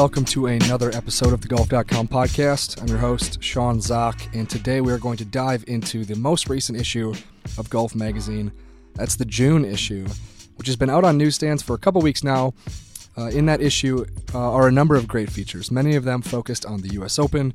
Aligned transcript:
welcome 0.00 0.24
to 0.24 0.46
another 0.46 0.90
episode 0.94 1.34
of 1.34 1.42
the 1.42 1.48
Golf.com 1.48 2.08
podcast. 2.08 2.80
I'm 2.80 2.88
your 2.88 2.96
host, 2.96 3.42
Sean 3.42 3.82
Zak, 3.82 4.34
and 4.34 4.48
today 4.48 4.80
we 4.80 4.90
are 4.92 4.98
going 4.98 5.18
to 5.18 5.26
dive 5.26 5.62
into 5.66 6.06
the 6.06 6.16
most 6.16 6.48
recent 6.48 6.80
issue 6.80 7.12
of 7.58 7.68
Golf 7.68 7.94
Magazine. 7.94 8.50
That's 8.94 9.16
the 9.16 9.26
June 9.26 9.62
issue, 9.62 10.08
which 10.56 10.68
has 10.68 10.76
been 10.76 10.88
out 10.88 11.04
on 11.04 11.18
newsstands 11.18 11.62
for 11.62 11.74
a 11.74 11.78
couple 11.78 12.00
weeks 12.00 12.24
now. 12.24 12.54
Uh, 13.18 13.26
in 13.26 13.44
that 13.44 13.60
issue 13.60 14.06
uh, 14.32 14.38
are 14.38 14.68
a 14.68 14.72
number 14.72 14.96
of 14.96 15.06
great 15.06 15.28
features, 15.28 15.70
many 15.70 15.96
of 15.96 16.04
them 16.04 16.22
focused 16.22 16.64
on 16.64 16.80
the 16.80 16.94
U.S. 16.94 17.18
Open, 17.18 17.52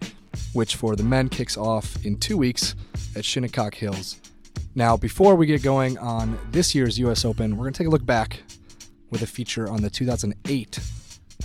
which 0.53 0.75
for 0.75 0.95
the 0.95 1.03
men 1.03 1.29
kicks 1.29 1.57
off 1.57 2.05
in 2.05 2.15
two 2.15 2.37
weeks 2.37 2.75
at 3.15 3.25
Shinnecock 3.25 3.73
Hills. 3.73 4.21
Now, 4.75 4.95
before 4.95 5.33
we 5.33 5.47
get 5.47 5.63
going 5.63 5.97
on 5.97 6.37
this 6.51 6.75
year's 6.75 6.99
U.S. 6.99 7.25
Open, 7.25 7.57
we're 7.57 7.63
going 7.63 7.73
to 7.73 7.77
take 7.79 7.87
a 7.87 7.91
look 7.91 8.05
back 8.05 8.43
with 9.09 9.23
a 9.23 9.27
feature 9.27 9.67
on 9.67 9.81
the 9.81 9.89
2008 9.89 10.79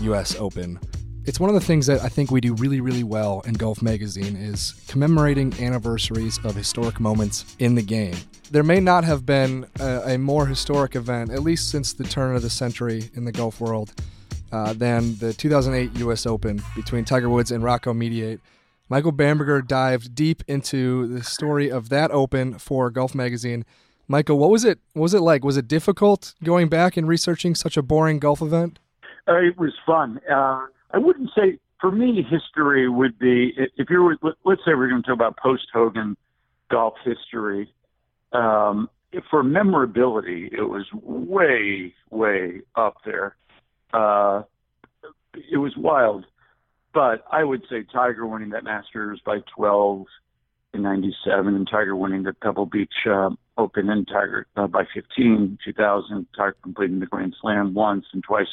U.S. 0.01 0.37
Open. 0.37 0.79
It's 1.27 1.39
one 1.39 1.51
of 1.51 1.55
the 1.55 1.61
things 1.61 1.87
that 1.87 2.01
I 2.03 2.09
think 2.09 2.31
we 2.31 2.41
do 2.41 2.55
really, 2.55 2.81
really 2.81 3.05
well 3.05 3.43
in 3.47 3.53
Golf 3.53 3.83
Magazine 3.83 4.37
is 4.37 4.73
commemorating 4.89 5.55
anniversaries 5.61 6.39
of 6.45 6.55
historic 6.55 6.99
moments 6.99 7.57
in 7.59 7.75
the 7.75 7.83
game. 7.83 8.17
There 8.51 8.63
may 8.63 8.81
not 8.81 9.05
have 9.05 9.27
been 9.27 9.67
a, 9.79 10.15
a 10.15 10.19
more 10.19 10.47
historic 10.47 10.97
event, 10.97 11.31
at 11.31 11.43
least 11.43 11.71
since 11.71 11.93
the 11.93 12.05
turn 12.05 12.35
of 12.35 12.43
the 12.43 12.51
century 12.51 13.11
in 13.15 13.25
the 13.27 13.33
golf 13.33 13.61
world, 13.61 13.93
uh, 14.51 14.73
than 14.73 15.17
the 15.19 15.33
2008 15.35 15.99
U.S. 16.01 16.27
Open 16.27 16.63
between 16.75 17.05
Tiger 17.05 17.29
Woods 17.29 17.51
and 17.51 17.63
Rocco 17.63 17.93
Mediate. 17.93 18.41
Michael 18.89 19.13
Bamberger 19.13 19.63
dived 19.63 20.15
deep 20.15 20.43
into 20.49 21.07
the 21.07 21.23
story 21.23 21.71
of 21.71 21.91
that 21.91 22.11
Open 22.11 22.59
for 22.59 22.91
Golf 22.91 23.15
Magazine. 23.15 23.65
Michael, 24.09 24.39
what 24.39 24.51
was 24.51 24.65
it? 24.65 24.81
What 24.95 25.03
was 25.03 25.15
it 25.15 25.21
like? 25.21 25.45
Was 25.45 25.57
it 25.57 25.69
difficult 25.69 26.35
going 26.43 26.69
back 26.69 26.97
and 26.97 27.07
researching 27.07 27.55
such 27.55 27.77
a 27.77 27.83
boring 27.83 28.19
golf 28.19 28.43
event? 28.43 28.81
Uh, 29.31 29.37
it 29.37 29.59
was 29.59 29.73
fun. 29.87 30.21
Uh, 30.29 30.67
I 30.93 30.99
wouldn't 30.99 31.31
say 31.37 31.59
for 31.81 31.93
me 31.93 32.27
history 32.29 32.89
would 32.89 33.19
be 33.19 33.53
if 33.77 33.89
you're 33.89 34.17
let's 34.45 34.61
say 34.65 34.75
we're 34.75 34.89
going 34.89 35.03
to 35.03 35.07
talk 35.07 35.15
about 35.15 35.39
post 35.39 35.69
Hogan 35.73 36.17
golf 36.71 36.95
history. 37.05 37.73
Um, 38.33 38.89
for 39.31 39.43
memorability, 39.43 40.51
it 40.53 40.63
was 40.63 40.87
way 40.93 41.95
way 42.11 42.61
up 42.75 42.97
there. 43.05 43.37
Uh, 43.93 44.43
it 45.35 45.59
was 45.59 45.73
wild, 45.77 46.27
but 46.93 47.25
I 47.31 47.45
would 47.45 47.63
say 47.71 47.85
Tiger 47.93 48.27
winning 48.27 48.51
that 48.51 48.65
Masters 48.65 49.21
by 49.25 49.39
12 49.57 50.07
in 50.75 50.83
'97, 50.83 51.55
and 51.55 51.69
Tiger 51.69 51.97
winning 51.97 52.25
the 52.25 52.33
Pebble 52.33 52.67
Beach 52.67 53.07
uh, 53.07 53.31
Open, 53.57 53.91
and 53.91 54.07
Tiger 54.07 54.47
uh, 54.57 54.67
by 54.67 54.85
15 54.93 55.59
2000. 55.65 56.27
Tiger 56.37 56.57
completing 56.63 57.01
the 57.01 57.07
Grand 57.07 57.35
Slam 57.41 57.75
once 57.75 58.07
and 58.13 58.23
twice 58.23 58.47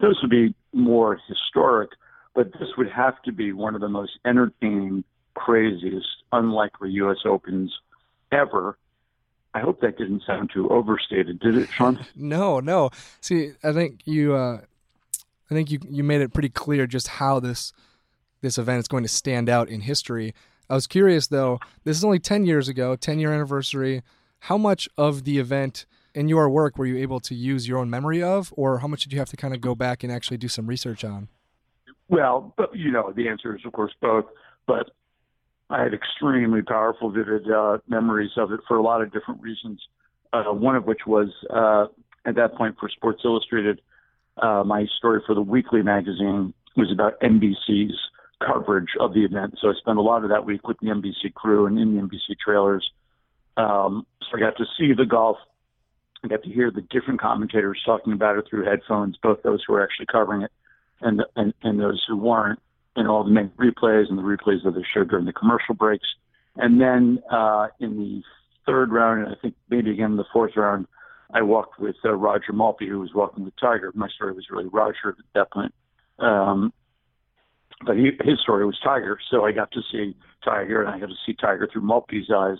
those 0.00 0.18
would 0.22 0.30
be 0.30 0.54
more 0.72 1.18
historic, 1.28 1.90
but 2.34 2.52
this 2.52 2.68
would 2.76 2.90
have 2.90 3.20
to 3.22 3.32
be 3.32 3.52
one 3.52 3.74
of 3.74 3.80
the 3.80 3.88
most 3.88 4.12
entertaining, 4.24 5.04
craziest, 5.34 6.06
unlikely 6.32 6.90
U.S. 6.90 7.18
Opens 7.24 7.72
ever. 8.32 8.78
I 9.52 9.60
hope 9.60 9.80
that 9.80 9.98
didn't 9.98 10.22
sound 10.26 10.50
too 10.54 10.68
overstated, 10.68 11.40
did 11.40 11.56
it, 11.56 11.68
Sean? 11.70 12.04
no, 12.16 12.60
no. 12.60 12.90
See, 13.20 13.52
I 13.64 13.72
think 13.72 14.02
you, 14.04 14.34
uh, 14.34 14.60
I 15.50 15.54
think 15.54 15.70
you 15.70 15.80
you 15.88 16.04
made 16.04 16.20
it 16.20 16.32
pretty 16.32 16.50
clear 16.50 16.86
just 16.86 17.08
how 17.08 17.40
this 17.40 17.72
this 18.42 18.58
event 18.58 18.78
is 18.78 18.88
going 18.88 19.02
to 19.02 19.08
stand 19.08 19.48
out 19.48 19.68
in 19.68 19.80
history. 19.80 20.34
I 20.68 20.74
was 20.74 20.86
curious 20.86 21.26
though. 21.26 21.58
This 21.84 21.96
is 21.96 22.04
only 22.04 22.20
ten 22.20 22.46
years 22.46 22.68
ago, 22.68 22.94
ten 22.94 23.18
year 23.18 23.32
anniversary. 23.32 24.02
How 24.44 24.56
much 24.56 24.88
of 24.96 25.24
the 25.24 25.38
event 25.38 25.84
in 26.14 26.28
your 26.28 26.48
work 26.48 26.78
were 26.78 26.86
you 26.86 26.98
able 26.98 27.20
to 27.20 27.34
use 27.34 27.68
your 27.68 27.78
own 27.78 27.90
memory 27.90 28.22
of, 28.22 28.52
or 28.56 28.78
how 28.78 28.88
much 28.88 29.02
did 29.02 29.12
you 29.12 29.18
have 29.18 29.28
to 29.30 29.36
kind 29.36 29.54
of 29.54 29.60
go 29.60 29.74
back 29.74 30.02
and 30.02 30.12
actually 30.12 30.36
do 30.36 30.48
some 30.48 30.66
research 30.66 31.04
on? 31.04 31.28
Well, 32.08 32.54
you 32.72 32.90
know, 32.90 33.12
the 33.14 33.28
answer 33.28 33.54
is 33.54 33.62
of 33.64 33.72
course 33.72 33.92
both, 34.00 34.24
but 34.66 34.90
I 35.70 35.82
had 35.82 35.94
extremely 35.94 36.62
powerful, 36.62 37.10
vivid 37.10 37.48
uh, 37.50 37.78
memories 37.86 38.32
of 38.36 38.50
it 38.50 38.60
for 38.66 38.76
a 38.76 38.82
lot 38.82 39.02
of 39.02 39.12
different 39.12 39.40
reasons. 39.40 39.80
Uh, 40.32 40.44
one 40.44 40.76
of 40.76 40.84
which 40.84 41.00
was 41.06 41.28
uh, 41.50 41.86
at 42.26 42.34
that 42.34 42.54
point 42.56 42.76
for 42.78 42.88
Sports 42.88 43.22
Illustrated, 43.24 43.80
uh, 44.36 44.64
my 44.64 44.86
story 44.98 45.20
for 45.26 45.34
the 45.34 45.40
weekly 45.40 45.82
magazine 45.82 46.54
was 46.76 46.90
about 46.92 47.20
NBC's 47.20 47.96
coverage 48.44 48.90
of 48.98 49.14
the 49.14 49.24
event. 49.24 49.54
So 49.60 49.68
I 49.68 49.72
spent 49.78 49.98
a 49.98 50.02
lot 50.02 50.24
of 50.24 50.30
that 50.30 50.44
week 50.44 50.66
with 50.66 50.78
the 50.80 50.88
NBC 50.88 51.34
crew 51.34 51.66
and 51.66 51.78
in 51.78 51.94
the 51.94 52.02
NBC 52.02 52.36
trailers. 52.42 52.88
Um, 53.56 54.06
so 54.22 54.36
I 54.36 54.40
got 54.40 54.56
to 54.56 54.64
see 54.78 54.92
the 54.92 55.04
golf 55.04 55.36
I 56.22 56.28
got 56.28 56.42
to 56.42 56.50
hear 56.50 56.70
the 56.70 56.82
different 56.82 57.20
commentators 57.20 57.80
talking 57.84 58.12
about 58.12 58.36
it 58.36 58.44
through 58.48 58.64
headphones, 58.64 59.16
both 59.22 59.42
those 59.42 59.62
who 59.66 59.72
were 59.72 59.82
actually 59.82 60.06
covering 60.06 60.42
it 60.42 60.52
and 61.00 61.22
and, 61.36 61.54
and 61.62 61.80
those 61.80 62.04
who 62.06 62.16
weren't, 62.16 62.60
and 62.96 63.08
all 63.08 63.24
the 63.24 63.30
main 63.30 63.50
replays 63.58 64.08
and 64.08 64.18
the 64.18 64.22
replays 64.22 64.62
that 64.64 64.74
they 64.74 64.84
showed 64.92 65.08
during 65.08 65.24
the 65.24 65.32
commercial 65.32 65.74
breaks. 65.74 66.06
And 66.56 66.80
then 66.80 67.22
uh, 67.30 67.68
in 67.78 67.96
the 67.98 68.22
third 68.66 68.92
round, 68.92 69.24
and 69.24 69.34
I 69.34 69.40
think 69.40 69.54
maybe 69.70 69.90
again 69.90 70.12
in 70.12 70.16
the 70.16 70.24
fourth 70.32 70.56
round, 70.56 70.86
I 71.32 71.42
walked 71.42 71.78
with 71.78 71.96
uh, 72.04 72.12
Roger 72.12 72.52
Maltbie, 72.52 72.88
who 72.88 73.00
was 73.00 73.14
walking 73.14 73.44
with 73.44 73.54
Tiger. 73.58 73.92
My 73.94 74.08
story 74.08 74.32
was 74.32 74.46
really 74.50 74.66
Roger 74.66 75.10
at 75.10 75.24
that 75.34 75.52
point. 75.52 75.72
Um, 76.18 76.72
but 77.86 77.96
he, 77.96 78.10
his 78.22 78.40
story 78.40 78.66
was 78.66 78.78
Tiger, 78.84 79.18
so 79.30 79.44
I 79.46 79.52
got 79.52 79.70
to 79.72 79.80
see 79.90 80.14
Tiger, 80.44 80.82
and 80.82 80.90
I 80.90 80.98
got 80.98 81.08
to 81.08 81.14
see 81.24 81.34
Tiger 81.34 81.68
through 81.72 81.82
Maltbie's 81.82 82.30
eyes. 82.30 82.58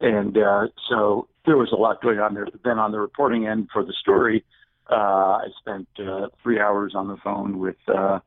And 0.00 0.36
uh, 0.36 0.66
so 0.88 1.28
there 1.46 1.56
was 1.56 1.72
a 1.72 1.76
lot 1.76 2.02
going 2.02 2.18
on 2.18 2.34
there. 2.34 2.44
But 2.44 2.62
then 2.64 2.78
on 2.78 2.92
the 2.92 3.00
reporting 3.00 3.46
end 3.46 3.68
for 3.72 3.84
the 3.84 3.94
story, 4.00 4.44
uh, 4.90 4.94
I 4.94 5.46
spent 5.58 5.88
uh, 5.98 6.28
three 6.42 6.60
hours 6.60 6.94
on 6.94 7.08
the 7.08 7.16
phone 7.22 7.58
with 7.58 7.76
uh, 7.88 8.20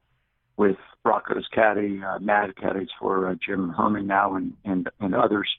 with 0.58 0.78
Rocco's 1.06 1.48
caddy, 1.54 2.02
uh, 2.04 2.20
Matt 2.20 2.58
caddies 2.58 2.90
for 3.00 3.30
uh, 3.30 3.36
Jim 3.46 3.70
Herman 3.70 4.08
now, 4.08 4.36
and 4.36 4.54
and, 4.66 4.90
and 5.00 5.16
others. 5.16 5.50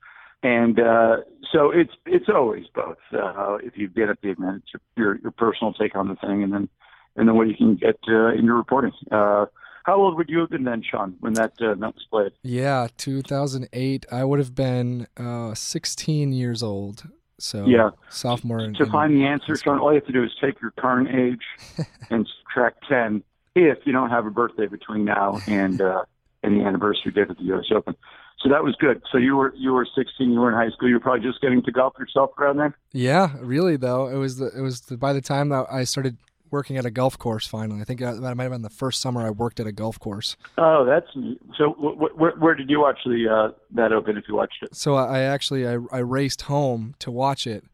And 0.42 0.80
uh, 0.80 1.16
so 1.52 1.70
it's 1.70 1.92
it's 2.06 2.28
always 2.28 2.64
both. 2.74 2.98
Uh, 3.12 3.56
if 3.62 3.76
you 3.76 3.88
get 3.88 4.08
at 4.08 4.20
the 4.22 4.30
event, 4.30 4.62
it's 4.74 4.82
your 4.96 5.18
your 5.22 5.32
personal 5.32 5.72
take 5.72 5.94
on 5.94 6.08
the 6.08 6.16
thing, 6.16 6.42
and 6.42 6.52
then 6.52 6.68
and 7.16 7.28
then 7.28 7.36
what 7.36 7.48
you 7.48 7.56
can 7.56 7.76
get 7.76 7.98
uh, 8.08 8.32
in 8.32 8.44
your 8.44 8.56
reporting. 8.56 8.92
Uh, 9.10 9.46
how 9.84 9.96
old 9.96 10.16
would 10.16 10.28
you 10.28 10.40
have 10.40 10.50
been 10.50 10.64
then, 10.64 10.82
Sean, 10.88 11.16
when 11.20 11.32
that 11.34 11.54
uh, 11.60 11.72
event 11.72 11.94
was 11.94 12.06
played? 12.10 12.32
Yeah, 12.42 12.88
2008. 12.96 14.06
I 14.12 14.24
would 14.24 14.38
have 14.38 14.54
been 14.54 15.06
uh, 15.16 15.54
16 15.54 16.32
years 16.32 16.62
old. 16.62 17.08
So 17.42 17.66
yeah, 17.66 17.90
sophomore. 18.08 18.70
To 18.70 18.86
find 18.86 19.14
the 19.14 19.24
answer, 19.24 19.56
Sean, 19.56 19.78
all 19.78 19.90
you 19.90 19.96
have 19.96 20.06
to 20.06 20.12
do 20.12 20.22
is 20.24 20.30
take 20.40 20.60
your 20.60 20.72
current 20.72 21.08
age 21.08 21.86
and 22.10 22.28
subtract 22.38 22.86
10 22.88 23.22
if 23.54 23.78
you 23.84 23.92
don't 23.92 24.10
have 24.10 24.26
a 24.26 24.30
birthday 24.30 24.66
between 24.66 25.04
now 25.04 25.40
and 25.46 25.80
uh, 25.80 26.04
and 26.42 26.60
the 26.60 26.64
anniversary 26.64 27.12
date 27.12 27.30
of 27.30 27.36
the 27.36 27.44
U.S. 27.44 27.66
Open. 27.74 27.96
So 28.42 28.48
that 28.48 28.64
was 28.64 28.74
good. 28.76 29.02
So 29.12 29.18
you 29.18 29.36
were 29.36 29.54
you 29.56 29.72
were 29.72 29.86
16. 29.86 30.30
You 30.30 30.40
were 30.40 30.48
in 30.50 30.54
high 30.54 30.74
school. 30.74 30.88
You 30.88 30.94
were 30.94 31.00
probably 31.00 31.26
just 31.26 31.40
getting 31.40 31.62
to 31.62 31.72
golf 31.72 31.94
yourself 31.98 32.30
around 32.38 32.56
then. 32.56 32.74
Yeah, 32.92 33.34
really 33.40 33.76
though. 33.76 34.08
It 34.08 34.16
was 34.16 34.38
the 34.38 34.50
it 34.56 34.62
was 34.62 34.82
the, 34.82 34.96
by 34.96 35.12
the 35.12 35.20
time 35.20 35.50
that 35.50 35.66
I 35.70 35.84
started 35.84 36.16
working 36.50 36.76
at 36.76 36.84
a 36.84 36.90
golf 36.90 37.18
course 37.18 37.46
finally. 37.46 37.80
I 37.80 37.84
think 37.84 38.00
that 38.00 38.20
might 38.20 38.42
have 38.42 38.52
been 38.52 38.62
the 38.62 38.70
first 38.70 39.00
summer 39.00 39.26
I 39.26 39.30
worked 39.30 39.60
at 39.60 39.66
a 39.66 39.72
golf 39.72 39.98
course. 39.98 40.36
Oh, 40.58 40.84
that's 40.84 41.06
neat. 41.14 41.40
So 41.56 41.72
wh- 41.72 42.12
wh- 42.12 42.40
where 42.40 42.54
did 42.54 42.68
you 42.70 42.80
watch 42.80 42.98
the 43.04 43.28
uh, 43.28 43.56
that 43.72 43.92
open 43.92 44.16
if 44.16 44.24
you 44.28 44.34
watched 44.34 44.62
it? 44.62 44.74
So 44.74 44.94
I 44.94 45.20
actually 45.20 45.66
I, 45.66 45.78
I 45.92 45.98
raced 45.98 46.42
home 46.42 46.94
to 47.00 47.10
watch 47.10 47.46
it. 47.46 47.64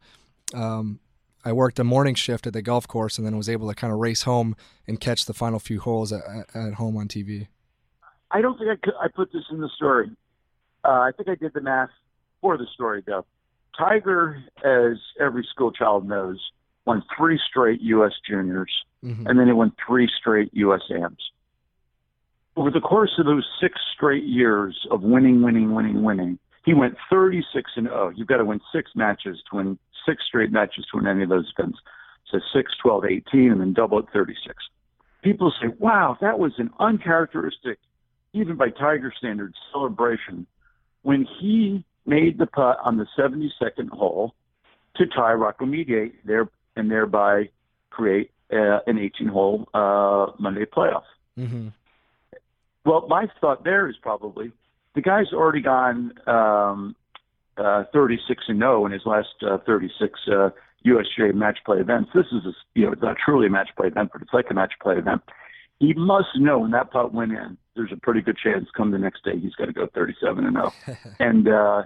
Um, 0.53 0.99
I 1.45 1.53
worked 1.53 1.79
a 1.79 1.83
morning 1.83 2.15
shift 2.15 2.45
at 2.45 2.53
the 2.53 2.61
golf 2.61 2.87
course 2.87 3.17
and 3.17 3.25
then 3.25 3.37
was 3.37 3.47
able 3.47 3.69
to 3.69 3.75
kind 3.75 3.93
of 3.93 3.99
race 3.99 4.23
home 4.23 4.55
and 4.85 4.99
catch 4.99 5.25
the 5.25 5.33
final 5.33 5.59
few 5.59 5.79
holes 5.79 6.11
at, 6.11 6.21
at 6.53 6.73
home 6.73 6.97
on 6.97 7.07
TV. 7.07 7.47
I 8.31 8.41
don't 8.41 8.57
think 8.57 8.69
I, 8.69 8.75
could, 8.75 8.93
I 8.99 9.07
put 9.07 9.31
this 9.31 9.43
in 9.49 9.61
the 9.61 9.69
story. 9.75 10.09
Uh, 10.83 10.89
I 10.89 11.11
think 11.15 11.29
I 11.29 11.35
did 11.35 11.53
the 11.53 11.61
math 11.61 11.89
for 12.41 12.57
the 12.57 12.67
story 12.73 13.03
though. 13.05 13.25
Tiger, 13.77 14.43
as 14.63 14.97
every 15.19 15.47
school 15.49 15.71
child 15.71 16.07
knows, 16.07 16.39
won 16.87 17.03
three 17.15 17.39
straight 17.49 17.81
U.S. 17.81 18.13
juniors, 18.27 18.71
mm-hmm. 19.03 19.27
and 19.27 19.39
then 19.39 19.47
he 19.47 19.53
won 19.53 19.73
three 19.85 20.09
straight 20.19 20.49
U.S. 20.53 20.81
AMs. 20.89 21.31
Over 22.55 22.71
the 22.71 22.79
course 22.79 23.11
of 23.19 23.25
those 23.25 23.45
six 23.61 23.79
straight 23.93 24.23
years 24.23 24.87
of 24.89 25.03
winning, 25.03 25.43
winning, 25.43 25.75
winning, 25.75 26.01
winning, 26.01 26.39
he 26.65 26.73
went 26.73 26.95
36 27.09 27.71
and 27.75 27.87
0. 27.87 28.13
You've 28.15 28.27
got 28.27 28.37
to 28.37 28.45
win 28.45 28.59
six 28.73 28.91
matches 28.95 29.37
to 29.51 29.57
win 29.57 29.77
six 30.07 30.23
straight 30.25 30.51
matches 30.51 30.85
to 30.91 30.97
win 30.97 31.07
any 31.07 31.23
of 31.23 31.29
those 31.29 31.51
events. 31.57 31.77
So 32.31 32.39
6, 32.53 32.71
12, 32.81 33.05
18, 33.05 33.51
and 33.51 33.61
then 33.61 33.73
double 33.73 33.99
at 33.99 34.11
36. 34.11 34.55
People 35.21 35.53
say, 35.61 35.67
wow, 35.79 36.17
that 36.19 36.39
was 36.39 36.51
an 36.57 36.71
uncharacteristic, 36.79 37.77
even 38.33 38.57
by 38.57 38.69
Tiger 38.69 39.13
standards, 39.17 39.55
celebration 39.71 40.45
when 41.03 41.25
he 41.39 41.85
made 42.05 42.37
the 42.37 42.45
putt 42.45 42.77
on 42.83 42.97
the 42.97 43.07
72nd 43.17 43.89
hole 43.89 44.33
to 44.97 45.05
tie 45.05 45.31
Rocco 45.33 45.65
Mediate, 45.65 46.25
their 46.25 46.49
and 46.77 46.89
thereby 46.89 47.49
create 47.89 48.31
uh, 48.53 48.79
an 48.87 48.97
18 48.97 49.27
hole 49.27 49.67
uh, 49.73 50.27
Monday 50.39 50.65
playoff. 50.65 51.03
Mm-hmm. 51.37 51.69
Well, 52.85 53.05
my 53.07 53.27
thought 53.41 53.63
there 53.63 53.89
is 53.89 53.95
probably 54.01 54.51
the 54.95 55.01
guy's 55.01 55.33
already 55.33 55.61
gone 55.61 56.13
um, 56.27 56.95
uh, 57.57 57.83
36 57.91 58.43
and 58.47 58.59
0 58.59 58.85
in 58.85 58.91
his 58.91 59.01
last 59.05 59.27
uh, 59.41 59.57
36 59.65 60.19
uh, 60.27 60.49
USGA 60.85 61.33
match 61.33 61.59
play 61.65 61.79
events. 61.79 62.11
This 62.15 62.25
is, 62.31 62.45
a, 62.45 62.53
you 62.73 62.85
know, 62.85 62.93
it's 62.93 63.01
not 63.01 63.17
truly 63.23 63.47
a 63.47 63.49
match 63.49 63.69
play 63.75 63.87
event, 63.87 64.11
but 64.13 64.21
it's 64.21 64.33
like 64.33 64.45
a 64.49 64.53
match 64.53 64.73
play 64.81 64.95
event. 64.95 65.21
he 65.79 65.93
must 65.93 66.29
know 66.37 66.59
when 66.59 66.71
that 66.71 66.91
putt 66.91 67.13
went 67.13 67.31
in. 67.31 67.57
There's 67.75 67.91
a 67.91 67.97
pretty 67.97 68.21
good 68.21 68.37
chance 68.37 68.67
come 68.75 68.91
the 68.91 68.97
next 68.97 69.23
day 69.23 69.37
he's 69.37 69.53
going 69.53 69.67
to 69.67 69.73
go 69.73 69.87
37 69.93 70.45
and 70.45 70.55
0. 70.55 70.73
and 71.19 71.47
uh, 71.47 71.83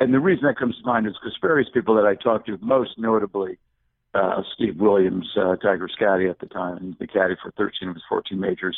and 0.00 0.12
the 0.12 0.20
reason 0.20 0.46
that 0.46 0.58
comes 0.58 0.76
to 0.78 0.86
mind 0.86 1.06
is 1.06 1.14
because 1.20 1.36
various 1.40 1.68
people 1.72 1.94
that 1.96 2.06
I 2.06 2.14
talked 2.14 2.46
to, 2.46 2.58
most 2.60 2.98
notably 2.98 3.58
uh, 4.14 4.42
Steve 4.54 4.76
Williams, 4.78 5.26
uh, 5.36 5.56
Tiger's 5.56 5.94
caddy 5.98 6.28
at 6.28 6.38
the 6.38 6.46
time, 6.46 6.96
the 7.00 7.06
caddy 7.06 7.34
for 7.42 7.50
13 7.52 7.88
of 7.88 7.94
his 7.94 8.04
14 8.08 8.38
majors. 8.38 8.76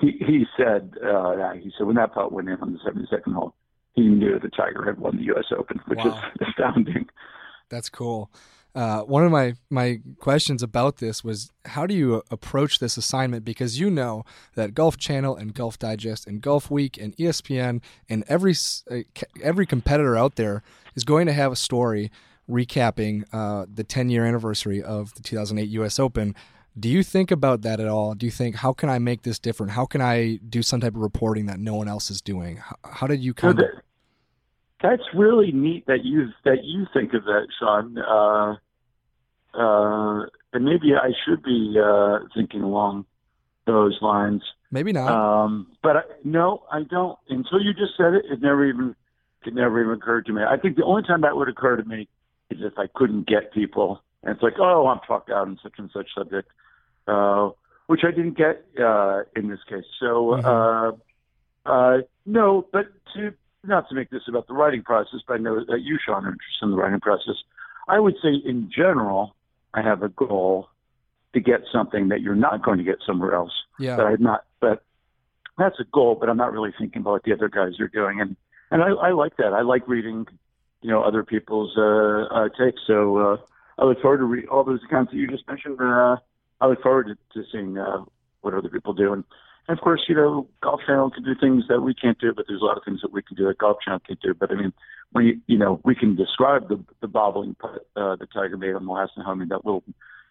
He 0.00 0.12
he 0.18 0.44
said 0.56 0.94
uh, 1.02 1.52
he 1.52 1.72
said 1.76 1.86
when 1.86 1.96
that 1.96 2.12
putt 2.12 2.32
went 2.32 2.48
in 2.48 2.60
on 2.60 2.72
the 2.72 2.90
72nd 2.90 3.34
hole, 3.34 3.54
he 3.94 4.02
knew 4.02 4.38
the 4.38 4.50
Tiger 4.50 4.84
had 4.84 4.98
won 4.98 5.16
the 5.16 5.24
U.S. 5.24 5.46
Open, 5.56 5.80
which 5.86 6.00
wow. 6.00 6.22
is 6.40 6.48
astounding. 6.48 7.06
That's 7.70 7.88
cool. 7.88 8.30
Uh, 8.74 9.00
one 9.00 9.24
of 9.24 9.32
my 9.32 9.54
my 9.70 10.02
questions 10.18 10.62
about 10.62 10.98
this 10.98 11.24
was 11.24 11.50
how 11.64 11.86
do 11.86 11.94
you 11.94 12.22
approach 12.30 12.78
this 12.78 12.98
assignment 12.98 13.42
because 13.42 13.80
you 13.80 13.90
know 13.90 14.22
that 14.54 14.74
Golf 14.74 14.98
Channel 14.98 15.34
and 15.34 15.54
Golf 15.54 15.78
Digest 15.78 16.26
and 16.26 16.42
Golf 16.42 16.70
Week 16.70 16.98
and 16.98 17.16
ESPN 17.16 17.80
and 18.06 18.22
every 18.28 18.54
uh, 18.90 18.98
every 19.42 19.64
competitor 19.64 20.14
out 20.14 20.36
there 20.36 20.62
is 20.94 21.04
going 21.04 21.26
to 21.26 21.32
have 21.32 21.52
a 21.52 21.56
story 21.56 22.10
recapping 22.48 23.24
uh, 23.32 23.66
the 23.72 23.84
10 23.84 24.08
year 24.08 24.24
anniversary 24.24 24.82
of 24.82 25.14
the 25.14 25.22
2008 25.22 25.68
U.S. 25.70 25.98
Open. 25.98 26.34
Do 26.78 26.88
you 26.88 27.02
think 27.02 27.30
about 27.30 27.62
that 27.62 27.80
at 27.80 27.88
all? 27.88 28.14
Do 28.14 28.26
you 28.26 28.32
think 28.32 28.56
how 28.56 28.72
can 28.72 28.90
I 28.90 28.98
make 28.98 29.22
this 29.22 29.38
different? 29.38 29.72
How 29.72 29.86
can 29.86 30.02
I 30.02 30.38
do 30.48 30.62
some 30.62 30.80
type 30.80 30.94
of 30.94 31.00
reporting 31.00 31.46
that 31.46 31.58
no 31.58 31.74
one 31.74 31.88
else 31.88 32.10
is 32.10 32.20
doing? 32.20 32.58
How, 32.58 32.76
how 32.84 33.06
did 33.06 33.20
you 33.20 33.32
come? 33.32 33.56
So 33.58 33.64
that's 34.82 35.02
really 35.14 35.52
neat 35.52 35.86
that 35.86 36.04
you 36.04 36.28
that 36.44 36.64
you 36.64 36.86
think 36.92 37.14
of 37.14 37.24
that, 37.24 37.46
Sean. 37.58 37.96
Uh, 37.98 38.56
uh, 39.58 40.26
and 40.52 40.64
maybe 40.64 40.94
I 40.94 41.12
should 41.24 41.42
be 41.42 41.76
uh, 41.82 42.18
thinking 42.34 42.60
along 42.60 43.06
those 43.66 43.96
lines. 44.02 44.42
Maybe 44.70 44.92
not. 44.92 45.10
Um, 45.10 45.68
but 45.82 45.96
I, 45.96 46.02
no, 46.24 46.64
I 46.70 46.82
don't. 46.82 47.18
Until 47.28 47.62
you 47.62 47.72
just 47.72 47.96
said 47.96 48.12
it, 48.14 48.26
it 48.30 48.42
never 48.42 48.66
even 48.66 48.94
it 49.46 49.54
never 49.54 49.80
even 49.80 49.94
occurred 49.94 50.26
to 50.26 50.32
me. 50.32 50.42
I 50.42 50.58
think 50.58 50.76
the 50.76 50.84
only 50.84 51.04
time 51.04 51.22
that 51.22 51.36
would 51.36 51.48
occur 51.48 51.76
to 51.76 51.84
me 51.84 52.08
is 52.50 52.58
if 52.62 52.78
I 52.78 52.86
couldn't 52.94 53.26
get 53.26 53.52
people, 53.52 54.02
and 54.22 54.34
it's 54.34 54.42
like, 54.42 54.54
oh, 54.58 54.86
I'm 54.86 55.00
talked 55.06 55.30
out 55.30 55.48
on 55.48 55.58
such 55.62 55.74
and 55.78 55.90
such 55.92 56.08
subject, 56.14 56.50
uh, 57.06 57.50
which 57.86 58.00
I 58.04 58.10
didn't 58.10 58.36
get 58.36 58.64
uh, 58.78 59.22
in 59.34 59.48
this 59.48 59.60
case. 59.68 59.84
So 60.00 60.36
mm-hmm. 60.36 60.46
uh, 61.68 61.70
uh, 61.70 61.98
no, 62.24 62.66
but 62.72 62.86
to 63.14 63.32
not 63.64 63.88
to 63.88 63.94
make 63.94 64.10
this 64.10 64.22
about 64.28 64.46
the 64.46 64.54
writing 64.54 64.82
process, 64.82 65.20
but 65.26 65.34
I 65.34 65.38
know 65.38 65.64
that 65.64 65.80
you, 65.82 65.98
Sean, 66.04 66.24
are 66.24 66.32
interested 66.32 66.64
in 66.64 66.70
the 66.70 66.76
writing 66.76 67.00
process. 67.00 67.34
I 67.88 67.98
would 67.98 68.14
say 68.22 68.34
in 68.44 68.70
general, 68.74 69.34
I 69.74 69.82
have 69.82 70.02
a 70.02 70.08
goal 70.08 70.68
to 71.34 71.40
get 71.40 71.62
something 71.72 72.08
that 72.08 72.20
you're 72.20 72.34
not 72.34 72.62
going 72.62 72.78
to 72.78 72.84
get 72.84 72.96
somewhere 73.06 73.34
else. 73.34 73.52
Yeah. 73.78 73.96
But 73.96 74.06
I'm 74.06 74.22
not. 74.22 74.44
But 74.60 74.82
that's 75.58 75.78
a 75.80 75.84
goal. 75.92 76.16
But 76.18 76.28
I'm 76.28 76.36
not 76.36 76.52
really 76.52 76.72
thinking 76.78 77.02
about 77.02 77.10
what 77.12 77.22
the 77.24 77.32
other 77.32 77.48
guys 77.48 77.78
are 77.80 77.88
doing, 77.88 78.20
and 78.20 78.36
and 78.70 78.82
I, 78.82 78.88
I 78.88 79.10
like 79.12 79.36
that. 79.36 79.52
I 79.52 79.62
like 79.62 79.86
reading, 79.86 80.26
you 80.82 80.90
know, 80.90 81.02
other 81.02 81.24
people's 81.24 81.76
uh, 81.76 82.34
uh, 82.34 82.48
takes. 82.58 82.80
So 82.86 83.18
uh, 83.18 83.36
I 83.78 83.84
look 83.84 84.00
forward 84.00 84.18
to 84.18 84.24
read 84.24 84.46
all 84.46 84.64
those 84.64 84.80
accounts 84.84 85.12
that 85.12 85.18
you 85.18 85.26
just 85.26 85.46
mentioned. 85.48 85.80
Uh, 85.80 86.16
I 86.60 86.66
look 86.66 86.82
forward 86.82 87.06
to, 87.08 87.40
to 87.40 87.46
seeing 87.50 87.78
uh, 87.78 88.04
what 88.40 88.54
other 88.54 88.68
people 88.68 88.92
do, 88.92 89.12
and, 89.12 89.24
and 89.68 89.76
of 89.76 89.82
course, 89.82 90.04
you 90.08 90.14
know, 90.14 90.48
Golf 90.62 90.80
Channel 90.86 91.10
can 91.10 91.24
do 91.24 91.34
things 91.34 91.64
that 91.68 91.80
we 91.80 91.92
can't 91.92 92.18
do, 92.18 92.32
but 92.32 92.46
there's 92.46 92.62
a 92.62 92.64
lot 92.64 92.76
of 92.76 92.84
things 92.84 93.00
that 93.02 93.12
we 93.12 93.22
can 93.22 93.36
do 93.36 93.46
that 93.48 93.58
Golf 93.58 93.78
Channel 93.84 94.00
can't 94.06 94.20
do. 94.20 94.32
But 94.32 94.52
I 94.52 94.54
mean, 94.54 94.72
we 95.12 95.40
you 95.46 95.58
know 95.58 95.80
we 95.84 95.94
can 95.94 96.14
describe 96.16 96.68
the 96.68 96.82
the 97.00 97.08
bobbling 97.08 97.54
putt 97.54 97.86
uh, 97.96 98.16
the 98.16 98.26
Tiger 98.32 98.56
made 98.56 98.74
on 98.74 98.86
the 98.86 98.92
last 98.92 99.12
and 99.16 99.50
that 99.50 99.64
little 99.64 99.82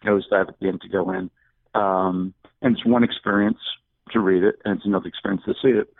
nose 0.04 0.26
dive 0.30 0.48
at 0.48 0.58
the 0.60 0.68
end 0.68 0.80
to 0.82 0.88
go 0.88 1.10
in. 1.10 1.30
Um, 1.74 2.32
and 2.62 2.76
it's 2.76 2.86
one 2.86 3.04
experience 3.04 3.58
to 4.12 4.20
read 4.20 4.42
it, 4.42 4.56
and 4.64 4.76
it's 4.76 4.86
another 4.86 5.08
experience 5.08 5.42
to 5.44 5.54
see 5.60 5.68
it. 5.68 5.92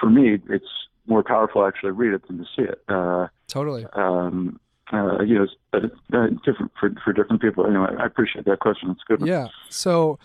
For 0.00 0.10
me, 0.10 0.38
it's 0.48 0.64
more 1.06 1.22
powerful 1.22 1.66
actually 1.66 1.88
to 1.88 1.92
read 1.94 2.14
it 2.14 2.26
than 2.26 2.38
to 2.38 2.44
see 2.56 2.62
it. 2.62 2.82
Uh, 2.88 3.28
totally. 3.48 3.86
Um, 3.94 4.60
uh, 4.92 5.22
you 5.22 5.38
know, 5.38 5.46
but 5.70 5.84
it's 5.84 5.94
uh, 6.12 6.26
different 6.44 6.72
for 6.78 6.92
for 7.04 7.12
different 7.12 7.40
people. 7.40 7.66
Anyway, 7.66 7.88
I 7.98 8.06
appreciate 8.06 8.44
that 8.44 8.60
question. 8.60 8.90
It's 8.90 9.02
good. 9.06 9.20
One. 9.20 9.28
Yeah. 9.28 9.48
So. 9.68 10.18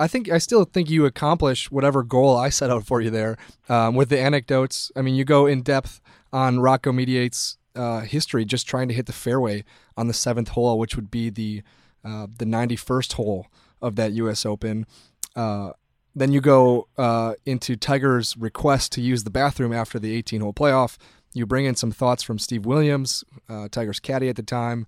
I 0.00 0.06
think 0.06 0.30
I 0.30 0.38
still 0.38 0.62
think 0.62 0.88
you 0.88 1.06
accomplish 1.06 1.72
whatever 1.72 2.04
goal 2.04 2.36
I 2.36 2.50
set 2.50 2.70
out 2.70 2.86
for 2.86 3.00
you 3.00 3.10
there 3.10 3.36
um, 3.68 3.96
with 3.96 4.10
the 4.10 4.20
anecdotes. 4.20 4.92
I 4.94 5.02
mean, 5.02 5.16
you 5.16 5.24
go 5.24 5.46
in 5.46 5.62
depth 5.62 6.00
on 6.32 6.60
Rocco 6.60 6.92
Mediate's 6.92 7.58
uh, 7.74 8.02
history, 8.02 8.44
just 8.44 8.68
trying 8.68 8.86
to 8.86 8.94
hit 8.94 9.06
the 9.06 9.12
fairway 9.12 9.64
on 9.96 10.06
the 10.06 10.14
seventh 10.14 10.50
hole, 10.50 10.78
which 10.78 10.94
would 10.94 11.10
be 11.10 11.30
the 11.30 11.62
uh, 12.04 12.26
the 12.38 12.44
91st 12.44 13.14
hole 13.14 13.48
of 13.82 13.96
that 13.96 14.12
U.S. 14.12 14.46
Open. 14.46 14.86
Uh, 15.34 15.70
then 16.18 16.32
you 16.32 16.40
go 16.40 16.88
uh, 16.96 17.34
into 17.46 17.76
Tiger's 17.76 18.36
request 18.36 18.92
to 18.92 19.00
use 19.00 19.24
the 19.24 19.30
bathroom 19.30 19.72
after 19.72 19.98
the 19.98 20.14
18 20.14 20.40
hole 20.40 20.52
playoff. 20.52 20.96
You 21.34 21.46
bring 21.46 21.66
in 21.66 21.74
some 21.74 21.90
thoughts 21.90 22.22
from 22.22 22.38
Steve 22.38 22.64
Williams, 22.64 23.24
uh, 23.48 23.68
Tiger's 23.68 24.00
caddy 24.00 24.28
at 24.28 24.36
the 24.36 24.42
time. 24.42 24.86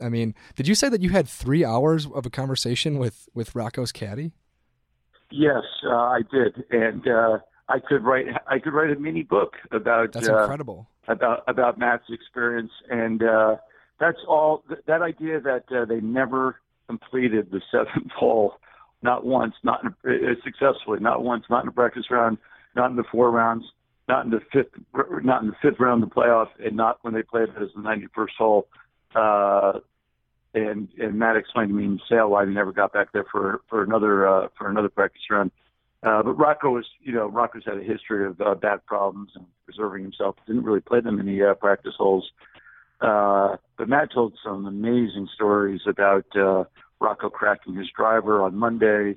I 0.00 0.08
mean, 0.08 0.34
did 0.54 0.68
you 0.68 0.74
say 0.74 0.88
that 0.88 1.00
you 1.00 1.10
had 1.10 1.28
three 1.28 1.64
hours 1.64 2.06
of 2.06 2.24
a 2.24 2.30
conversation 2.30 2.98
with 2.98 3.28
with 3.34 3.54
Rocco's 3.54 3.90
caddy? 3.90 4.32
Yes, 5.30 5.64
uh, 5.84 5.94
I 5.94 6.20
did, 6.30 6.64
and 6.70 7.04
I 7.68 7.78
could 7.80 8.04
write 8.04 8.26
I 8.46 8.58
could 8.58 8.72
write 8.72 8.90
a 8.90 8.98
mini 8.98 9.22
book 9.22 9.54
about 9.70 10.12
that's 10.12 10.28
uh, 10.28 10.38
incredible 10.38 10.88
about 11.06 11.44
about 11.46 11.78
Matt's 11.78 12.04
experience, 12.08 12.72
and 12.90 13.22
uh, 13.22 13.56
that's 14.00 14.18
all. 14.26 14.64
Th- 14.68 14.80
that 14.86 15.02
idea 15.02 15.40
that 15.40 15.64
uh, 15.70 15.84
they 15.84 16.00
never 16.00 16.60
completed 16.86 17.50
the 17.50 17.60
seventh 17.70 18.10
hole, 18.16 18.54
not 19.02 19.24
once, 19.24 19.54
not 19.62 19.84
in, 19.84 19.94
uh, 20.10 20.34
successfully, 20.44 21.00
not 21.00 21.22
once, 21.22 21.44
not 21.48 21.60
in 21.60 21.66
the 21.66 21.72
practice 21.72 22.10
round, 22.10 22.38
not 22.74 22.90
in 22.90 22.96
the 22.96 23.04
four 23.10 23.30
rounds, 23.30 23.64
not 24.08 24.24
in 24.24 24.30
the 24.30 24.40
fifth, 24.52 24.72
not 25.22 25.42
in 25.42 25.48
the 25.48 25.56
fifth 25.62 25.78
round 25.78 26.02
of 26.02 26.08
the 26.08 26.14
playoff, 26.14 26.48
and 26.64 26.76
not 26.76 26.98
when 27.02 27.14
they 27.14 27.22
played 27.22 27.48
it 27.48 27.62
as 27.62 27.68
the 27.74 27.80
91st 27.80 28.36
hole. 28.38 28.68
Uh, 29.14 29.80
and 30.54 30.88
and 30.98 31.18
Matt 31.18 31.36
explained 31.36 31.68
to 31.68 31.74
me 31.74 31.84
in 31.84 32.00
sale 32.08 32.30
why 32.30 32.44
they 32.44 32.52
never 32.52 32.72
got 32.72 32.92
back 32.92 33.12
there 33.12 33.26
for 33.30 33.60
for 33.68 33.82
another 33.82 34.26
uh, 34.26 34.48
for 34.56 34.70
another 34.70 34.88
practice 34.88 35.22
round. 35.30 35.50
Uh, 36.02 36.22
but 36.22 36.34
Rocco 36.34 36.70
was, 36.70 36.86
you 37.00 37.12
know, 37.12 37.26
Rocco's 37.26 37.64
had 37.66 37.76
a 37.76 37.82
history 37.82 38.24
of 38.26 38.40
uh, 38.40 38.54
back 38.54 38.86
problems 38.86 39.32
and 39.34 39.44
preserving 39.64 40.04
himself. 40.04 40.36
Didn't 40.46 40.62
really 40.62 40.80
play 40.80 41.00
them 41.00 41.18
in 41.18 41.26
the 41.26 41.50
uh, 41.50 41.54
practice 41.54 41.94
holes. 41.98 42.30
Uh, 43.00 43.56
but 43.76 43.88
Matt 43.88 44.12
told 44.12 44.34
some 44.44 44.66
amazing 44.66 45.28
stories 45.34 45.80
about 45.86 46.24
uh, 46.36 46.64
Rocco 47.00 47.30
cracking 47.30 47.74
his 47.74 47.88
driver 47.96 48.42
on 48.42 48.56
Monday 48.56 49.16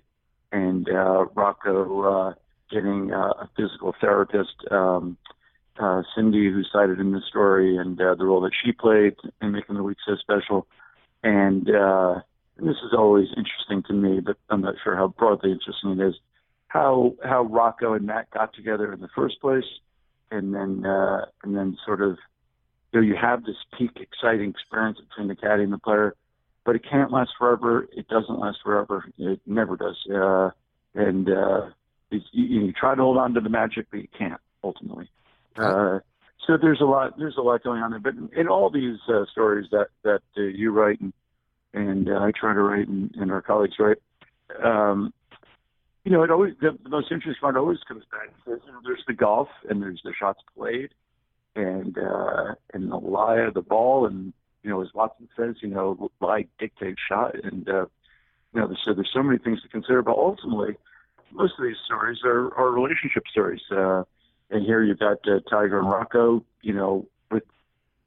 and 0.51 0.87
uh, 0.89 1.25
Rocco 1.35 2.01
uh, 2.01 2.33
getting 2.69 3.11
uh, 3.13 3.33
a 3.41 3.49
physical 3.55 3.95
therapist, 3.99 4.55
um, 4.69 5.17
uh, 5.79 6.03
Cindy, 6.15 6.51
who 6.51 6.63
cited 6.71 6.99
in 6.99 7.11
the 7.11 7.21
story, 7.27 7.77
and 7.77 7.99
uh, 7.99 8.15
the 8.15 8.25
role 8.25 8.41
that 8.41 8.51
she 8.63 8.71
played 8.71 9.15
in 9.41 9.51
making 9.51 9.75
the 9.75 9.83
week 9.83 9.97
so 10.05 10.15
special. 10.15 10.67
And, 11.23 11.69
uh, 11.69 12.21
and 12.57 12.67
this 12.67 12.77
is 12.83 12.93
always 12.93 13.27
interesting 13.29 13.83
to 13.87 13.93
me, 13.93 14.19
but 14.19 14.37
I'm 14.49 14.61
not 14.61 14.75
sure 14.83 14.95
how 14.95 15.07
broadly 15.07 15.51
interesting 15.51 15.99
it 15.99 16.07
is 16.07 16.15
how 16.71 17.13
how 17.23 17.43
Rocco 17.43 17.93
and 17.93 18.05
Matt 18.05 18.31
got 18.31 18.53
together 18.53 18.93
in 18.93 19.01
the 19.01 19.09
first 19.13 19.41
place, 19.41 19.65
and 20.31 20.53
then 20.53 20.85
uh, 20.85 21.25
and 21.43 21.55
then 21.55 21.77
sort 21.85 22.01
of 22.01 22.17
you 22.93 23.01
know 23.01 23.05
you 23.05 23.15
have 23.15 23.43
this 23.43 23.57
peak 23.77 23.91
exciting 23.97 24.51
experience 24.51 24.97
between 25.09 25.27
the 25.27 25.35
caddy 25.35 25.63
and 25.63 25.73
the 25.73 25.77
player, 25.77 26.15
but 26.65 26.75
it 26.75 26.83
can't 26.89 27.11
last 27.11 27.31
forever. 27.37 27.87
It 27.91 28.07
doesn't 28.07 28.39
last 28.39 28.59
forever. 28.63 29.05
It 29.17 29.41
never 29.45 29.75
does. 29.75 29.97
Uh, 30.13 30.51
and 30.93 31.29
uh, 31.29 31.69
you, 32.09 32.21
you 32.31 32.73
try 32.73 32.95
to 32.95 33.01
hold 33.01 33.17
on 33.17 33.33
to 33.33 33.41
the 33.41 33.49
magic, 33.49 33.87
but 33.91 33.97
you 33.97 34.07
can't 34.17 34.39
ultimately. 34.63 35.09
Uh, 35.55 35.99
so 36.47 36.57
there's 36.61 36.81
a 36.81 36.85
lot 36.85 37.17
there's 37.17 37.37
a 37.37 37.41
lot 37.41 37.63
going 37.63 37.81
on 37.81 37.91
there. 37.91 37.99
But 37.99 38.15
in, 38.15 38.29
in 38.35 38.47
all 38.47 38.69
these 38.69 38.97
uh, 39.07 39.25
stories 39.31 39.67
that 39.71 39.87
that 40.03 40.21
uh, 40.37 40.41
you 40.41 40.71
write 40.71 40.99
and 40.99 41.13
and 41.73 42.09
uh, 42.09 42.19
I 42.19 42.31
try 42.31 42.53
to 42.53 42.61
write 42.61 42.87
and, 42.87 43.13
and 43.15 43.31
our 43.31 43.41
colleagues 43.41 43.75
write, 43.79 43.97
um, 44.63 45.13
you 46.03 46.11
know, 46.11 46.23
it 46.23 46.31
always 46.31 46.53
the, 46.61 46.77
the 46.83 46.89
most 46.89 47.11
interesting 47.11 47.39
part 47.39 47.57
always 47.57 47.79
comes 47.87 48.03
back. 48.11 48.29
To, 48.45 48.51
you 48.51 48.71
know, 48.71 48.79
there's 48.83 49.03
the 49.07 49.13
golf 49.13 49.49
and 49.69 49.81
there's 49.81 50.01
the 50.03 50.13
shots 50.17 50.39
played, 50.57 50.89
and 51.55 51.97
uh, 51.97 52.55
and 52.73 52.91
the 52.91 52.97
lie 52.97 53.39
of 53.39 53.53
the 53.53 53.61
ball, 53.61 54.05
and 54.05 54.33
you 54.63 54.69
know, 54.69 54.81
as 54.81 54.89
Watson 54.93 55.27
says, 55.35 55.55
you 55.61 55.69
know, 55.69 56.11
lie 56.19 56.45
dictates 56.59 56.99
shot, 57.07 57.35
and 57.43 57.67
uh, 57.67 57.85
you 58.53 58.61
know, 58.61 58.75
so 58.83 58.93
there's 58.93 59.11
so 59.13 59.23
many 59.23 59.37
things 59.37 59.61
to 59.61 59.67
consider. 59.69 60.01
But 60.01 60.17
ultimately, 60.17 60.75
most 61.31 61.53
of 61.57 61.65
these 61.65 61.77
stories 61.85 62.19
are, 62.23 62.53
are 62.55 62.71
relationship 62.71 63.23
stories. 63.29 63.61
Uh, 63.71 64.03
and 64.49 64.65
here 64.65 64.83
you've 64.83 64.99
got 64.99 65.17
uh, 65.27 65.39
Tiger 65.49 65.79
and 65.79 65.89
Rocco, 65.89 66.43
you 66.61 66.73
know, 66.73 67.07
with 67.31 67.43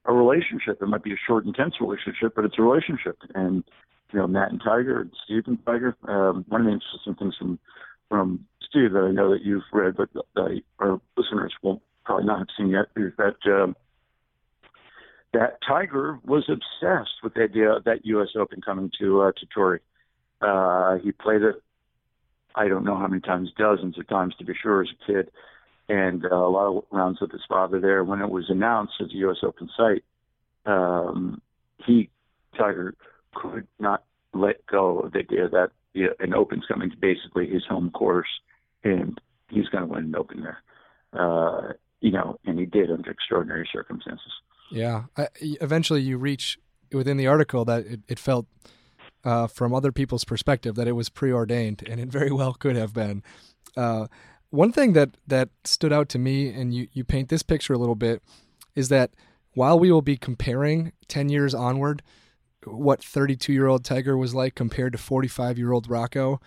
a 0.04 0.12
relationship. 0.12 0.80
It 0.80 0.86
might 0.86 1.02
be 1.02 1.12
a 1.12 1.20
short, 1.26 1.46
intense 1.46 1.74
relationship, 1.80 2.34
but 2.36 2.44
it's 2.44 2.58
a 2.58 2.62
relationship. 2.62 3.18
And 3.34 3.64
you 4.12 4.18
know, 4.18 4.26
Matt 4.26 4.50
and 4.50 4.60
Tiger, 4.62 5.08
Steve 5.24 5.44
and 5.46 5.58
Tiger. 5.64 5.96
Um, 6.06 6.44
one 6.48 6.60
of 6.60 6.66
the 6.66 6.72
interesting 6.72 7.14
things 7.14 7.34
from 7.36 7.58
from 8.08 8.44
Steve 8.68 8.92
that 8.92 9.02
I 9.02 9.10
know 9.10 9.30
that 9.32 9.42
you've 9.42 9.62
read, 9.72 9.96
but 9.96 10.10
that 10.12 10.60
our 10.78 11.00
listeners 11.16 11.52
will 11.62 11.82
probably 12.04 12.26
not 12.26 12.38
have 12.38 12.48
seen 12.56 12.68
yet, 12.68 12.86
is 12.96 13.12
that 13.16 13.36
um, 13.46 13.74
that 15.34 15.58
Tiger 15.66 16.18
was 16.24 16.48
obsessed 16.48 17.22
with 17.22 17.34
the 17.34 17.42
idea 17.42 17.70
of 17.70 17.84
that 17.84 18.04
U.S. 18.06 18.28
Open 18.36 18.60
coming 18.60 18.90
to 18.98 19.22
uh, 19.22 19.32
to 19.32 19.46
Torrey. 19.54 19.80
Uh, 20.40 20.96
he 21.02 21.12
played 21.12 21.42
it 21.42 21.62
I 22.54 22.68
don't 22.68 22.84
know 22.84 22.96
how 22.96 23.08
many 23.08 23.20
times, 23.20 23.50
dozens 23.58 23.98
of 23.98 24.08
times 24.08 24.34
to 24.38 24.44
be 24.44 24.54
sure, 24.60 24.82
as 24.82 24.88
a 24.88 25.06
kid, 25.06 25.30
and 25.88 26.24
uh, 26.24 26.34
a 26.34 26.48
lot 26.48 26.76
of 26.76 26.84
rounds 26.90 27.20
with 27.20 27.32
his 27.32 27.42
father 27.48 27.80
there. 27.80 28.04
When 28.04 28.20
it 28.20 28.30
was 28.30 28.48
announced 28.48 28.94
as 29.00 29.08
a 29.10 29.16
U.S. 29.16 29.38
Open 29.42 29.68
site, 29.76 30.04
um, 30.66 31.42
he 31.84 32.10
Tiger 32.56 32.94
could 33.34 33.66
not 33.80 34.04
let 34.32 34.64
go 34.66 35.00
of 35.00 35.12
the 35.12 35.20
idea 35.20 35.48
that 35.48 35.70
you 35.92 36.04
know, 36.04 36.12
an 36.20 36.34
Open's 36.34 36.64
coming 36.66 36.90
to 36.90 36.96
basically 36.96 37.48
his 37.48 37.64
home 37.68 37.90
course, 37.90 38.28
and 38.84 39.20
he's 39.50 39.68
going 39.68 39.86
to 39.86 39.92
win 39.92 40.04
an 40.04 40.16
Open 40.16 40.42
there. 40.42 40.62
Uh, 41.12 41.72
you 42.00 42.12
know, 42.12 42.38
and 42.44 42.58
he 42.58 42.66
did 42.66 42.90
under 42.90 43.10
extraordinary 43.10 43.68
circumstances. 43.72 44.32
Yeah. 44.74 45.04
I, 45.16 45.28
eventually, 45.40 46.02
you 46.02 46.18
reach 46.18 46.58
within 46.92 47.16
the 47.16 47.26
article 47.26 47.64
that 47.64 47.86
it, 47.86 48.00
it 48.08 48.18
felt 48.18 48.46
uh, 49.24 49.46
from 49.46 49.74
other 49.74 49.92
people's 49.92 50.24
perspective 50.24 50.74
that 50.74 50.88
it 50.88 50.92
was 50.92 51.08
preordained, 51.08 51.86
and 51.88 52.00
it 52.00 52.08
very 52.08 52.30
well 52.40 52.54
could 52.54 52.76
have 52.76 52.92
been. 52.92 53.22
Uh, 53.76 54.06
one 54.50 54.72
thing 54.72 54.92
that 54.92 55.16
that 55.26 55.48
stood 55.64 55.92
out 55.92 56.08
to 56.10 56.18
me, 56.18 56.48
and 56.48 56.74
you 56.74 56.88
you 56.92 57.04
paint 57.04 57.28
this 57.28 57.42
picture 57.42 57.72
a 57.72 57.78
little 57.78 57.96
bit, 57.96 58.22
is 58.74 58.88
that 58.88 59.10
while 59.54 59.78
we 59.78 59.90
will 59.90 60.02
be 60.02 60.16
comparing 60.16 60.92
ten 61.08 61.28
years 61.28 61.54
onward, 61.54 62.02
what 62.64 63.02
32 63.02 63.52
year 63.52 63.66
old 63.66 63.84
Tiger 63.84 64.16
was 64.16 64.34
like 64.34 64.54
compared 64.54 64.92
to 64.92 64.98
45 64.98 65.58
year 65.58 65.72
old 65.72 65.88
Rocco, 65.88 66.40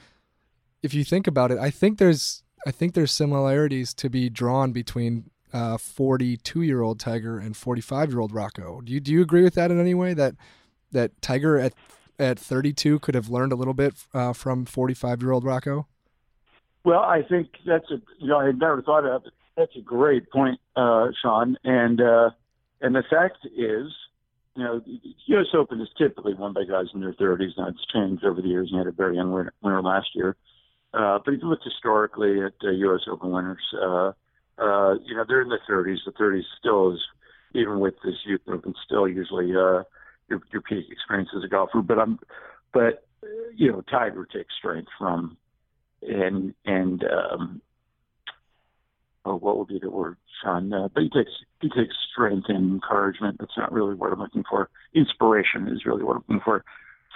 if 0.84 0.94
you 0.94 1.04
think 1.04 1.28
about 1.28 1.52
it, 1.52 1.58
I 1.58 1.70
think 1.70 1.98
there's 1.98 2.44
I 2.66 2.72
think 2.72 2.94
there's 2.94 3.12
similarities 3.12 3.94
to 3.96 4.10
be 4.10 4.30
drawn 4.30 4.72
between 4.72 5.30
42 5.52 6.60
uh, 6.60 6.62
year 6.62 6.82
old 6.82 7.00
Tiger 7.00 7.40
and 7.40 7.56
45 7.56 8.12
year 8.12 8.20
old 8.20 8.34
Rocco. 8.34 8.82
Do 8.82 8.92
you 8.92 9.00
do 9.00 9.12
you 9.12 9.22
agree 9.22 9.44
with 9.44 9.56
that 9.56 9.72
in 9.72 9.80
any 9.80 9.94
way 9.94 10.14
that 10.14 10.36
that 10.92 11.22
Tiger 11.22 11.58
at 11.58 11.74
at 12.20 12.40
32 12.40 13.00
could 13.00 13.16
have 13.16 13.30
learned 13.30 13.52
a 13.52 13.56
little 13.56 13.74
bit 13.74 13.94
uh, 14.14 14.34
from 14.34 14.66
45 14.66 15.22
year 15.22 15.32
old 15.32 15.44
Rocco? 15.44 15.88
Well, 16.84 17.02
I 17.02 17.22
think 17.22 17.50
that's 17.66 17.90
a 17.92 18.02
you 18.20 18.28
know 18.28 18.40
I 18.40 18.46
had 18.46 18.60
never 18.60 18.82
thought 18.82 19.06
of 19.06 19.26
it. 19.26 19.34
That's 19.56 19.76
a 19.76 19.82
great 19.82 20.30
point, 20.32 20.60
uh, 20.76 21.08
Sean. 21.22 21.58
And 21.64 22.00
uh, 22.00 22.30
and 22.82 22.96
the 22.96 23.04
fact 23.10 23.40
is, 23.46 23.92
you 24.56 24.64
know, 24.64 24.82
U.S. 25.26 25.48
Open 25.54 25.82
is 25.82 25.90
typically 25.98 26.34
won 26.34 26.54
by 26.54 26.64
guys 26.64 26.86
in 26.94 27.02
their 27.02 27.14
30s. 27.14 27.58
Now 27.58 27.70
it's 27.70 27.86
changed 27.94 28.24
over 28.24 28.42
the 28.42 28.48
years. 28.48 28.70
You 28.72 28.78
had 28.78 28.88
a 28.88 28.92
very 28.92 29.16
young 29.16 29.32
winner, 29.32 29.54
winner 29.62 29.82
last 29.82 30.10
year. 30.14 30.36
Uh, 30.94 31.20
but 31.24 31.34
if 31.34 31.42
you 31.42 31.50
look 31.50 31.60
historically 31.64 32.42
at 32.42 32.54
uh, 32.64 32.70
U.S. 32.70 33.02
Open 33.12 33.32
winners, 33.32 33.58
uh, 34.60 34.64
uh, 34.64 34.94
you 35.06 35.16
know, 35.16 35.26
they're 35.28 35.42
in 35.42 35.50
the 35.50 35.60
30s. 35.70 35.98
The 36.06 36.12
30s 36.12 36.44
still 36.60 36.94
is, 36.94 37.00
even 37.54 37.80
with 37.80 37.96
this 38.04 38.16
youth 38.26 38.42
movement, 38.48 38.78
still 38.86 39.08
usually 39.08 39.52
uh, 39.52 39.84
your, 40.30 40.42
your 40.52 40.62
peak 40.68 40.86
experience 40.92 41.30
as 41.36 41.44
a 41.44 41.48
golfer. 41.48 41.82
But 41.82 42.00
I'm, 42.00 42.20
but 42.74 43.06
you 43.56 43.72
know, 43.72 43.82
Tiger 43.90 44.26
takes 44.26 44.54
strength 44.58 44.90
from, 44.98 45.38
and 46.02 46.54
and 46.66 47.04
um, 47.04 47.62
oh, 49.26 49.38
what 49.38 49.58
would 49.58 49.68
be 49.68 49.80
the 49.80 49.90
word, 49.90 50.18
Sean? 50.44 50.72
Uh, 50.72 50.88
but 50.94 51.04
he 51.04 51.10
takes 51.10 51.32
he 51.62 51.70
takes 51.70 51.96
strength 52.12 52.46
and 52.50 52.74
encouragement. 52.74 53.38
That's 53.40 53.58
not 53.58 53.72
really 53.72 53.96
what 53.96 54.12
I'm 54.12 54.20
looking 54.20 54.44
for. 54.50 54.70
Inspiration 54.94 55.68
is 55.70 55.86
really 55.86 56.04
what 56.04 56.18
I'm 56.18 56.24
looking 56.28 56.42
for 56.44 56.64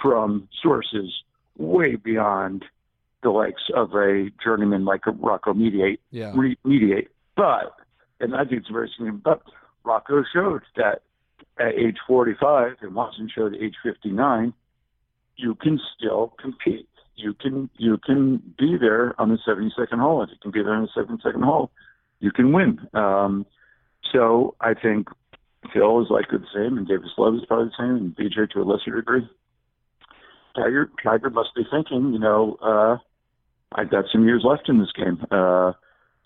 from 0.02 0.48
sources 0.64 1.12
way 1.58 1.96
beyond 1.96 2.66
the 3.22 3.30
likes 3.30 3.62
of 3.76 3.94
a 3.94 4.30
journeyman 4.44 4.84
like 4.84 5.02
Rocco 5.06 5.54
Mediate. 5.54 6.00
Yeah. 6.10 6.34
Re- 6.36 6.58
mediate 6.64 7.10
but, 7.42 7.74
and 8.20 8.36
I 8.36 8.46
think 8.46 8.62
it's 8.62 8.70
very 8.70 8.88
significant, 8.96 9.24
but 9.24 9.42
Rocco 9.84 10.24
showed 10.32 10.62
that 10.76 11.02
at 11.60 11.74
age 11.74 11.98
45 12.06 12.74
and 12.82 12.94
Watson 12.94 13.32
showed 13.34 13.56
at 13.56 13.62
age 13.62 13.74
59, 13.84 14.54
you 15.38 15.56
can 15.56 15.80
still 15.98 16.36
compete. 16.40 16.88
You 17.16 17.34
can 17.34 17.70
you 17.78 17.98
can 17.98 18.38
be 18.60 18.78
there 18.80 19.20
on 19.20 19.30
the 19.30 19.40
72nd 19.48 20.00
hole. 20.00 20.22
If 20.22 20.30
you 20.30 20.36
can 20.40 20.52
be 20.52 20.62
there 20.62 20.74
on 20.74 20.88
the 20.96 21.02
72nd 21.02 21.44
hole, 21.44 21.72
you 22.20 22.32
can 22.32 22.52
win. 22.52 22.80
Um, 22.94 23.48
so 24.12 24.56
I 24.62 24.76
think 24.76 25.08
Phil 25.74 26.02
is 26.02 26.12
likely 26.12 26.38
the 26.38 26.46
same, 26.54 26.78
and 26.78 26.88
Davis 26.88 27.10
Love 27.18 27.36
is 27.36 27.46
probably 27.48 27.70
the 27.70 27.84
same, 27.84 27.96
and 27.96 28.16
BJ 28.16 28.52
to 28.52 28.62
a 28.62 28.64
lesser 28.64 28.96
degree. 28.96 29.28
Tiger 30.56 30.92
Tiger 31.04 31.32
must 31.32 31.56
be 31.56 31.64
thinking, 31.72 32.14
you 32.14 32.20
know, 32.20 32.58
uh, 32.62 32.98
I've 33.74 33.90
got 33.90 34.06
some 34.12 34.26
years 34.26 34.44
left 34.46 34.70
in 34.70 34.80
this 34.80 34.92
game. 34.96 35.26
Uh, 35.32 35.74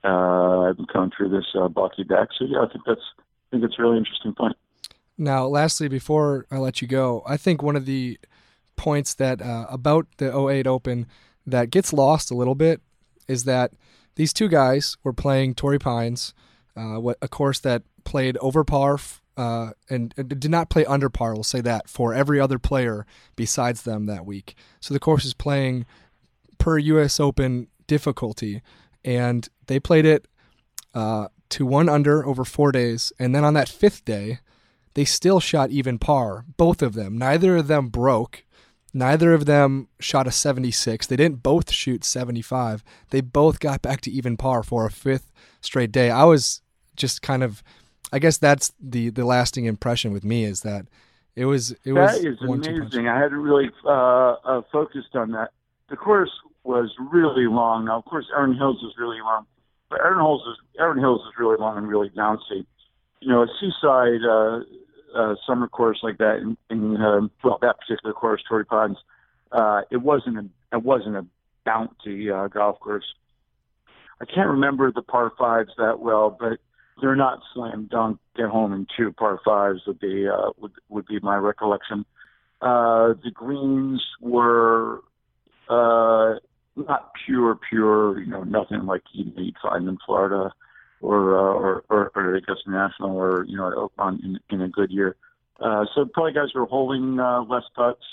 uh, 0.06 0.70
I've 0.70 0.88
gone 0.88 1.12
through 1.16 1.30
this 1.30 1.46
uh, 1.56 1.68
Bucky 1.68 2.04
back. 2.04 2.30
So 2.38 2.46
yeah, 2.46 2.62
I 2.62 2.72
think 2.72 2.86
that's 2.86 3.02
I 3.18 3.22
think 3.52 3.64
it's 3.64 3.76
a 3.80 3.82
really 3.82 3.98
interesting 3.98 4.34
point. 4.34 4.56
Now, 5.18 5.48
lastly, 5.48 5.88
before 5.88 6.46
I 6.52 6.58
let 6.58 6.82
you 6.82 6.88
go, 6.88 7.24
I 7.26 7.38
think 7.38 7.64
one 7.64 7.76
of 7.76 7.86
the 7.86 8.20
points 8.76 9.14
that 9.16 9.42
uh, 9.42 9.66
about 9.70 10.08
the 10.18 10.36
08 10.38 10.68
Open 10.68 11.08
that 11.48 11.70
gets 11.70 11.94
lost 11.94 12.32
a 12.32 12.36
little 12.36 12.56
bit 12.56 12.82
is 13.28 13.46
that 13.46 13.72
these 14.16 14.34
two 14.34 14.50
guys 14.50 14.98
were 15.04 15.14
playing 15.14 15.56
Torrey 15.56 15.80
Pines, 15.80 16.34
uh, 16.76 17.00
what 17.00 17.18
a 17.22 17.28
course 17.28 17.60
that 17.60 17.84
played 18.04 18.38
over 18.38 18.64
par 18.64 19.00
uh, 19.38 19.72
and, 19.90 20.14
and, 20.18 20.40
did 20.40 20.50
not 20.50 20.70
play 20.70 20.86
under 20.86 21.10
par. 21.10 21.34
We'll 21.34 21.44
say 21.44 21.62
that 21.62 21.90
for 21.90 22.14
every 22.14 22.40
other 22.40 22.60
player 22.60 23.06
besides 23.36 23.84
them 23.84 24.06
that 24.06 24.26
week. 24.26 24.56
So 24.80 24.94
the 24.94 25.00
course 25.00 25.26
is 25.26 25.34
playing 25.34 25.86
per 26.58 26.78
U.S. 26.78 27.20
Open 27.20 27.68
difficulty 27.88 28.62
and 29.04 29.48
they 29.68 29.80
played 29.80 30.06
it 30.06 30.28
uh, 30.94 31.28
to 31.50 31.66
one 31.66 31.90
under 31.90 32.26
over 32.26 32.46
four 32.46 32.72
days. 32.72 33.12
And 33.20 33.36
then 33.36 33.44
on 33.44 33.54
that 33.54 33.70
fifth 33.70 34.06
day, 34.06 34.40
they 34.94 35.06
still 35.06 35.40
shot 35.40 35.72
even 35.72 36.00
par, 36.00 36.46
both 36.58 36.82
of 36.82 36.94
them. 36.94 37.18
Neither 37.18 37.58
of 37.58 37.68
them 37.68 37.90
broke. 37.90 38.44
Neither 38.94 39.34
of 39.34 39.46
them 39.46 39.90
shot 40.00 40.26
a 40.26 40.32
76. 40.32 41.06
They 41.06 41.18
didn't 41.18 41.44
both 41.44 41.70
shoot 41.70 42.06
75. 42.06 42.82
They 43.10 43.20
both 43.20 43.60
got 43.60 43.82
back 43.82 44.00
to 44.02 44.12
even 44.12 44.38
par 44.38 44.64
for 44.64 44.86
a 44.86 44.92
fifth 44.92 45.34
straight 45.60 45.92
day. 45.92 46.10
I 46.10 46.24
was 46.24 46.62
just 46.96 47.22
kind 47.22 47.44
of, 47.44 47.62
I 48.14 48.20
guess 48.20 48.38
that's 48.38 48.72
the 48.80 49.10
the 49.10 49.26
lasting 49.26 49.66
impression 49.66 50.14
with 50.14 50.24
me 50.24 50.46
is 50.46 50.62
that 50.62 50.86
it 51.36 51.46
was 51.46 51.76
it 51.84 51.92
was 51.92 52.22
that 52.22 52.26
is 52.26 52.38
amazing. 52.42 53.10
I 53.10 53.20
hadn't 53.20 53.40
really 53.42 53.70
uh, 53.86 54.36
uh, 54.46 54.62
focused 54.72 55.16
on 55.16 55.32
that. 55.32 55.52
The 55.90 55.98
course 55.98 56.32
was 56.64 56.90
really 57.12 57.48
long. 57.48 57.86
Now, 57.86 57.98
of 57.98 58.06
course, 58.06 58.26
Erin 58.36 58.56
Hills 58.56 58.82
was 58.82 58.94
really 58.98 59.20
long, 59.20 59.46
but 59.90 60.00
Erin 60.02 60.20
Hills 60.20 60.42
is 60.42 60.58
Erin 60.80 61.00
Hills 61.00 61.22
is 61.22 61.34
really 61.40 61.58
long 61.58 61.78
and 61.78 61.88
really 61.88 62.10
downstate. 62.10 62.66
You 63.22 63.30
know, 63.30 63.44
a 63.44 63.48
seaside 63.60 64.22
uh, 64.30 64.60
uh, 65.18 65.36
summer 65.48 65.68
course 65.68 66.00
like 66.04 66.18
that, 66.18 66.38
in, 66.38 66.58
in 66.70 66.98
uh, 66.98 67.22
well, 67.44 67.58
that 67.62 67.80
particular 67.80 68.14
course, 68.14 68.44
Torrey 68.48 68.66
Pines, 68.66 68.98
uh, 69.52 69.82
it 69.92 69.98
wasn't 69.98 70.38
a 70.38 70.76
it 70.76 70.84
wasn't 70.84 71.16
a 71.16 71.26
bounty 71.66 72.30
uh, 72.30 72.48
golf 72.48 72.80
course. 72.80 73.06
I 74.22 74.26
can't 74.26 74.50
remember 74.50 74.92
the 74.92 75.02
par 75.02 75.32
fives 75.38 75.72
that 75.78 76.00
well, 76.00 76.36
but 76.38 76.60
they're 77.02 77.16
not 77.16 77.42
slam 77.54 77.88
dunk 77.92 78.20
get 78.36 78.48
home 78.48 78.74
in 78.74 78.88
two 78.96 79.12
par 79.12 79.40
fives 79.44 79.82
would 79.88 80.00
be 80.00 80.28
uh, 80.28 80.52
would 80.60 80.72
would 80.90 81.06
be 81.08 81.20
my 81.20 81.36
recollection. 81.36 82.06
Uh, 82.62 83.14
the 83.24 83.32
greens 83.34 84.04
were 84.22 85.02
uh, 85.70 86.36
not 86.76 87.12
pure, 87.26 87.58
pure, 87.70 88.20
you 88.20 88.28
know, 88.28 88.44
nothing 88.44 88.86
like 88.86 89.04
you 89.14 89.32
would 89.36 89.56
find 89.62 89.88
in 89.88 89.98
Florida 90.06 90.52
or, 91.02 91.38
uh, 91.38 91.54
or, 91.54 91.84
or, 91.90 92.12
or 92.16 92.36
Augusta 92.36 92.70
National 92.70 93.16
or, 93.16 93.46
you 93.46 93.58
know, 93.58 93.92
on, 93.98 94.20
in, 94.24 94.40
in 94.50 94.62
a 94.62 94.68
good 94.68 94.92
year. 94.92 95.16
Uh, 95.60 95.86
so 95.94 96.06
probably 96.06 96.34
guys 96.34 96.54
were 96.54 96.66
holding 96.66 97.20
uh, 97.20 97.42
less 97.44 97.64
putts, 97.76 98.04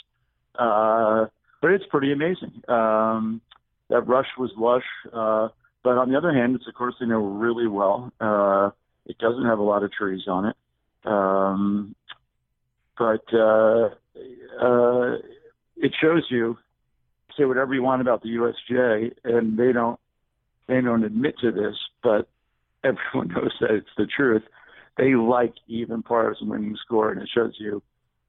uh, 0.59 1.27
but 1.61 1.73
it's 1.73 1.85
pretty 1.91 2.13
amazing. 2.13 2.63
Um, 2.69 3.41
that 3.89 4.07
rush 4.07 4.29
was 4.39 4.51
lush, 4.57 4.85
uh, 5.13 5.49
but 5.83 5.99
on 5.99 6.11
the 6.11 6.17
other 6.17 6.33
hand, 6.33 6.55
it's 6.55 6.69
a 6.69 6.73
course 6.73 6.95
they 7.01 7.07
know 7.07 7.19
really 7.19 7.67
well. 7.67 8.13
Uh, 8.21 8.71
it 9.07 9.19
doesn't 9.19 9.45
have 9.45 9.59
a 9.59 9.63
lot 9.63 9.83
of 9.83 9.93
trees 9.93 10.23
on 10.29 10.47
it, 10.47 10.57
um, 11.05 11.97
but 12.97 13.25
uh, 13.35 13.91
uh, 14.61 15.17
it 15.77 15.93
shows 16.01 16.25
you 16.31 16.57
say 17.37 17.45
whatever 17.45 17.75
you 17.75 17.83
want 17.83 18.01
about 18.01 18.23
the 18.23 18.31
USGA, 18.31 19.13
and 19.25 19.59
they 19.59 19.73
don't 19.73 19.99
they 20.67 20.81
don't 20.81 21.05
admit 21.05 21.37
to 21.41 21.53
this, 21.53 21.77
but 22.03 22.29
everyone 22.85 23.29
knows 23.29 23.53
that 23.61 23.71
it's 23.71 23.89
the 23.97 24.07
truth. 24.07 24.43
They 24.99 25.15
like 25.15 25.55
even 25.69 26.03
pars 26.03 26.39
and 26.41 26.51
winning 26.51 26.77
score, 26.85 27.11
and 27.11 27.23
it 27.23 27.29
shows 27.35 27.55
you 27.59 27.83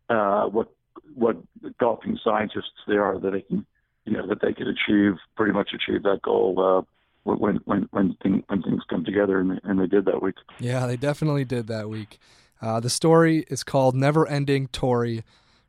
uh, 0.10 0.46
what 0.46 0.70
what 1.16 1.38
golfing 1.80 2.18
scientists 2.24 2.72
they 2.88 2.96
are 2.96 3.20
that 3.20 3.32
they 3.32 3.42
can 3.42 3.66
you 4.06 4.14
know 4.14 4.28
that 4.28 4.42
they 4.42 4.54
can 4.54 4.68
achieve 4.68 5.14
pretty 5.36 5.54
much 5.54 5.72
achieve 5.74 6.04
that 6.04 6.22
goal 6.22 6.56
uh, 6.60 6.82
when 7.24 7.56
when 7.66 7.88
when, 7.92 8.16
when 8.22 8.62
things 8.62 8.82
come 8.90 9.04
together, 9.06 9.40
and, 9.40 9.60
and 9.64 9.80
they 9.80 9.88
did 9.88 10.06
that 10.06 10.22
week. 10.22 10.36
Yeah, 10.60 10.86
they 10.88 10.98
definitely 10.98 11.46
did 11.46 11.68
that 11.68 11.90
week. 11.90 12.20
Uh, 12.62 12.80
the 12.80 12.90
story 12.90 13.46
is 13.50 13.64
called 13.64 13.96
"Never 13.96 14.28
Ending 14.28 14.68
Torrey." 14.68 15.24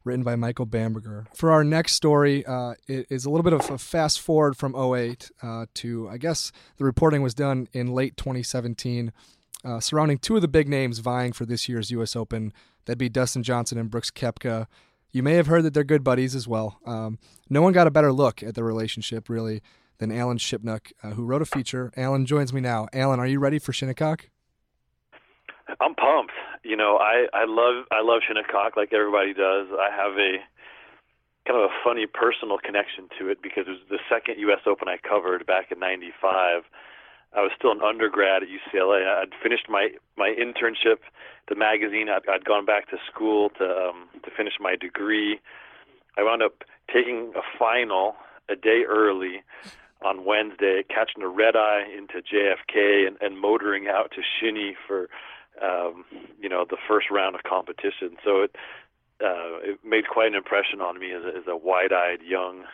Written 0.04 0.22
by 0.22 0.36
Michael 0.36 0.66
Bamberger. 0.66 1.26
For 1.34 1.50
our 1.50 1.64
next 1.64 1.94
story, 1.94 2.44
uh, 2.44 2.74
it 2.86 3.06
is 3.10 3.24
a 3.24 3.30
little 3.30 3.42
bit 3.42 3.52
of 3.54 3.68
a 3.70 3.78
fast 3.78 4.20
forward 4.20 4.56
from 4.56 4.76
08 4.76 5.30
uh, 5.42 5.66
to, 5.74 6.08
I 6.08 6.18
guess, 6.18 6.52
the 6.76 6.84
reporting 6.84 7.22
was 7.22 7.34
done 7.34 7.68
in 7.72 7.92
late 7.92 8.16
2017 8.16 9.12
uh, 9.64 9.80
surrounding 9.80 10.18
two 10.18 10.36
of 10.36 10.42
the 10.42 10.48
big 10.48 10.68
names 10.68 10.98
vying 10.98 11.32
for 11.32 11.46
this 11.46 11.68
year's 11.68 11.90
U.S. 11.90 12.14
Open. 12.14 12.52
That'd 12.84 12.98
be 12.98 13.08
Dustin 13.08 13.42
Johnson 13.42 13.78
and 13.78 13.90
Brooks 13.90 14.10
Koepka. 14.10 14.66
You 15.10 15.22
may 15.22 15.34
have 15.34 15.46
heard 15.46 15.62
that 15.64 15.74
they're 15.74 15.84
good 15.84 16.04
buddies 16.04 16.34
as 16.34 16.46
well. 16.46 16.78
Um, 16.84 17.18
no 17.48 17.62
one 17.62 17.72
got 17.72 17.86
a 17.86 17.90
better 17.90 18.12
look 18.12 18.42
at 18.42 18.54
the 18.54 18.64
relationship, 18.64 19.28
really, 19.28 19.62
than 19.98 20.12
Alan 20.12 20.38
Shipnuck, 20.38 20.92
uh, 21.02 21.10
who 21.10 21.24
wrote 21.24 21.40
a 21.40 21.46
feature. 21.46 21.92
Alan 21.96 22.26
joins 22.26 22.52
me 22.52 22.60
now. 22.60 22.88
Alan, 22.92 23.20
are 23.20 23.26
you 23.26 23.38
ready 23.38 23.58
for 23.58 23.72
Shinnecock? 23.72 24.28
I'm 25.80 25.94
pumped. 25.94 26.32
You 26.62 26.76
know, 26.76 26.98
I 26.98 27.26
I 27.32 27.44
love 27.46 27.86
I 27.90 28.02
love 28.02 28.20
Shinnecock 28.26 28.76
like 28.76 28.92
everybody 28.92 29.32
does. 29.32 29.68
I 29.72 29.88
have 29.90 30.18
a 30.18 30.38
kind 31.46 31.60
of 31.60 31.70
a 31.70 31.74
funny 31.82 32.06
personal 32.06 32.58
connection 32.58 33.08
to 33.18 33.28
it 33.28 33.42
because 33.42 33.64
it 33.66 33.70
was 33.70 33.86
the 33.88 34.00
second 34.08 34.38
U.S. 34.40 34.60
Open 34.66 34.88
I 34.88 34.96
covered 34.96 35.46
back 35.46 35.72
in 35.72 35.78
'95. 35.78 36.64
I 37.36 37.40
was 37.40 37.50
still 37.58 37.72
an 37.72 37.82
undergrad 37.82 38.42
at 38.42 38.48
UCLA. 38.48 39.06
I'd 39.06 39.34
finished 39.42 39.68
my 39.68 39.90
my 40.16 40.34
internship, 40.38 40.98
the 41.48 41.54
magazine. 41.54 42.08
I'd, 42.08 42.28
I'd 42.28 42.44
gone 42.44 42.64
back 42.64 42.88
to 42.90 42.96
school 43.10 43.50
to 43.58 43.64
um, 43.64 44.08
to 44.22 44.30
finish 44.36 44.54
my 44.60 44.76
degree. 44.76 45.40
I 46.16 46.22
wound 46.22 46.42
up 46.42 46.62
taking 46.92 47.32
a 47.34 47.42
final 47.58 48.14
a 48.48 48.54
day 48.54 48.84
early 48.86 49.42
on 50.04 50.24
Wednesday, 50.24 50.84
catching 50.88 51.22
a 51.22 51.28
red 51.28 51.56
eye 51.56 51.84
into 51.96 52.20
JFK 52.20 53.06
and, 53.06 53.16
and 53.20 53.40
motoring 53.40 53.88
out 53.88 54.12
to 54.14 54.22
Shinny 54.22 54.76
for 54.86 55.08
um, 55.62 56.04
you 56.40 56.48
know 56.48 56.64
the 56.68 56.76
first 56.88 57.10
round 57.10 57.34
of 57.34 57.42
competition. 57.42 58.16
So 58.24 58.42
it 58.42 58.56
uh, 59.20 59.58
it 59.62 59.78
made 59.84 60.08
quite 60.08 60.28
an 60.28 60.34
impression 60.34 60.80
on 60.80 60.98
me 60.98 61.12
as 61.12 61.24
a, 61.24 61.28
as 61.28 61.44
a 61.48 61.56
wide-eyed 61.56 62.20
young 62.26 62.64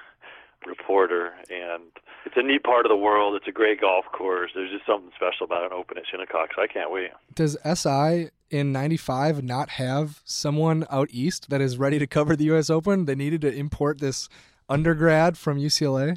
reporter, 0.67 1.33
and 1.51 1.85
it's 2.25 2.37
a 2.37 2.43
neat 2.43 2.63
part 2.63 2.87
of 2.87 2.91
the 2.91 2.97
world. 2.97 3.35
It's 3.35 3.49
a 3.49 3.53
great 3.53 3.81
golf 3.81 4.05
course. 4.13 4.51
There's 4.55 4.71
just 4.71 4.87
something 4.87 5.11
special 5.15 5.45
about 5.45 5.65
an 5.65 5.73
Open 5.73 5.99
at 5.99 6.05
Shinnecock, 6.11 6.51
so 6.55 6.63
I 6.63 6.67
can't 6.67 6.91
wait. 6.91 7.11
Does 7.35 7.57
SI 7.65 8.31
in 8.51 8.73
'95 8.73 9.43
not 9.43 9.71
have 9.71 10.21
someone 10.25 10.87
out 10.91 11.09
east 11.11 11.51
that 11.51 11.61
is 11.61 11.79
ready 11.79 11.99
to 11.99 12.07
cover 12.07 12.37
the 12.37 12.45
U.S. 12.45 12.71
Open? 12.71 13.05
They 13.05 13.15
needed 13.15 13.41
to 13.43 13.55
import 13.55 14.01
this 14.01 14.29
undergrad 14.69 15.37
from 15.37 15.59
UCLA. 15.59 16.17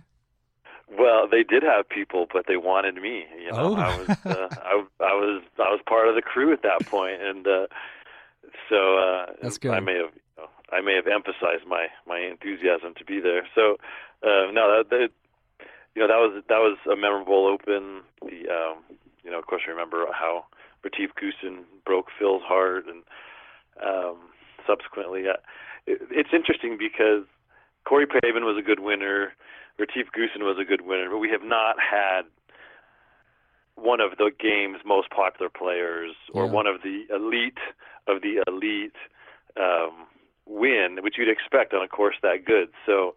Well, 0.97 1.27
they 1.29 1.43
did 1.43 1.63
have 1.63 1.87
people, 1.89 2.27
but 2.31 2.45
they 2.47 2.57
wanted 2.57 2.95
me. 2.95 3.25
You 3.39 3.51
know, 3.51 3.57
oh. 3.57 3.75
I 3.75 3.97
was 3.97 4.09
uh, 4.09 4.47
I, 4.63 4.83
I 4.99 5.13
was 5.13 5.43
I 5.57 5.69
was 5.71 5.79
part 5.87 6.07
of 6.07 6.15
the 6.15 6.21
crew 6.21 6.53
at 6.53 6.61
that 6.63 6.85
point, 6.85 7.21
and 7.21 7.47
uh, 7.47 7.67
so 8.69 8.97
uh, 8.97 9.25
That's 9.41 9.57
good. 9.57 9.71
I 9.71 9.79
may 9.79 9.93
have 9.95 10.13
you 10.13 10.43
know, 10.43 10.49
I 10.71 10.81
may 10.81 10.95
have 10.95 11.07
emphasized 11.07 11.65
my 11.67 11.87
my 12.07 12.19
enthusiasm 12.19 12.93
to 12.97 13.05
be 13.05 13.19
there. 13.19 13.47
So 13.55 13.77
uh, 14.23 14.51
no, 14.51 14.77
that, 14.77 14.85
that 14.89 15.09
you 15.95 16.01
know 16.01 16.07
that 16.07 16.19
was 16.19 16.43
that 16.47 16.59
was 16.59 16.77
a 16.91 16.95
memorable 16.95 17.47
Open. 17.47 18.01
The 18.21 18.49
um, 18.49 18.83
you 19.23 19.31
know, 19.31 19.39
of 19.39 19.47
course, 19.47 19.63
remember 19.67 20.05
how 20.11 20.45
Retief 20.83 21.11
Goosen 21.15 21.63
broke 21.85 22.07
Phil's 22.19 22.43
heart, 22.43 22.85
and 22.87 23.03
um, 23.85 24.17
subsequently, 24.67 25.27
uh, 25.27 25.39
it, 25.87 26.01
it's 26.11 26.29
interesting 26.33 26.77
because 26.77 27.25
Corey 27.85 28.05
Pavin 28.05 28.45
was 28.45 28.57
a 28.57 28.61
good 28.61 28.79
winner. 28.79 29.33
Retief 29.77 30.07
Goosen 30.15 30.41
was 30.43 30.57
a 30.59 30.65
good 30.65 30.81
winner, 30.81 31.09
but 31.09 31.17
we 31.17 31.29
have 31.29 31.43
not 31.43 31.75
had 31.79 32.23
one 33.75 33.99
of 33.99 34.11
the 34.17 34.31
game's 34.39 34.77
most 34.85 35.09
popular 35.09 35.49
players 35.49 36.13
or 36.33 36.45
Yeah. 36.45 36.51
one 36.51 36.67
of 36.67 36.81
the 36.83 37.05
elite 37.09 37.57
of 38.07 38.21
the 38.21 38.43
elite 38.47 38.95
um, 39.57 40.07
win, 40.45 40.99
which 41.01 41.17
you'd 41.17 41.29
expect 41.29 41.73
on 41.73 41.83
a 41.83 41.87
course 41.87 42.15
that 42.21 42.45
good. 42.45 42.69
So, 42.85 43.15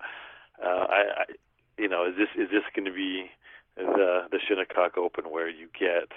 uh, 0.63 0.87
I, 0.89 1.01
I, 1.19 1.25
you 1.79 1.89
know, 1.89 2.07
is 2.07 2.15
this 2.17 2.29
is 2.37 2.51
this 2.51 2.63
going 2.75 2.87
to 2.87 2.93
be 2.93 3.31
the 3.77 4.27
the 4.31 4.39
Shinnecock 4.49 4.97
Open 4.97 5.25
where 5.27 5.49
you 5.51 5.69
get 5.79 6.11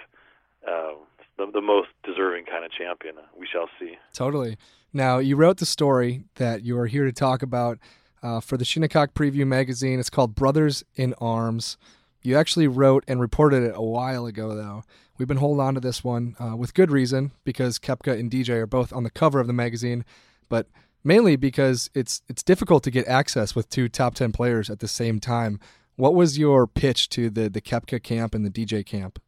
um, 0.66 0.96
the, 1.36 1.50
the 1.52 1.60
most 1.60 1.88
deserving 2.02 2.46
kind 2.46 2.64
of 2.64 2.72
champion? 2.72 3.16
We 3.38 3.46
shall 3.46 3.68
see. 3.78 3.98
Totally. 4.14 4.56
Now, 4.92 5.18
you 5.18 5.36
wrote 5.36 5.58
the 5.58 5.66
story 5.66 6.24
that 6.36 6.62
you 6.62 6.78
are 6.78 6.86
here 6.86 7.04
to 7.04 7.12
talk 7.12 7.42
about 7.42 7.78
uh, 8.22 8.40
for 8.40 8.56
the 8.56 8.64
Shinnecock 8.64 9.14
Preview 9.14 9.46
magazine. 9.46 9.98
It's 9.98 10.10
called 10.10 10.34
Brothers 10.34 10.84
in 10.94 11.14
Arms. 11.20 11.76
You 12.22 12.36
actually 12.36 12.68
wrote 12.68 13.04
and 13.08 13.20
reported 13.20 13.62
it 13.62 13.72
a 13.74 13.82
while 13.82 14.26
ago, 14.26 14.54
though. 14.54 14.82
We've 15.18 15.28
been 15.28 15.38
holding 15.38 15.60
on 15.60 15.74
to 15.74 15.80
this 15.80 16.04
one 16.04 16.34
uh, 16.38 16.56
with 16.56 16.74
good 16.74 16.90
reason 16.90 17.32
because 17.44 17.78
Koepka 17.78 18.18
and 18.18 18.30
DJ 18.30 18.50
are 18.50 18.66
both 18.66 18.92
on 18.92 19.04
the 19.04 19.10
cover 19.10 19.40
of 19.40 19.46
the 19.46 19.52
magazine, 19.52 20.04
but 20.48 20.66
mainly 21.04 21.36
because 21.36 21.90
it's 21.94 22.22
it's 22.28 22.42
difficult 22.42 22.82
to 22.84 22.90
get 22.90 23.06
access 23.06 23.54
with 23.54 23.68
two 23.68 23.88
top 23.88 24.14
ten 24.14 24.32
players 24.32 24.70
at 24.70 24.80
the 24.80 24.88
same 24.88 25.20
time. 25.20 25.60
What 25.96 26.14
was 26.14 26.38
your 26.38 26.66
pitch 26.66 27.10
to 27.10 27.28
the 27.28 27.48
the 27.50 27.60
Koepka 27.60 28.02
camp 28.02 28.34
and 28.34 28.44
the 28.44 28.50
DJ 28.50 28.84
camp? 28.84 29.20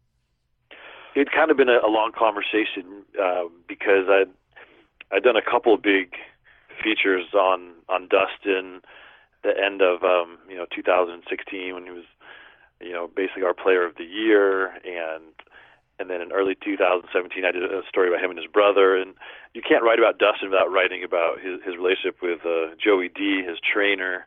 It'd 1.15 1.31
kind 1.31 1.51
of 1.51 1.59
been 1.59 1.69
a, 1.69 1.87
a 1.87 1.91
long 1.91 2.13
conversation 2.19 3.05
uh, 3.23 3.45
because 3.69 4.07
I'd 4.09 4.31
I'd 5.11 5.23
done 5.23 5.37
a 5.37 5.43
couple 5.43 5.75
of 5.75 5.83
big 5.83 6.15
features 6.83 7.27
on 7.35 7.73
on 7.89 8.09
Dustin, 8.09 8.83
the 9.43 9.53
end 9.57 9.83
of 9.83 10.03
um, 10.03 10.39
you 10.49 10.57
know 10.57 10.67
2016 10.75 11.75
when 11.75 11.85
he 11.85 11.91
was 11.91 12.05
you 12.81 12.93
know 12.93 13.09
basically 13.09 13.43
our 13.43 13.55
player 13.55 13.87
of 13.87 13.97
the 13.97 14.05
year, 14.05 14.69
and 14.85 15.33
and 15.99 16.11
then 16.11 16.21
in 16.21 16.33
early 16.33 16.57
2017 16.63 17.45
I 17.45 17.53
did 17.53 17.63
a 17.63 17.83
story 17.89 18.09
about 18.09 18.23
him 18.23 18.31
and 18.31 18.39
his 18.39 18.51
brother, 18.51 18.97
and 18.97 19.15
you 19.55 19.63
can't 19.63 19.85
write 19.85 19.99
about 19.99 20.19
Dustin 20.19 20.51
without 20.51 20.71
writing 20.71 21.05
about 21.05 21.41
his 21.41 21.61
his 21.65 21.77
relationship 21.77 22.17
with 22.23 22.41
uh, 22.45 22.75
Joey 22.83 23.09
D, 23.09 23.43
his 23.47 23.59
trainer, 23.61 24.27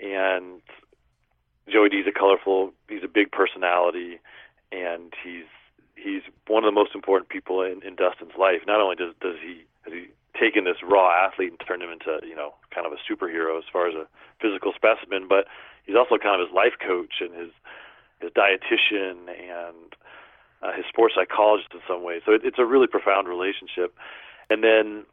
and 0.00 0.60
Joey 1.70 1.88
D 1.88 1.96
is 1.98 2.06
a 2.06 2.12
colorful, 2.12 2.72
he's 2.88 3.04
a 3.04 3.08
big 3.08 3.32
personality, 3.32 4.20
and 4.70 5.12
he's 5.22 5.48
he's 5.96 6.22
one 6.46 6.64
of 6.64 6.68
the 6.68 6.74
most 6.74 6.94
important 6.94 7.28
people 7.30 7.62
in, 7.62 7.82
in 7.82 7.96
Dustin's 7.96 8.36
life. 8.38 8.60
Not 8.66 8.80
only 8.80 8.96
does 8.96 9.14
does 9.20 9.36
he 9.42 9.64
has 9.84 9.92
he 9.92 10.08
taken 10.38 10.64
this 10.64 10.82
raw 10.82 11.26
athlete 11.26 11.50
and 11.50 11.60
turned 11.66 11.82
him 11.82 11.90
into 11.90 12.20
you 12.26 12.34
know 12.34 12.54
kind 12.74 12.86
of 12.86 12.92
a 12.92 13.00
superhero 13.02 13.58
as 13.58 13.64
far 13.72 13.88
as 13.88 13.94
a 13.94 14.06
physical 14.40 14.72
specimen, 14.74 15.26
but 15.28 15.46
he's 15.86 15.96
also 15.96 16.18
kind 16.18 16.40
of 16.40 16.48
his 16.48 16.54
life 16.54 16.74
coach 16.80 17.20
and 17.20 17.34
his 17.34 17.50
his 18.20 18.30
dietitian 18.32 19.28
and 19.28 19.94
uh, 20.62 20.72
his 20.72 20.84
sports 20.88 21.14
psychologist 21.16 21.70
in 21.74 21.80
some 21.86 22.02
ways. 22.02 22.22
So 22.24 22.32
it, 22.32 22.42
it's 22.44 22.58
a 22.58 22.64
really 22.64 22.86
profound 22.86 23.28
relationship. 23.28 23.94
And 24.48 24.64
then 24.64 25.04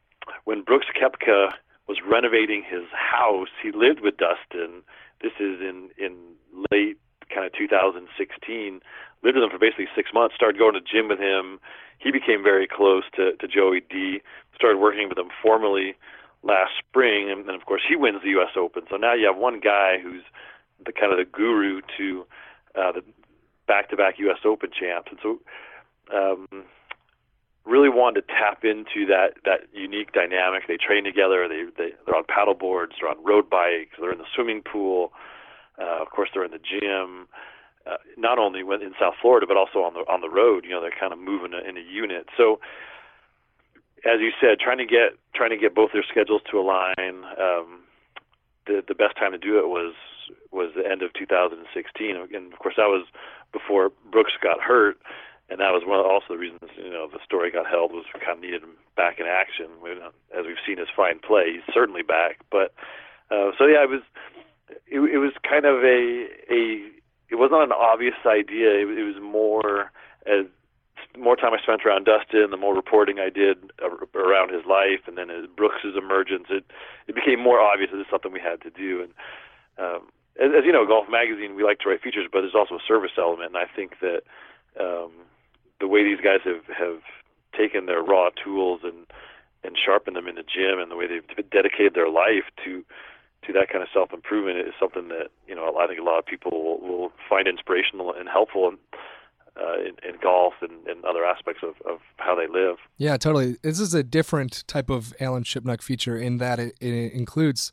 when 0.44 0.62
Brooks 0.62 0.86
Koepka 0.96 1.52
was 1.88 1.98
renovating 2.06 2.62
his 2.62 2.84
house, 2.92 3.48
he 3.62 3.70
lived 3.70 4.00
with 4.00 4.16
Dustin. 4.16 4.82
This 5.20 5.32
is 5.38 5.60
in 5.60 5.90
in 5.98 6.16
late 6.70 6.98
kind 7.32 7.46
of 7.46 7.52
2016. 7.52 8.80
Lived 9.22 9.36
with 9.36 9.44
him 9.44 9.50
for 9.50 9.58
basically 9.58 9.88
six 9.94 10.10
months. 10.12 10.34
Started 10.34 10.58
going 10.58 10.74
to 10.74 10.80
gym 10.80 11.08
with 11.08 11.18
him. 11.18 11.58
He 11.98 12.10
became 12.10 12.42
very 12.42 12.66
close 12.66 13.04
to 13.16 13.36
to 13.36 13.46
Joey 13.48 13.80
D. 13.88 14.20
Started 14.54 14.78
working 14.78 15.08
with 15.08 15.18
him 15.18 15.30
formally 15.42 15.94
last 16.42 16.72
spring, 16.78 17.30
and 17.30 17.48
then 17.48 17.54
of 17.54 17.64
course 17.66 17.82
he 17.88 17.96
wins 17.96 18.22
the 18.22 18.30
U.S. 18.30 18.50
Open. 18.56 18.82
So 18.90 18.96
now 18.96 19.14
you 19.14 19.26
have 19.26 19.36
one 19.36 19.60
guy 19.60 19.98
who's 20.02 20.22
the 20.84 20.92
kind 20.92 21.12
of 21.12 21.18
the 21.18 21.24
guru 21.24 21.80
to 21.98 22.26
uh, 22.74 22.92
the 22.92 23.02
back-to-back 23.66 24.18
U.S. 24.18 24.38
Open 24.44 24.70
champs, 24.72 25.10
and 25.10 25.20
so 25.22 25.38
um, 26.12 26.64
really 27.64 27.88
wanted 27.88 28.22
to 28.22 28.26
tap 28.26 28.64
into 28.64 29.06
that 29.06 29.34
that 29.44 29.68
unique 29.72 30.12
dynamic. 30.12 30.64
They 30.66 30.76
train 30.76 31.04
together. 31.04 31.46
They, 31.48 31.64
they 31.76 31.92
they're 32.04 32.16
on 32.16 32.24
paddle 32.28 32.54
boards. 32.54 32.94
They're 33.00 33.10
on 33.10 33.22
road 33.22 33.48
bikes. 33.48 33.96
They're 34.00 34.12
in 34.12 34.18
the 34.18 34.30
swimming 34.34 34.62
pool. 34.62 35.12
Uh, 35.78 36.00
of 36.00 36.10
course, 36.10 36.28
they're 36.32 36.44
in 36.44 36.50
the 36.50 36.58
gym. 36.58 37.28
Uh, 37.84 37.96
not 38.16 38.38
only 38.38 38.60
in 38.60 38.94
South 39.00 39.14
Florida, 39.20 39.46
but 39.46 39.56
also 39.56 39.80
on 39.80 39.94
the 39.94 40.00
on 40.06 40.20
the 40.20 40.30
road. 40.30 40.64
You 40.64 40.70
know, 40.70 40.80
they're 40.80 40.94
kind 40.94 41.12
of 41.12 41.18
moving 41.18 41.52
in 41.52 41.76
a 41.76 41.80
unit. 41.80 42.26
So, 42.36 42.60
as 44.06 44.20
you 44.20 44.30
said, 44.40 44.60
trying 44.60 44.78
to 44.78 44.86
get 44.86 45.18
trying 45.34 45.50
to 45.50 45.56
get 45.56 45.74
both 45.74 45.90
their 45.92 46.04
schedules 46.08 46.42
to 46.50 46.60
align. 46.60 47.24
Um, 47.38 47.82
the 48.66 48.82
the 48.86 48.94
best 48.94 49.16
time 49.16 49.32
to 49.32 49.38
do 49.38 49.58
it 49.58 49.68
was 49.68 49.94
was 50.52 50.70
the 50.76 50.86
end 50.86 51.02
of 51.02 51.12
2016, 51.14 51.58
and 52.16 52.52
of 52.52 52.58
course 52.58 52.74
that 52.76 52.86
was 52.86 53.06
before 53.52 53.90
Brooks 54.10 54.32
got 54.40 54.60
hurt, 54.60 54.98
and 55.50 55.58
that 55.60 55.72
was 55.72 55.82
one 55.84 55.98
of 55.98 56.06
also 56.06 56.34
the 56.34 56.38
reasons 56.38 56.70
you 56.76 56.90
know 56.90 57.08
the 57.10 57.18
story 57.24 57.50
got 57.50 57.66
held 57.66 57.92
was 57.92 58.04
we 58.14 58.20
kind 58.20 58.38
of 58.38 58.44
needed 58.44 58.62
him 58.62 58.76
back 58.96 59.18
in 59.18 59.26
action. 59.26 59.66
We, 59.82 59.92
as 60.30 60.46
we've 60.46 60.62
seen 60.66 60.78
his 60.78 60.92
fine 60.94 61.18
play, 61.18 61.58
he's 61.58 61.74
certainly 61.74 62.02
back. 62.02 62.38
But 62.50 62.74
uh, 63.30 63.50
so 63.58 63.66
yeah, 63.66 63.82
it 63.82 63.90
was 63.90 64.06
it, 64.86 65.00
it 65.00 65.18
was 65.18 65.32
kind 65.48 65.64
of 65.64 65.82
a 65.84 66.26
a 66.50 66.90
it 67.28 67.36
was 67.36 67.50
not 67.50 67.64
an 67.64 67.72
obvious 67.72 68.14
idea. 68.26 68.70
It, 68.70 68.88
it 68.98 69.04
was 69.04 69.20
more 69.22 69.92
as 70.26 70.46
more 71.18 71.36
time 71.36 71.52
I 71.52 71.60
spent 71.62 71.84
around 71.84 72.04
Dustin, 72.04 72.50
the 72.50 72.56
more 72.56 72.74
reporting 72.74 73.18
I 73.18 73.28
did 73.28 73.72
around 74.14 74.52
his 74.52 74.64
life, 74.64 75.04
and 75.06 75.18
then 75.18 75.30
as 75.30 75.44
Brooks's 75.56 75.96
emergence, 75.96 76.46
it 76.50 76.64
it 77.06 77.14
became 77.14 77.40
more 77.40 77.60
obvious 77.60 77.90
that 77.90 78.00
it's 78.00 78.10
something 78.10 78.32
we 78.32 78.40
had 78.40 78.60
to 78.62 78.70
do. 78.70 79.02
And 79.02 79.12
um, 79.78 80.08
as, 80.40 80.50
as 80.58 80.64
you 80.64 80.72
know, 80.72 80.86
Golf 80.86 81.08
Magazine, 81.10 81.54
we 81.54 81.64
like 81.64 81.80
to 81.80 81.88
write 81.88 82.02
features, 82.02 82.28
but 82.32 82.40
there's 82.40 82.54
also 82.54 82.76
a 82.76 82.86
service 82.86 83.12
element, 83.18 83.54
and 83.54 83.56
I 83.56 83.66
think 83.66 84.00
that 84.00 84.22
um, 84.80 85.12
the 85.80 85.88
way 85.88 86.04
these 86.04 86.20
guys 86.20 86.40
have 86.44 86.64
have 86.76 87.00
taken 87.56 87.86
their 87.86 88.02
raw 88.02 88.30
tools 88.30 88.80
and 88.84 89.06
and 89.64 89.76
sharpened 89.78 90.16
them 90.16 90.28
in 90.28 90.36
the 90.36 90.42
gym, 90.42 90.78
and 90.80 90.90
the 90.90 90.96
way 90.96 91.06
they've 91.06 91.50
dedicated 91.50 91.94
their 91.94 92.08
life 92.08 92.48
to 92.64 92.84
to 93.46 93.52
that 93.52 93.68
kind 93.68 93.82
of 93.82 93.88
self 93.92 94.12
improvement 94.12 94.58
is 94.58 94.74
something 94.78 95.08
that 95.08 95.28
you 95.46 95.54
know 95.54 95.76
I 95.78 95.86
think 95.86 96.00
a 96.00 96.02
lot 96.02 96.18
of 96.18 96.26
people 96.26 96.50
will, 96.52 96.80
will 96.80 97.12
find 97.28 97.46
inspirational 97.46 98.12
and 98.12 98.28
helpful. 98.28 98.72
Uh, 99.54 99.74
in, 99.80 100.08
in 100.08 100.18
golf 100.22 100.54
and, 100.62 100.86
and 100.86 101.04
other 101.04 101.26
aspects 101.26 101.62
of, 101.62 101.74
of 101.86 101.98
how 102.16 102.34
they 102.34 102.46
live. 102.46 102.76
Yeah, 102.96 103.18
totally. 103.18 103.58
This 103.62 103.80
is 103.80 103.92
a 103.92 104.02
different 104.02 104.66
type 104.66 104.88
of 104.88 105.12
Alan 105.20 105.44
Shipnuck 105.44 105.82
feature 105.82 106.16
in 106.16 106.38
that 106.38 106.58
it, 106.58 106.74
it 106.80 107.12
includes 107.12 107.70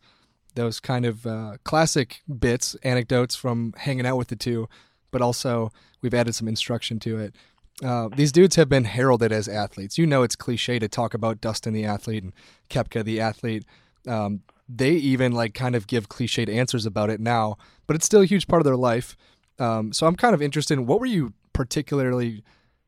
those 0.55 0.81
kind 0.81 1.05
of 1.05 1.25
uh, 1.25 1.55
classic 1.63 2.21
bits, 2.39 2.75
anecdotes 2.83 3.33
from 3.33 3.73
hanging 3.77 4.05
out 4.05 4.17
with 4.17 4.27
the 4.27 4.35
two, 4.35 4.67
but 5.09 5.21
also 5.21 5.71
we've 6.01 6.13
added 6.13 6.35
some 6.35 6.49
instruction 6.49 6.99
to 6.99 7.17
it. 7.17 7.35
Uh, 7.83 8.09
these 8.13 8.31
dudes 8.31 8.57
have 8.57 8.67
been 8.67 8.83
heralded 8.83 9.31
as 9.31 9.47
athletes. 9.47 9.97
You 9.97 10.05
know, 10.05 10.23
it's 10.23 10.35
cliche 10.35 10.79
to 10.79 10.89
talk 10.89 11.13
about 11.13 11.39
Dustin 11.39 11.73
the 11.73 11.85
athlete 11.85 12.23
and 12.23 12.33
Koepka 12.69 13.05
the 13.05 13.21
athlete. 13.21 13.63
Um, 14.05 14.41
they 14.69 14.91
even 14.91 15.31
like 15.31 15.55
kind 15.55 15.75
of 15.75 15.87
give 15.87 16.07
cliched 16.07 16.47
answers 16.47 16.85
about 16.85 17.09
it 17.09 17.19
now, 17.19 17.57
but 17.87 17.95
it's 17.95 18.05
still 18.05 18.21
a 18.21 18.25
huge 18.25 18.47
part 18.47 18.61
of 18.61 18.65
their 18.65 18.77
life. 18.77 19.17
Um, 19.57 19.91
so 19.91 20.05
I'm 20.05 20.15
kind 20.15 20.35
of 20.35 20.41
interested 20.41 20.75
in 20.75 20.85
what 20.85 20.99
were 20.99 21.07
you 21.07 21.33
particularly, 21.53 22.43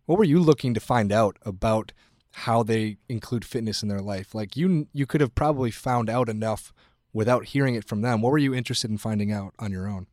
what 0.06 0.20
were 0.20 0.24
you 0.24 0.40
looking 0.40 0.76
to 0.76 0.80
find 0.80 1.12
out 1.12 1.38
about 1.42 1.92
how 2.34 2.62
they 2.64 2.98
include 3.10 3.44
fitness 3.44 3.82
in 3.82 3.90
their 3.90 4.00
life? 4.00 4.36
Like 4.36 4.56
you, 4.56 4.88
you 4.94 5.08
could 5.08 5.22
have 5.22 5.34
probably 5.34 5.72
found 5.72 6.10
out 6.10 6.30
enough 6.30 6.72
without 7.14 7.46
hearing 7.46 7.76
it 7.76 7.84
from 7.84 8.02
them. 8.02 8.22
What 8.22 8.32
were 8.32 8.38
you 8.38 8.54
interested 8.54 8.92
in 8.92 8.98
finding 8.98 9.32
out 9.32 9.54
on 9.60 9.72
your 9.72 9.88
own? 9.88 10.06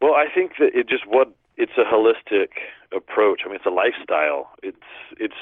Well, 0.00 0.14
I 0.14 0.26
think 0.32 0.52
that 0.58 0.70
it 0.74 0.88
just 0.88 1.06
what 1.06 1.34
it's 1.56 1.72
a 1.76 1.84
holistic 1.84 2.48
approach. 2.96 3.42
I 3.44 3.48
mean, 3.48 3.56
it's 3.56 3.66
a 3.66 3.70
lifestyle. 3.70 4.50
It's 4.62 4.76
it's 5.18 5.34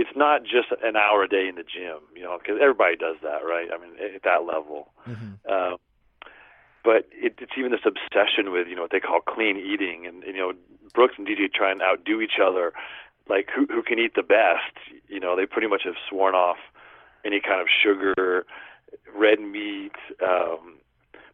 it's 0.00 0.16
not 0.16 0.44
just 0.44 0.72
an 0.82 0.96
hour 0.96 1.24
a 1.24 1.28
day 1.28 1.46
in 1.46 1.56
the 1.56 1.62
gym, 1.62 2.00
you 2.16 2.22
know, 2.22 2.38
because 2.38 2.56
everybody 2.58 2.96
does 2.96 3.16
that, 3.22 3.44
right? 3.44 3.68
I 3.68 3.76
mean, 3.76 3.92
at 4.00 4.22
that 4.22 4.46
level. 4.48 4.88
Mm-hmm. 5.06 5.36
Uh, 5.44 5.76
but 6.82 7.04
it, 7.12 7.36
it's 7.36 7.52
even 7.58 7.70
this 7.70 7.84
obsession 7.84 8.50
with 8.50 8.66
you 8.66 8.74
know 8.74 8.80
what 8.80 8.92
they 8.92 9.00
call 9.00 9.20
clean 9.20 9.58
eating, 9.58 10.06
and, 10.06 10.24
and 10.24 10.34
you 10.34 10.40
know 10.40 10.52
Brooks 10.94 11.14
and 11.18 11.26
DJ 11.26 11.52
try 11.52 11.70
and 11.70 11.82
outdo 11.82 12.22
each 12.22 12.40
other, 12.42 12.72
like 13.28 13.50
who 13.54 13.66
who 13.66 13.82
can 13.82 13.98
eat 13.98 14.14
the 14.16 14.22
best. 14.22 14.72
You 15.06 15.20
know, 15.20 15.36
they 15.36 15.44
pretty 15.44 15.68
much 15.68 15.82
have 15.84 16.00
sworn 16.08 16.34
off 16.34 16.56
any 17.22 17.42
kind 17.42 17.60
of 17.60 17.68
sugar, 17.68 18.46
red 19.14 19.38
meat, 19.40 19.92
um, 20.26 20.80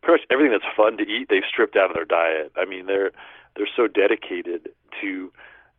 pretty 0.03 0.23
much 0.23 0.27
everything 0.29 0.51
that's 0.51 0.77
fun 0.77 0.97
to 0.97 1.05
eat. 1.05 1.29
They've 1.31 1.47
stripped 1.49 1.77
out 1.77 1.91
of 1.91 1.95
their 1.95 2.05
diet. 2.05 2.51
I 2.57 2.65
mean, 2.65 2.87
they're 2.87 3.13
they're 3.55 3.71
so 3.77 3.87
dedicated 3.87 4.71
to 5.01 5.31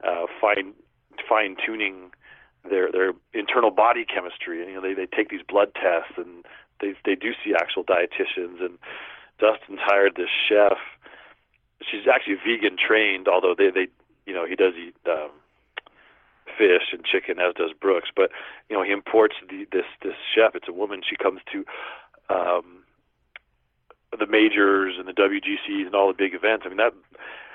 uh, 0.08 0.28
fine 0.40 0.72
fine 1.28 1.58
tuning 1.66 2.12
their 2.70 2.92
their 2.92 3.14
internal 3.34 3.72
body 3.72 4.06
chemistry. 4.06 4.62
And 4.62 4.70
you 4.70 4.76
know, 4.76 4.82
they 4.82 4.94
they 4.94 5.06
take 5.06 5.30
these 5.30 5.46
blood 5.48 5.74
tests 5.74 6.14
and 6.18 6.46
they 6.82 6.94
they 7.06 7.16
do 7.16 7.34
see 7.44 7.54
actual 7.54 7.84
dietitians. 7.84 8.62
And 8.62 8.78
Dustin's 9.40 9.80
hired 9.82 10.16
this 10.16 10.30
chef. 10.48 10.78
She's 11.82 12.08
actually 12.12 12.36
vegan 12.36 12.78
trained, 12.78 13.28
although 13.28 13.56
they 13.58 13.70
they 13.70 13.88
you 14.26 14.34
know 14.34 14.46
he 14.46 14.56
does 14.56 14.74
eat 14.76 14.96
um, 15.08 15.32
fish 16.58 16.92
and 16.92 17.04
chicken 17.06 17.40
as 17.40 17.54
does 17.56 17.72
Brooks. 17.80 18.10
But 18.16 18.32
you 18.70 18.76
know 18.76 18.84
he 18.84 18.92
imports 18.92 19.36
the, 19.50 19.66
this 19.72 19.86
this 20.04 20.16
chef. 20.34 20.56
It's 20.56 20.68
a 20.68 20.74
woman. 20.74 21.02
She 21.08 21.16
comes 21.16 21.42
to 21.52 21.66
um, 22.30 22.84
the 24.18 24.28
majors 24.28 24.96
and 24.98 25.08
the 25.08 25.14
WGCs 25.14 25.86
and 25.86 25.96
all 25.96 26.08
the 26.08 26.18
big 26.18 26.34
events. 26.34 26.64
I 26.66 26.70
mean 26.70 26.78
that 26.78 26.94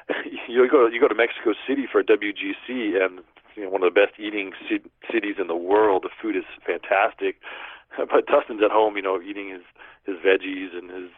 you 0.49 0.69
go 0.69 0.87
you 0.87 1.01
go 1.01 1.09
to 1.09 1.15
Mexico 1.15 1.55
City 1.67 1.87
for 1.91 2.01
a 2.01 2.05
WGC 2.05 3.03
and 3.03 3.21
you 3.57 3.65
know 3.65 3.71
one 3.71 3.83
of 3.83 3.93
the 3.93 4.01
best 4.01 4.19
eating 4.19 4.53
c- 4.69 4.83
cities 5.13 5.37
in 5.39 5.47
the 5.47 5.57
world. 5.57 6.05
The 6.05 6.11
food 6.21 6.37
is 6.37 6.45
fantastic, 6.67 7.37
but 7.97 8.27
Dustin's 8.27 8.63
at 8.63 8.71
home, 8.71 8.97
you 8.97 9.03
know, 9.03 9.21
eating 9.21 9.51
his 9.51 9.63
his 10.05 10.17
veggies 10.17 10.77
and 10.77 10.91
his 10.91 11.11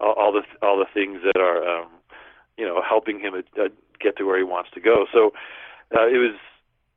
all, 0.00 0.14
all 0.18 0.32
the 0.32 0.42
all 0.66 0.78
the 0.78 0.90
things 0.92 1.20
that 1.24 1.40
are 1.40 1.66
um, 1.66 1.88
you 2.56 2.66
know 2.66 2.82
helping 2.86 3.20
him 3.20 3.34
uh, 3.34 3.68
get 4.00 4.16
to 4.16 4.24
where 4.24 4.38
he 4.38 4.44
wants 4.44 4.70
to 4.74 4.80
go. 4.80 5.06
So 5.12 5.32
uh, 5.96 6.06
it 6.06 6.18
was 6.18 6.36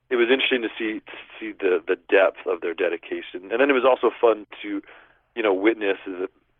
it 0.09 0.15
was 0.15 0.27
interesting 0.31 0.61
to 0.63 0.69
see 0.77 0.99
to 0.99 1.17
see 1.39 1.51
the 1.53 1.79
the 1.85 1.97
depth 2.09 2.45
of 2.45 2.61
their 2.61 2.73
dedication, 2.73 3.51
and 3.51 3.61
then 3.61 3.69
it 3.69 3.73
was 3.73 3.85
also 3.85 4.11
fun 4.19 4.45
to 4.61 4.81
you 5.35 5.43
know 5.43 5.53
witness 5.53 5.97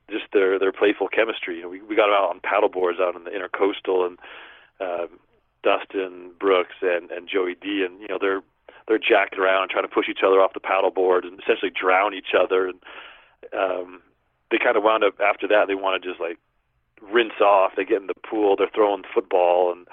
just 0.09 0.25
their 0.33 0.57
their 0.59 0.71
playful 0.71 1.07
chemistry. 1.07 1.57
You 1.57 1.63
know, 1.63 1.69
we 1.69 1.81
we 1.81 1.95
got 1.95 2.09
out 2.09 2.29
on 2.29 2.39
paddle 2.41 2.69
boards 2.69 2.99
out 2.99 3.15
in 3.15 3.23
the 3.23 3.31
intercoastal 3.31 4.05
and 4.05 4.17
um, 4.79 5.19
Dustin 5.63 6.31
Brooks 6.39 6.75
and 6.81 7.11
and 7.11 7.27
Joey 7.27 7.55
D, 7.59 7.85
and 7.85 7.99
you 8.01 8.07
know 8.07 8.17
they're 8.19 8.41
they're 8.87 8.99
jacked 8.99 9.37
around 9.37 9.69
trying 9.69 9.83
to 9.83 9.93
push 9.93 10.07
each 10.09 10.23
other 10.25 10.41
off 10.41 10.53
the 10.53 10.59
paddleboard 10.59 11.25
and 11.25 11.39
essentially 11.39 11.71
drown 11.71 12.13
each 12.13 12.33
other. 12.37 12.67
And 12.67 12.79
um, 13.53 14.01
they 14.51 14.57
kind 14.57 14.77
of 14.77 14.83
wound 14.83 15.03
up 15.03 15.19
after 15.19 15.47
that. 15.47 15.65
They 15.67 15.75
want 15.75 16.01
to 16.01 16.09
just 16.09 16.19
like 16.19 16.37
rinse 17.01 17.39
off. 17.41 17.73
They 17.75 17.85
get 17.85 18.01
in 18.01 18.07
the 18.07 18.13
pool. 18.27 18.55
They're 18.57 18.71
throwing 18.73 19.03
football 19.13 19.71
and 19.71 19.87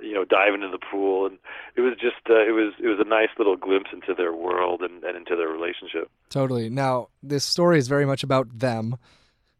you 0.00 0.14
know 0.14 0.24
diving 0.24 0.62
in 0.62 0.70
the 0.70 0.78
pool 0.78 1.26
and 1.26 1.38
it 1.76 1.80
was 1.80 1.94
just 1.94 2.16
uh, 2.28 2.40
it 2.40 2.52
was 2.52 2.72
it 2.82 2.88
was 2.88 2.98
a 3.00 3.08
nice 3.08 3.28
little 3.38 3.56
glimpse 3.56 3.90
into 3.92 4.14
their 4.14 4.32
world 4.32 4.82
and, 4.82 5.04
and 5.04 5.16
into 5.16 5.36
their 5.36 5.48
relationship 5.48 6.10
totally 6.28 6.68
now 6.68 7.08
this 7.22 7.44
story 7.44 7.78
is 7.78 7.88
very 7.88 8.04
much 8.04 8.24
about 8.24 8.48
them 8.58 8.96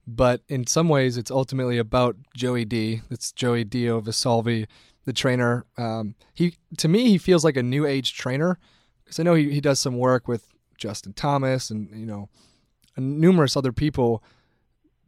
but 0.07 0.43
in 0.49 0.67
some 0.67 0.89
ways 0.89 1.17
it's 1.17 1.31
ultimately 1.31 1.79
about 1.79 2.17
Joey 2.35 2.65
D. 2.65 3.03
It's 3.11 3.33
Joey 3.33 3.65
Diovisalvi, 3.65 4.67
the 5.05 5.13
trainer. 5.13 5.67
Um, 5.77 6.15
he 6.35 6.55
to 6.79 6.89
me 6.89 7.09
he 7.09 7.19
feels 7.19 7.45
like 7.45 7.57
a 7.57 7.63
new 7.63 7.87
age 7.87 8.15
trainer 8.15 8.59
because 9.05 9.21
I 9.21 9.23
know 9.23 9.35
he, 9.35 9.51
he 9.51 9.61
does 9.61 9.79
some 9.79 9.99
work 9.99 10.29
with 10.29 10.49
Justin 10.77 11.13
Thomas 11.13 11.71
and 11.71 11.89
you 11.99 12.07
know 12.07 12.29
numerous 12.97 13.57
other 13.57 13.73
people, 13.73 14.23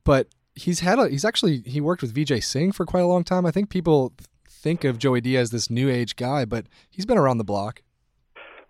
but 0.04 0.28
he's 0.54 0.80
had 0.80 0.98
a 0.98 1.08
he's 1.08 1.24
actually 1.24 1.62
he 1.66 1.80
worked 1.80 2.02
with 2.02 2.14
Vijay 2.14 2.42
Singh 2.42 2.72
for 2.72 2.86
quite 2.86 3.02
a 3.02 3.06
long 3.06 3.24
time. 3.24 3.44
I 3.46 3.50
think 3.50 3.70
people 3.70 4.12
think 4.48 4.84
of 4.84 4.98
Joey 4.98 5.20
D 5.20 5.36
as 5.36 5.50
this 5.50 5.68
new 5.68 5.90
age 5.90 6.16
guy, 6.16 6.44
but 6.44 6.66
he's 6.90 7.06
been 7.06 7.18
around 7.18 7.38
the 7.38 7.44
block. 7.44 7.82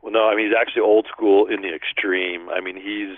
Well, 0.03 0.13
no, 0.13 0.29
I 0.29 0.35
mean 0.35 0.47
he's 0.47 0.57
actually 0.59 0.83
old 0.83 1.07
school 1.11 1.47
in 1.47 1.63
the 1.63 1.75
extreme. 1.75 2.49
I 2.49 2.61
mean 2.61 2.77
he's 2.77 3.17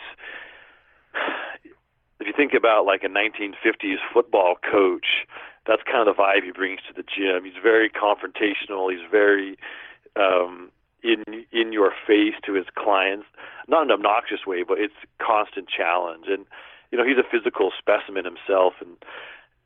think 2.37 2.53
about 2.55 2.85
like 2.85 3.03
a 3.03 3.09
1950s 3.09 3.96
football 4.12 4.57
coach, 4.68 5.27
that's 5.66 5.83
kind 5.83 6.07
of 6.09 6.16
the 6.16 6.22
vibe 6.22 6.44
he 6.44 6.53
brings 6.53 6.81
to 6.88 6.94
the 6.94 7.03
gym. 7.03 7.44
He's 7.44 7.61
very 7.61 7.90
confrontational. 7.90 8.90
He's 8.90 9.09
very 9.11 9.57
um, 10.14 10.70
in 11.03 11.25
in 11.53 11.72
your 11.72 11.92
face 12.07 12.35
to 12.44 12.55
his 12.55 12.66
clients, 12.77 13.27
not 13.68 13.83
in 13.83 13.90
an 13.90 13.94
obnoxious 13.94 14.46
way, 14.46 14.62
but 14.62 14.79
it's 14.79 14.94
constant 15.18 15.68
challenge. 15.68 16.27
And 16.29 16.46
you 16.90 16.99
know, 16.99 17.05
he's 17.05 17.18
a 17.18 17.29
physical 17.29 17.72
specimen 17.79 18.25
himself, 18.25 18.75
and 18.81 18.96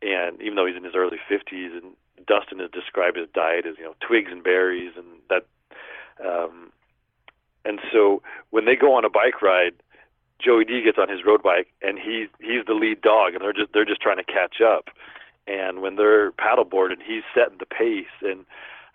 and 0.03 0.41
even 0.41 0.57
though 0.57 0.67
he's 0.67 0.77
in 0.77 0.85
his 0.85 0.95
early 0.95 1.19
50s, 1.31 1.77
and 1.77 1.95
Dustin 2.27 2.59
has 2.61 2.71
described 2.71 3.17
his 3.17 3.29
diet 3.35 3.67
as 3.67 3.77
you 3.79 3.85
know 3.85 3.95
twigs 4.01 4.31
and 4.33 4.43
berries, 4.43 4.93
and 4.97 5.07
that. 5.29 5.47
Um, 6.25 6.73
and 7.65 7.79
so 7.93 8.23
when 8.49 8.65
they 8.65 8.75
go 8.75 8.95
on 8.95 9.05
a 9.05 9.11
bike 9.11 9.43
ride, 9.43 9.75
Joey 10.43 10.65
D 10.65 10.83
gets 10.83 10.99
on 10.99 11.09
his 11.09 11.25
road 11.25 11.43
bike 11.43 11.69
and 11.83 11.99
he's 11.99 12.29
he's 12.41 12.65
the 12.67 12.75
lead 12.75 13.01
dog 13.01 13.35
and 13.35 13.43
they're 13.43 13.53
just 13.53 13.73
they're 13.73 13.85
just 13.85 14.01
trying 14.01 14.19
to 14.19 14.25
catch 14.25 14.61
up. 14.61 14.89
And 15.47 15.83
when 15.83 15.97
they're 15.97 16.33
paddleboarding, 16.33 17.03
he's 17.05 17.25
setting 17.35 17.59
the 17.59 17.67
pace 17.67 18.13
and 18.23 18.45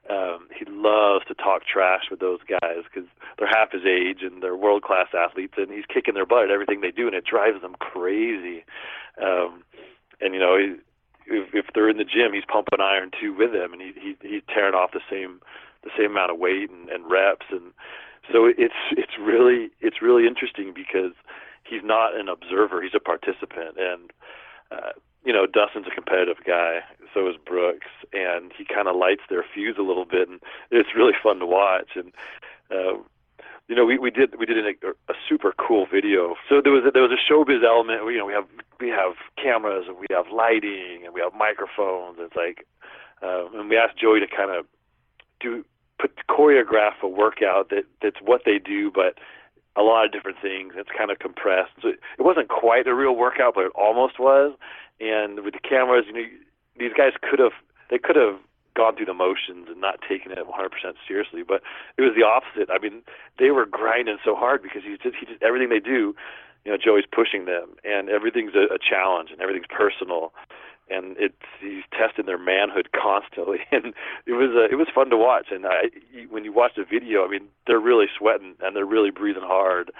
um, 0.10 0.48
he 0.58 0.66
loves 0.66 1.26
to 1.26 1.34
talk 1.34 1.64
trash 1.66 2.04
with 2.12 2.20
those 2.20 2.40
guys 2.48 2.84
because 2.86 3.10
they're 3.38 3.48
half 3.48 3.72
his 3.72 3.86
age 3.86 4.20
and 4.22 4.42
they're 4.42 4.56
world 4.56 4.84
class 4.84 5.08
athletes 5.18 5.56
and 5.58 5.72
he's 5.72 5.86
kicking 5.92 6.14
their 6.14 6.28
butt 6.28 6.44
at 6.44 6.52
everything 6.52 6.82
they 6.82 6.92
do 6.92 7.08
and 7.08 7.16
it 7.16 7.26
drives 7.26 7.62
them 7.62 7.76
crazy. 7.80 8.64
Um, 9.22 9.64
and 10.22 10.34
you 10.34 10.40
know, 10.40 10.58
he, 10.58 10.76
if, 11.28 11.54
if 11.54 11.66
they're 11.74 11.90
in 11.90 11.98
the 11.98 12.04
gym, 12.04 12.34
he's 12.34 12.46
pumping 12.48 12.80
iron 12.80 13.10
too 13.20 13.34
with 13.34 13.52
them 13.52 13.74
and 13.74 13.82
he, 13.82 13.94
he 14.00 14.16
he's 14.22 14.44
tearing 14.54 14.76
off 14.76 14.92
the 14.94 15.02
same 15.10 15.42
the 15.84 15.90
same 15.98 16.12
amount 16.12 16.32
of 16.32 16.38
weight 16.38 16.70
and, 16.70 16.90
and 16.90 17.10
reps 17.10 17.48
and 17.52 17.74
so 18.32 18.46
it's 18.46 18.74
it's 18.92 19.18
really 19.20 19.70
it's 19.82 20.02
really 20.02 20.28
interesting 20.28 20.74
because 20.74 21.14
he's 21.64 21.84
not 21.84 22.16
an 22.18 22.30
observer; 22.30 22.82
he's 22.82 22.96
a 22.96 23.00
participant, 23.00 23.78
and 23.78 24.12
uh, 24.72 24.92
you 25.24 25.34
know 25.34 25.46
Dustin's 25.46 25.88
a 25.88 25.96
competitive 25.96 26.44
guy, 26.46 26.80
so 27.14 27.28
is 27.30 27.36
Brooks, 27.44 27.92
and 28.14 28.52
he 28.58 28.66
kind 28.66 28.88
of 28.88 28.96
lights 28.96 29.24
their 29.30 29.44
fuse 29.54 29.76
a 29.78 29.84
little 29.84 30.06
bit, 30.06 30.30
and 30.30 30.40
it's 30.72 30.96
really 30.96 31.14
fun 31.22 31.40
to 31.40 31.46
watch. 31.46 31.92
And 31.96 32.12
uh, 32.72 32.98
you 33.68 33.76
know, 33.76 33.86
we, 33.86 33.98
we 33.98 34.12
did 34.12 34.38
we 34.38 34.46
did 34.46 34.58
a, 34.58 34.88
a 35.10 35.16
super 35.28 35.54
cool 35.58 35.88
video. 35.92 36.36
So 36.50 36.62
there 36.64 36.72
was 36.72 36.84
a, 36.86 36.92
there 36.92 37.02
was 37.02 37.12
a 37.12 37.22
showbiz 37.32 37.66
element. 37.66 38.02
You 38.12 38.20
know, 38.20 38.26
we 38.26 38.34
have 38.34 38.48
we 38.80 38.90
have 38.90 39.14
cameras 39.42 39.86
and 39.88 39.98
we 39.98 40.08
have 40.12 40.26
lighting 40.32 41.02
and 41.04 41.14
we 41.14 41.22
have 41.22 41.34
microphones. 41.34 42.18
It's 42.20 42.36
like, 42.36 42.68
uh, 43.24 43.48
and 43.54 43.70
we 43.70 43.78
asked 43.78 43.98
Joey 43.98 44.20
to 44.20 44.28
kind 44.28 44.52
of 44.52 44.66
do 45.40 45.66
put 46.08 46.28
choreograph 46.28 47.02
a 47.02 47.08
workout 47.08 47.70
that 47.70 47.84
that's 48.02 48.22
what 48.22 48.42
they 48.46 48.60
do, 48.60 48.92
but 48.94 49.18
a 49.76 49.82
lot 49.82 50.06
of 50.06 50.12
different 50.12 50.38
things. 50.42 50.74
It's 50.78 50.90
kind 50.96 51.12
of 51.12 51.20
compressed. 51.20 51.72
So 51.82 51.90
it 51.90 52.22
wasn't 52.22 52.50
quite 52.50 52.88
a 52.88 52.94
real 52.94 53.16
workout, 53.16 53.56
but 53.56 53.66
it 53.66 53.72
almost 53.76 54.20
was. 54.20 54.54
And 55.00 55.44
with 55.44 55.54
the 55.54 55.60
cameras, 55.60 56.06
you 56.08 56.14
know, 56.14 56.26
these 56.78 56.94
guys 56.96 57.14
could 57.22 57.40
have 57.40 57.54
they 57.90 57.98
could 57.98 58.16
have 58.16 58.40
gone 58.76 58.96
through 58.96 59.06
the 59.06 59.14
motions 59.14 59.68
and 59.70 59.80
not 59.80 60.00
taken 60.08 60.32
it 60.32 60.40
100% 60.40 60.94
seriously, 61.08 61.44
but 61.48 61.62
it 61.98 62.02
was 62.02 62.12
the 62.16 62.24
opposite. 62.24 62.70
I 62.70 62.80
mean, 62.80 63.04
they 63.40 63.52
were 63.52 63.66
grinding 63.66 64.18
so 64.24 64.36
hard 64.36 64.62
because 64.62 64.84
he 64.84 64.98
just 65.02 65.16
he 65.16 65.26
just 65.26 65.42
everything 65.42 65.70
they 65.70 65.80
do, 65.80 66.16
you 66.66 66.72
know, 66.72 66.78
Joey's 66.78 67.06
pushing 67.10 67.46
them, 67.46 67.76
and 67.84 68.10
everything's 68.10 68.56
a, 68.56 68.74
a 68.74 68.80
challenge 68.80 69.32
and 69.32 69.42
everything's 69.42 69.70
personal 69.70 70.34
and 70.90 71.16
it's 71.18 71.36
he's 71.60 71.84
testing 71.92 72.26
their 72.26 72.38
manhood 72.38 72.90
constantly, 72.96 73.60
and 73.72 73.94
it 74.26 74.34
was 74.34 74.52
uh, 74.56 74.72
it 74.72 74.78
was 74.78 74.88
fun 74.94 75.10
to 75.10 75.18
watch. 75.18 75.48
And 75.52 75.66
I, 75.66 75.90
when 76.30 76.46
you 76.46 76.54
watch 76.54 76.74
the 76.78 76.84
video, 76.84 77.26
I 77.26 77.30
mean, 77.30 77.48
they're 77.68 77.80
really 77.80 78.08
sweating 78.18 78.56
and 78.62 78.76
they're 78.76 78.86
really 78.86 79.12
breathing 79.12 79.44
hard, 79.44 79.92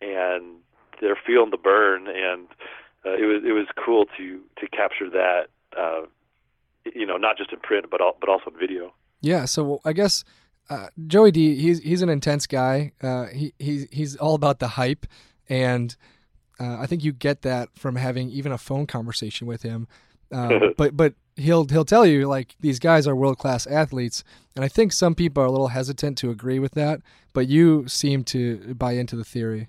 and 0.00 0.56
they're 1.00 1.18
feeling 1.26 1.50
the 1.50 1.56
burn. 1.56 2.06
And 2.06 2.46
uh, 3.04 3.14
it 3.14 3.26
was 3.26 3.42
it 3.44 3.52
was 3.52 3.66
cool 3.84 4.06
to 4.16 4.40
to 4.60 4.68
capture 4.68 5.10
that. 5.10 5.48
Uh, 5.76 6.06
you 6.94 7.06
know, 7.06 7.16
not 7.16 7.36
just 7.36 7.52
in 7.52 7.60
print, 7.60 7.86
but 7.90 8.00
all, 8.00 8.16
but 8.18 8.28
also 8.28 8.50
in 8.50 8.58
video. 8.58 8.94
Yeah. 9.20 9.44
So 9.44 9.80
I 9.84 9.92
guess 9.92 10.24
uh, 10.70 10.88
Joey 11.06 11.30
D, 11.30 11.56
he's 11.56 11.80
he's 11.80 12.02
an 12.02 12.08
intense 12.08 12.46
guy. 12.46 12.92
Uh, 13.02 13.26
he 13.26 13.52
he's 13.58 13.86
he's 13.90 14.16
all 14.16 14.34
about 14.34 14.60
the 14.60 14.68
hype, 14.68 15.06
and 15.48 15.94
uh, 16.60 16.78
I 16.78 16.86
think 16.86 17.02
you 17.02 17.12
get 17.12 17.42
that 17.42 17.70
from 17.74 17.96
having 17.96 18.30
even 18.30 18.52
a 18.52 18.58
phone 18.58 18.86
conversation 18.86 19.46
with 19.46 19.62
him. 19.62 19.88
Uh, 20.32 20.58
but 20.76 20.96
but 20.96 21.14
he'll 21.36 21.66
he'll 21.68 21.84
tell 21.84 22.06
you 22.06 22.26
like 22.26 22.54
these 22.60 22.78
guys 22.78 23.06
are 23.06 23.16
world 23.16 23.38
class 23.38 23.66
athletes, 23.66 24.24
and 24.54 24.64
I 24.64 24.68
think 24.68 24.92
some 24.92 25.14
people 25.14 25.42
are 25.42 25.46
a 25.46 25.50
little 25.50 25.68
hesitant 25.68 26.18
to 26.18 26.30
agree 26.30 26.58
with 26.58 26.72
that. 26.72 27.00
But 27.32 27.48
you 27.48 27.86
seem 27.88 28.24
to 28.24 28.74
buy 28.74 28.92
into 28.92 29.16
the 29.16 29.24
theory. 29.24 29.68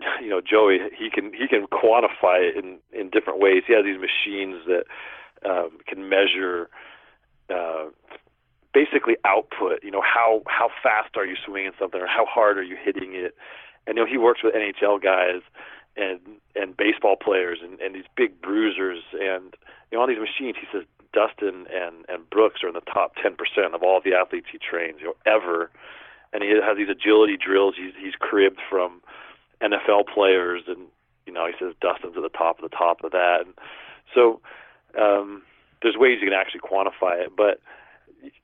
You 0.20 0.34
know, 0.34 0.40
Joey, 0.42 0.78
he 0.98 1.08
can 1.08 1.32
he 1.32 1.48
can 1.48 1.66
quantify 1.68 2.50
it 2.50 2.56
in 2.62 2.78
in 2.92 3.08
different 3.08 3.40
ways. 3.40 3.62
He 3.66 3.72
has 3.72 3.84
these 3.84 3.98
machines 3.98 4.56
that 4.66 4.84
um, 5.48 5.78
can 5.86 6.10
measure 6.10 6.68
uh, 7.48 7.86
basically 8.74 9.16
output. 9.24 9.82
You 9.82 9.90
know, 9.90 10.02
how 10.02 10.42
how 10.48 10.68
fast 10.82 11.16
are 11.16 11.24
you 11.24 11.36
swinging 11.46 11.72
something, 11.78 12.00
or 12.00 12.06
how 12.06 12.26
hard 12.26 12.58
are 12.58 12.62
you 12.62 12.76
hitting 12.76 13.14
it? 13.14 13.34
And 13.86 13.96
you 13.96 14.04
know, 14.04 14.10
he 14.10 14.18
works 14.18 14.40
with 14.44 14.54
NHL 14.54 15.02
guys 15.02 15.40
and 15.96 16.20
and 16.54 16.76
baseball 16.76 17.16
players 17.16 17.58
and, 17.62 17.80
and 17.80 17.94
these 17.94 18.08
big 18.16 18.40
bruisers 18.40 19.02
and 19.12 19.54
you 19.90 19.98
know 19.98 20.02
on 20.02 20.08
these 20.08 20.18
machines. 20.18 20.56
He 20.60 20.66
says 20.72 20.84
Dustin 21.12 21.66
and 21.72 22.04
and 22.08 22.28
Brooks 22.30 22.62
are 22.62 22.68
in 22.68 22.74
the 22.74 22.80
top 22.92 23.14
ten 23.22 23.36
percent 23.36 23.74
of 23.74 23.82
all 23.82 24.00
the 24.04 24.14
athletes 24.14 24.48
he 24.50 24.58
trains, 24.58 24.98
you 25.00 25.06
know, 25.06 25.16
ever. 25.26 25.70
And 26.32 26.42
he 26.42 26.50
has 26.50 26.76
these 26.76 26.90
agility 26.90 27.36
drills 27.36 27.74
he's 27.76 27.94
he's 27.98 28.14
cribbed 28.18 28.60
from 28.68 29.00
NFL 29.62 30.08
players, 30.12 30.62
and 30.66 30.86
you 31.26 31.32
know 31.32 31.46
he 31.46 31.52
says 31.58 31.74
Dustin's 31.80 32.16
at 32.16 32.22
the 32.22 32.36
top 32.36 32.58
of 32.58 32.70
the 32.70 32.76
top 32.76 33.02
of 33.04 33.12
that. 33.12 33.44
And 33.44 33.54
so 34.14 34.40
um, 35.00 35.42
there's 35.82 35.96
ways 35.96 36.18
you 36.20 36.28
can 36.28 36.38
actually 36.38 36.60
quantify 36.60 37.24
it, 37.24 37.32
but 37.36 37.60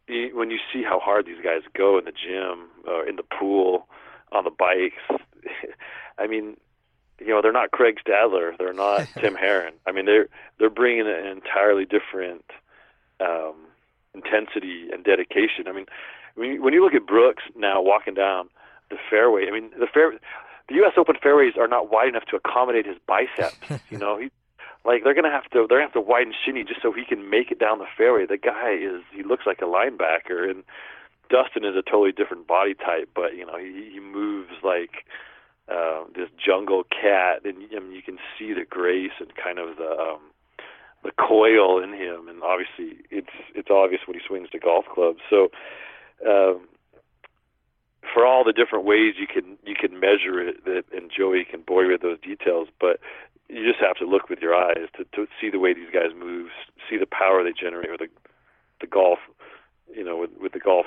when 0.08 0.50
you 0.50 0.58
see 0.72 0.82
how 0.82 1.00
hard 1.00 1.26
these 1.26 1.42
guys 1.42 1.62
go 1.76 1.98
in 1.98 2.04
the 2.04 2.12
gym 2.12 2.68
or 2.86 3.06
in 3.06 3.16
the 3.16 3.22
pool 3.22 3.88
on 4.32 4.44
the 4.44 4.50
bikes, 4.50 5.22
I 6.18 6.26
mean, 6.26 6.56
you 7.20 7.28
know, 7.28 7.40
they're 7.42 7.52
not 7.52 7.70
Craig 7.70 7.98
Stadler, 8.06 8.56
they're 8.58 8.72
not 8.72 9.06
Tim 9.18 9.34
Herron. 9.34 9.74
I 9.86 9.92
mean, 9.92 10.06
they're 10.06 10.28
they're 10.58 10.70
bringing 10.70 11.06
an 11.06 11.26
entirely 11.26 11.84
different 11.84 12.44
um, 13.20 13.54
intensity 14.14 14.88
and 14.92 15.04
dedication. 15.04 15.66
I 15.68 15.72
mean, 15.72 15.86
when 16.34 16.50
you, 16.50 16.62
when 16.62 16.74
you 16.74 16.82
look 16.82 16.94
at 16.94 17.06
Brooks 17.06 17.44
now 17.56 17.80
walking 17.80 18.14
down 18.14 18.48
the 18.90 18.96
fairway, 19.10 19.46
I 19.48 19.50
mean, 19.50 19.70
the 19.78 19.86
fair, 19.86 20.12
the 20.68 20.74
U.S. 20.76 20.92
Open 20.96 21.16
fairways 21.22 21.54
are 21.58 21.68
not 21.68 21.90
wide 21.90 22.08
enough 22.08 22.24
to 22.26 22.36
accommodate 22.36 22.86
his 22.86 22.96
biceps. 23.06 23.56
you 23.90 23.98
know, 23.98 24.18
he 24.18 24.30
like 24.84 25.04
they're 25.04 25.14
gonna 25.14 25.30
have 25.30 25.44
to 25.50 25.66
they're 25.68 25.78
gonna 25.78 25.82
have 25.82 25.92
to 25.92 26.00
widen 26.00 26.34
Shinny 26.44 26.64
just 26.64 26.82
so 26.82 26.92
he 26.92 27.04
can 27.04 27.30
make 27.30 27.50
it 27.50 27.58
down 27.58 27.78
the 27.78 27.86
fairway. 27.96 28.26
The 28.26 28.36
guy 28.36 28.74
is 28.74 29.02
he 29.12 29.22
looks 29.22 29.46
like 29.46 29.60
a 29.60 29.64
linebacker, 29.64 30.50
and 30.50 30.64
Dustin 31.30 31.64
is 31.64 31.76
a 31.76 31.82
totally 31.82 32.12
different 32.12 32.46
body 32.46 32.74
type, 32.74 33.08
but 33.14 33.36
you 33.36 33.46
know 33.46 33.56
he 33.56 33.90
he 33.92 34.00
moves 34.00 34.52
like 34.62 35.06
uh, 35.68 36.04
this 36.14 36.28
jungle 36.44 36.84
cat, 36.84 37.44
and 37.44 37.56
I 37.74 37.80
mean, 37.80 37.92
you 37.92 38.02
can 38.02 38.18
see 38.38 38.52
the 38.52 38.64
grace 38.68 39.16
and 39.20 39.30
kind 39.34 39.58
of 39.58 39.76
the 39.76 39.90
um, 39.90 40.20
the 41.02 41.12
coil 41.12 41.82
in 41.82 41.92
him, 41.92 42.28
and 42.28 42.42
obviously 42.42 43.04
it's 43.10 43.34
it's 43.54 43.70
obvious 43.70 44.02
when 44.06 44.18
he 44.18 44.26
swings 44.26 44.48
the 44.52 44.58
golf 44.58 44.86
club. 44.92 45.16
So. 45.28 45.48
Um, 46.26 46.68
for 48.12 48.24
all 48.26 48.44
the 48.44 48.52
different 48.52 48.84
ways 48.84 49.14
you 49.18 49.26
can 49.26 49.56
you 49.64 49.74
can 49.74 49.98
measure 49.98 50.40
it, 50.40 50.64
that, 50.64 50.84
and 50.92 51.10
Joey 51.10 51.44
can 51.44 51.62
bore 51.62 51.84
you 51.84 51.92
with 51.92 52.02
those 52.02 52.20
details, 52.20 52.68
but 52.78 53.00
you 53.48 53.66
just 53.66 53.80
have 53.80 53.96
to 53.96 54.06
look 54.06 54.28
with 54.28 54.40
your 54.40 54.54
eyes 54.54 54.88
to, 54.96 55.04
to 55.16 55.26
see 55.40 55.50
the 55.50 55.58
way 55.58 55.74
these 55.74 55.90
guys 55.92 56.10
move, 56.16 56.48
see 56.88 56.96
the 56.96 57.06
power 57.06 57.42
they 57.42 57.52
generate 57.52 57.90
with 57.90 58.00
the 58.00 58.08
the 58.80 58.86
golf, 58.86 59.18
you 59.94 60.04
know, 60.04 60.16
with 60.16 60.30
with 60.40 60.52
the 60.52 60.60
golf 60.60 60.86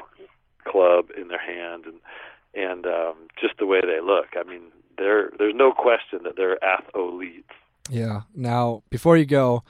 club 0.65 1.07
in 1.19 1.27
their 1.27 1.41
hand, 1.41 1.85
and 1.85 1.99
and 2.57 2.85
um, 2.85 3.15
just 3.39 3.57
the 3.59 3.65
way 3.65 3.81
they 3.81 4.01
look. 4.01 4.27
I 4.35 4.43
mean, 4.43 4.63
there 4.97 5.31
there's 5.37 5.55
no 5.55 5.71
question 5.71 6.19
that 6.23 6.35
they're 6.35 6.61
athletes. 6.63 7.49
Yeah. 7.89 8.21
Now, 8.35 8.83
before 8.89 9.15
you 9.15 9.25
go, 9.25 9.63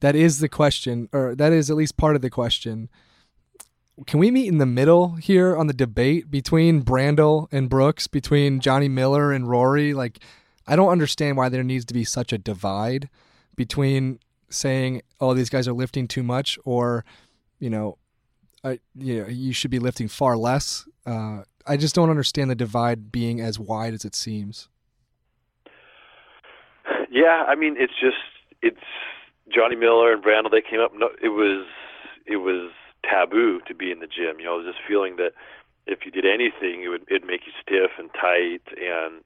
that 0.00 0.16
is 0.16 0.40
the 0.40 0.48
question, 0.48 1.08
or 1.12 1.34
that 1.34 1.52
is 1.52 1.70
at 1.70 1.76
least 1.76 1.96
part 1.96 2.16
of 2.16 2.22
the 2.22 2.30
question. 2.30 2.88
Can 4.06 4.18
we 4.18 4.30
meet 4.30 4.48
in 4.48 4.58
the 4.58 4.66
middle 4.66 5.16
here 5.16 5.54
on 5.56 5.66
the 5.66 5.74
debate 5.74 6.30
between 6.30 6.82
Brandel 6.82 7.46
and 7.52 7.68
Brooks, 7.68 8.08
between 8.08 8.58
Johnny 8.58 8.88
Miller 8.88 9.32
and 9.32 9.48
Rory? 9.48 9.92
Like, 9.94 10.18
I 10.66 10.76
don't 10.76 10.88
understand 10.88 11.36
why 11.36 11.48
there 11.50 11.62
needs 11.62 11.84
to 11.84 11.94
be 11.94 12.02
such 12.02 12.32
a 12.32 12.38
divide 12.38 13.08
between 13.54 14.18
saying, 14.48 15.02
"Oh, 15.20 15.34
these 15.34 15.50
guys 15.50 15.68
are 15.68 15.72
lifting 15.72 16.08
too 16.08 16.22
much," 16.22 16.58
or, 16.64 17.04
you 17.60 17.70
know, 17.70 17.98
I, 18.64 18.80
you 18.94 19.22
know, 19.22 19.28
you 19.28 19.52
should 19.52 19.70
be 19.70 19.78
lifting 19.78 20.08
far 20.08 20.36
less. 20.36 20.86
Uh, 21.04 21.42
I 21.66 21.76
just 21.76 21.94
don't 21.94 22.10
understand 22.10 22.50
the 22.50 22.54
divide 22.54 23.12
being 23.12 23.40
as 23.40 23.58
wide 23.58 23.94
as 23.94 24.04
it 24.04 24.14
seems. 24.14 24.68
Yeah, 27.10 27.44
I 27.46 27.54
mean, 27.54 27.76
it's 27.78 27.92
just 28.00 28.16
it's 28.62 28.80
Johnny 29.54 29.76
Miller 29.76 30.12
and 30.12 30.22
Brandel. 30.22 30.50
They 30.50 30.62
came 30.62 30.80
up. 30.80 30.92
No, 30.94 31.10
it 31.22 31.28
was 31.28 31.66
it 32.26 32.38
was 32.38 32.70
taboo 33.04 33.60
to 33.66 33.74
be 33.74 33.90
in 33.90 34.00
the 34.00 34.06
gym. 34.06 34.38
You 34.38 34.46
know, 34.46 34.64
this 34.64 34.74
feeling 34.88 35.16
that 35.16 35.32
if 35.86 36.00
you 36.04 36.10
did 36.10 36.24
anything, 36.24 36.82
it 36.82 36.88
would 36.88 37.02
it'd 37.08 37.26
make 37.26 37.42
you 37.46 37.52
stiff 37.60 37.92
and 37.98 38.10
tight 38.14 38.62
and 38.78 39.22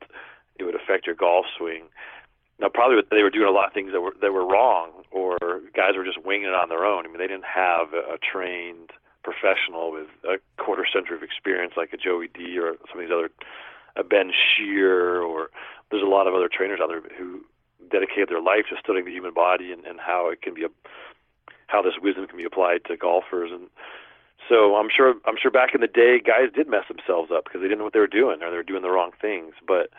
it 0.59 0.65
would 0.65 0.75
affect 0.75 1.07
your 1.07 1.15
golf 1.15 1.47
swing. 1.57 1.85
Now, 2.59 2.69
probably 2.73 3.03
they 3.11 3.23
were 3.23 3.31
doing 3.31 3.49
a 3.49 3.53
lot 3.53 3.69
of 3.69 3.75
things 3.75 3.93
that 3.93 4.01
were 4.01 4.15
that 4.21 4.33
were 4.33 4.47
wrong, 4.47 5.05
or 5.11 5.39
guys 5.75 5.93
were 5.97 6.05
just 6.05 6.25
winging 6.25 6.49
it 6.49 6.55
on 6.55 6.69
their 6.69 6.85
own. 6.85 7.05
I 7.05 7.09
mean, 7.09 7.19
they 7.19 7.27
didn't 7.29 7.45
have 7.45 7.93
a, 7.93 8.15
a 8.15 8.19
trained 8.19 8.91
professional 9.27 9.91
with 9.91 10.07
a 10.23 10.39
quarter 10.63 10.87
century 10.87 11.17
of 11.17 11.23
experience 11.23 11.75
like 11.77 11.93
a 11.93 11.99
Joey 11.99 12.29
D 12.31 12.59
or 12.59 12.79
some 12.87 13.01
of 13.01 13.03
these 13.03 13.13
other, 13.13 13.31
a 13.97 14.05
Ben 14.05 14.31
Shear, 14.31 15.21
or 15.21 15.51
there's 15.91 16.03
a 16.03 16.07
lot 16.07 16.27
of 16.27 16.35
other 16.35 16.49
trainers 16.49 16.79
out 16.81 16.89
there 16.89 17.03
who 17.19 17.43
dedicated 17.91 18.29
their 18.31 18.43
life 18.43 18.71
to 18.71 18.77
studying 18.79 19.05
the 19.05 19.13
human 19.13 19.35
body 19.35 19.73
and, 19.73 19.85
and 19.85 19.99
how 19.99 20.31
it 20.31 20.43
can 20.43 20.55
be 20.55 20.65
a, 20.65 20.71
how 21.67 21.83
this 21.83 21.99
wisdom 22.01 22.27
can 22.27 22.39
be 22.39 22.45
applied 22.45 22.85
to 22.87 22.97
golfers 22.97 23.51
and 23.53 23.69
so 24.49 24.77
I'm 24.77 24.89
sure 24.95 25.15
I'm 25.27 25.37
sure 25.41 25.51
back 25.51 25.75
in 25.75 25.81
the 25.81 25.91
day 25.91 26.19
guys 26.19 26.55
did 26.55 26.69
mess 26.69 26.87
themselves 26.89 27.31
up 27.35 27.45
because 27.45 27.61
they 27.61 27.69
didn't 27.69 27.79
know 27.79 27.85
what 27.85 27.93
they 27.93 28.03
were 28.03 28.07
doing 28.07 28.43
or 28.43 28.51
they 28.51 28.57
were 28.57 28.63
doing 28.67 28.83
the 28.83 28.91
wrong 28.91 29.11
things 29.21 29.55
but 29.67 29.91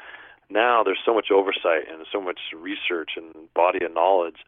now 0.50 0.84
there's 0.84 1.00
so 1.06 1.14
much 1.14 1.28
oversight 1.32 1.92
and 1.92 2.06
so 2.12 2.22
much 2.22 2.40
research 2.56 3.12
and 3.16 3.54
body 3.54 3.84
of 3.84 3.94
knowledge. 3.94 4.46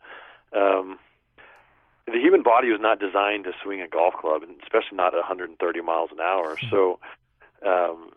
Um, 0.55 0.97
the 2.13 2.19
human 2.19 2.43
body 2.43 2.69
was 2.71 2.79
not 2.81 2.99
designed 2.99 3.45
to 3.45 3.51
swing 3.63 3.81
a 3.81 3.87
golf 3.87 4.13
club, 4.13 4.43
and 4.43 4.55
especially 4.63 4.97
not 4.97 5.13
at 5.13 5.19
130 5.19 5.81
miles 5.81 6.09
an 6.11 6.19
hour. 6.19 6.55
Hmm. 6.59 6.69
So 6.69 6.99
um, 7.65 8.11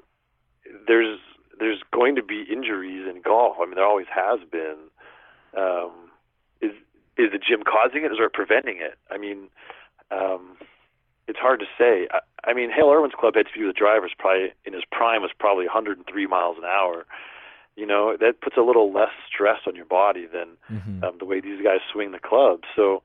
there's 0.87 1.19
there's 1.59 1.83
going 1.93 2.17
to 2.17 2.23
be 2.23 2.45
injuries 2.51 3.07
in 3.09 3.23
golf. 3.23 3.57
I 3.61 3.67
mean, 3.67 3.75
there 3.75 3.87
always 3.87 4.07
has 4.15 4.41
been. 4.51 4.77
Um, 5.57 5.93
is 6.61 6.73
is 7.17 7.31
the 7.33 7.39
gym 7.39 7.63
causing 7.65 8.05
it, 8.05 8.13
or 8.19 8.27
it 8.27 8.33
preventing 8.33 8.79
it? 8.79 8.99
I 9.11 9.19
mean, 9.19 9.49
um, 10.11 10.57
it's 11.29 11.39
hard 11.39 11.61
to 11.61 11.67
say. 11.79 12.09
I, 12.11 12.21
I 12.45 12.55
mean, 12.55 12.71
Hale 12.71 12.91
Irwin's 12.91 13.15
club 13.19 13.35
head 13.35 13.47
speed 13.51 13.65
with 13.65 13.75
the 13.75 13.79
driver 13.79 14.07
is 14.07 14.13
probably 14.19 14.53
in 14.65 14.73
his 14.73 14.85
prime 14.91 15.23
was 15.23 15.31
probably 15.39 15.67
103 15.67 16.27
miles 16.27 16.57
an 16.59 16.65
hour 16.65 17.07
you 17.77 17.87
know 17.87 18.17
that 18.21 18.41
puts 18.41 18.57
a 18.57 18.61
little 18.61 18.93
less 18.93 19.13
stress 19.27 19.61
on 19.67 19.75
your 19.75 19.85
body 19.85 20.27
than 20.27 20.57
mm-hmm. 20.71 21.05
um, 21.05 21.17
the 21.19 21.25
way 21.25 21.41
these 21.41 21.63
guys 21.63 21.81
swing 21.91 22.13
the 22.13 22.19
club. 22.19 22.61
So 22.77 23.03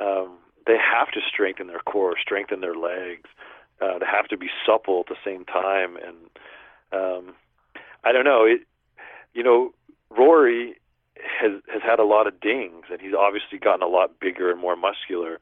um, 0.00 0.38
they 0.66 0.76
have 0.76 1.10
to 1.12 1.20
strengthen 1.26 1.66
their 1.66 1.80
core, 1.80 2.14
strengthen 2.20 2.60
their 2.60 2.74
legs. 2.74 3.28
Uh, 3.80 3.98
they 3.98 4.06
have 4.06 4.28
to 4.28 4.36
be 4.36 4.48
supple 4.66 5.00
at 5.00 5.06
the 5.06 5.20
same 5.24 5.44
time, 5.44 5.96
and 5.96 6.16
um, 6.92 7.34
I 8.04 8.12
don't 8.12 8.24
know. 8.24 8.44
It, 8.44 8.60
you 9.34 9.42
know, 9.42 9.72
Rory 10.10 10.74
has 11.40 11.60
has 11.72 11.82
had 11.82 11.98
a 11.98 12.04
lot 12.04 12.26
of 12.26 12.40
dings, 12.40 12.84
and 12.90 13.00
he's 13.00 13.14
obviously 13.14 13.58
gotten 13.58 13.82
a 13.82 13.88
lot 13.88 14.18
bigger 14.20 14.50
and 14.50 14.60
more 14.60 14.76
muscular. 14.76 15.38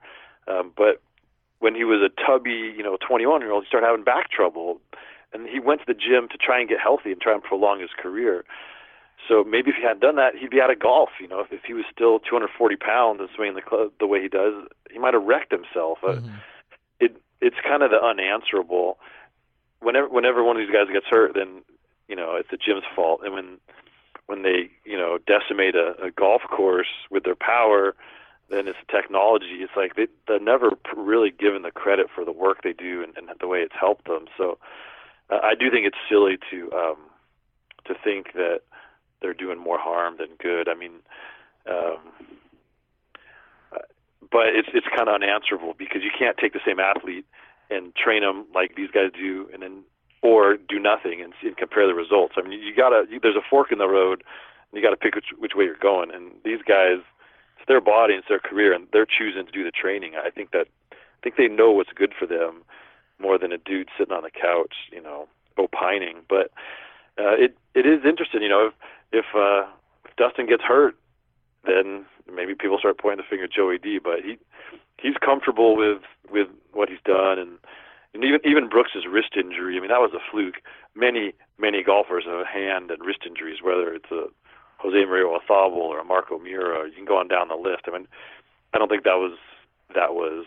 Um, 0.48 0.72
but 0.76 1.00
when 1.58 1.74
he 1.74 1.84
was 1.84 2.00
a 2.02 2.26
tubby, 2.26 2.74
you 2.76 2.82
know, 2.82 2.98
21 3.06 3.40
year 3.40 3.50
old, 3.50 3.64
he 3.64 3.68
started 3.68 3.86
having 3.86 4.04
back 4.04 4.30
trouble 4.30 4.80
and 5.32 5.48
he 5.48 5.60
went 5.60 5.80
to 5.80 5.86
the 5.86 5.94
gym 5.94 6.28
to 6.30 6.38
try 6.38 6.60
and 6.60 6.68
get 6.68 6.80
healthy 6.80 7.12
and 7.12 7.20
try 7.20 7.34
and 7.34 7.42
prolong 7.42 7.80
his 7.80 7.90
career. 7.96 8.44
So 9.28 9.44
maybe 9.44 9.70
if 9.70 9.76
he 9.76 9.82
hadn't 9.82 10.00
done 10.00 10.16
that, 10.16 10.36
he'd 10.36 10.50
be 10.50 10.60
out 10.60 10.70
of 10.70 10.78
golf. 10.78 11.10
You 11.20 11.28
know, 11.28 11.40
if, 11.40 11.52
if 11.52 11.64
he 11.64 11.74
was 11.74 11.84
still 11.92 12.20
240 12.20 12.76
pounds 12.76 13.20
and 13.20 13.28
swinging 13.34 13.54
the 13.54 13.62
club 13.62 13.92
the 13.98 14.06
way 14.06 14.22
he 14.22 14.28
does, 14.28 14.54
he 14.90 14.98
might 14.98 15.14
have 15.14 15.24
wrecked 15.24 15.52
himself. 15.52 15.98
Mm-hmm. 16.02 16.28
Uh, 16.28 16.32
it 17.00 17.16
it's 17.40 17.56
kind 17.66 17.82
of 17.82 17.90
the 17.90 18.02
unanswerable. 18.02 18.98
Whenever 19.80 20.08
whenever 20.08 20.44
one 20.44 20.56
of 20.56 20.62
these 20.62 20.72
guys 20.72 20.86
gets 20.92 21.06
hurt, 21.06 21.34
then 21.34 21.62
you 22.08 22.16
know 22.16 22.36
it's 22.36 22.50
the 22.50 22.56
gym's 22.56 22.84
fault. 22.94 23.20
And 23.24 23.34
when 23.34 23.58
when 24.26 24.42
they 24.42 24.70
you 24.84 24.96
know 24.96 25.18
decimate 25.26 25.74
a, 25.74 25.94
a 26.02 26.10
golf 26.10 26.42
course 26.48 27.08
with 27.10 27.24
their 27.24 27.36
power, 27.36 27.94
then 28.48 28.68
it's 28.68 28.78
technology. 28.90 29.58
It's 29.60 29.76
like 29.76 29.96
they, 29.96 30.06
they're 30.28 30.40
never 30.40 30.70
really 30.96 31.30
given 31.30 31.62
the 31.62 31.70
credit 31.70 32.06
for 32.14 32.24
the 32.24 32.32
work 32.32 32.62
they 32.62 32.72
do 32.72 33.02
and, 33.02 33.16
and 33.16 33.28
the 33.40 33.48
way 33.48 33.58
it's 33.58 33.74
helped 33.78 34.06
them. 34.06 34.26
So 34.36 34.58
uh, 35.30 35.40
I 35.42 35.54
do 35.54 35.70
think 35.70 35.86
it's 35.86 35.98
silly 36.08 36.38
to 36.50 36.72
um, 36.72 36.96
to 37.86 37.94
think 38.02 38.32
that 38.34 38.60
they're 39.20 39.34
doing 39.34 39.58
more 39.58 39.78
harm 39.78 40.16
than 40.18 40.28
good. 40.38 40.68
I 40.68 40.74
mean, 40.74 40.92
uh, 41.68 41.96
but 44.30 44.48
it's 44.48 44.68
it's 44.72 44.86
kind 44.94 45.08
of 45.08 45.14
unanswerable 45.14 45.74
because 45.76 46.02
you 46.02 46.10
can't 46.16 46.36
take 46.36 46.52
the 46.52 46.60
same 46.66 46.80
athlete 46.80 47.26
and 47.70 47.94
train 47.94 48.22
them 48.22 48.46
like 48.54 48.76
these 48.76 48.90
guys 48.90 49.10
do, 49.12 49.48
and 49.52 49.62
then 49.62 49.82
or 50.22 50.56
do 50.56 50.78
nothing 50.78 51.20
and, 51.22 51.32
and 51.42 51.56
compare 51.56 51.86
the 51.86 51.94
results. 51.94 52.34
I 52.36 52.42
mean, 52.42 52.60
you 52.60 52.74
gotta 52.74 53.04
you, 53.10 53.20
there's 53.20 53.36
a 53.36 53.48
fork 53.48 53.72
in 53.72 53.78
the 53.78 53.88
road, 53.88 54.22
and 54.70 54.80
you 54.80 54.82
got 54.82 54.90
to 54.90 54.96
pick 54.96 55.14
which 55.14 55.32
which 55.38 55.52
way 55.54 55.64
you're 55.64 55.76
going. 55.76 56.10
And 56.12 56.32
these 56.44 56.60
guys, 56.66 56.98
it's 57.58 57.68
their 57.68 57.80
body, 57.80 58.14
it's 58.14 58.28
their 58.28 58.40
career, 58.40 58.72
and 58.72 58.86
they're 58.92 59.06
choosing 59.06 59.46
to 59.46 59.52
do 59.52 59.64
the 59.64 59.70
training. 59.70 60.14
I 60.16 60.30
think 60.30 60.50
that 60.52 60.66
I 60.92 60.96
think 61.22 61.36
they 61.36 61.48
know 61.48 61.70
what's 61.70 61.92
good 61.94 62.12
for 62.18 62.26
them 62.26 62.62
more 63.18 63.38
than 63.38 63.52
a 63.52 63.58
dude 63.58 63.88
sitting 63.96 64.14
on 64.14 64.22
the 64.22 64.30
couch, 64.30 64.74
you 64.92 65.02
know, 65.02 65.26
opining. 65.56 66.18
But 66.28 66.50
uh, 67.18 67.36
it 67.38 67.56
it 67.74 67.86
is 67.86 68.04
interesting, 68.04 68.42
you 68.42 68.48
know, 68.48 68.66
if 68.66 68.74
if, 69.12 69.24
uh, 69.34 69.66
if 70.04 70.16
Dustin 70.16 70.46
gets 70.46 70.62
hurt, 70.62 70.96
then 71.64 72.06
maybe 72.32 72.54
people 72.54 72.78
start 72.78 72.98
pointing 72.98 73.24
the 73.24 73.28
finger 73.28 73.44
at 73.44 73.52
Joey 73.52 73.78
D. 73.78 73.98
But 74.02 74.20
he 74.24 74.38
he's 74.98 75.16
comfortable 75.22 75.76
with 75.76 76.02
with 76.30 76.48
what 76.72 76.88
he's 76.88 77.02
done, 77.04 77.38
and 77.38 77.58
and 78.14 78.24
even 78.24 78.40
even 78.44 78.68
Brooks's 78.68 79.04
wrist 79.10 79.36
injury. 79.36 79.76
I 79.76 79.80
mean, 79.80 79.90
that 79.90 80.00
was 80.00 80.14
a 80.14 80.22
fluke. 80.30 80.56
Many 80.94 81.34
many 81.58 81.82
golfers 81.82 82.24
have 82.26 82.46
hand 82.46 82.90
and 82.90 83.04
wrist 83.04 83.20
injuries, 83.26 83.58
whether 83.62 83.92
it's 83.92 84.10
a 84.10 84.26
Jose 84.78 85.04
Maria 85.04 85.24
Olazabal 85.24 85.76
or 85.76 86.00
a 86.00 86.04
Mark 86.04 86.30
O'Meara. 86.30 86.88
You 86.88 86.94
can 86.94 87.04
go 87.04 87.18
on 87.18 87.28
down 87.28 87.48
the 87.48 87.56
list. 87.56 87.84
I 87.86 87.90
mean, 87.90 88.06
I 88.74 88.78
don't 88.78 88.88
think 88.88 89.04
that 89.04 89.18
was 89.18 89.38
that 89.94 90.14
was 90.14 90.46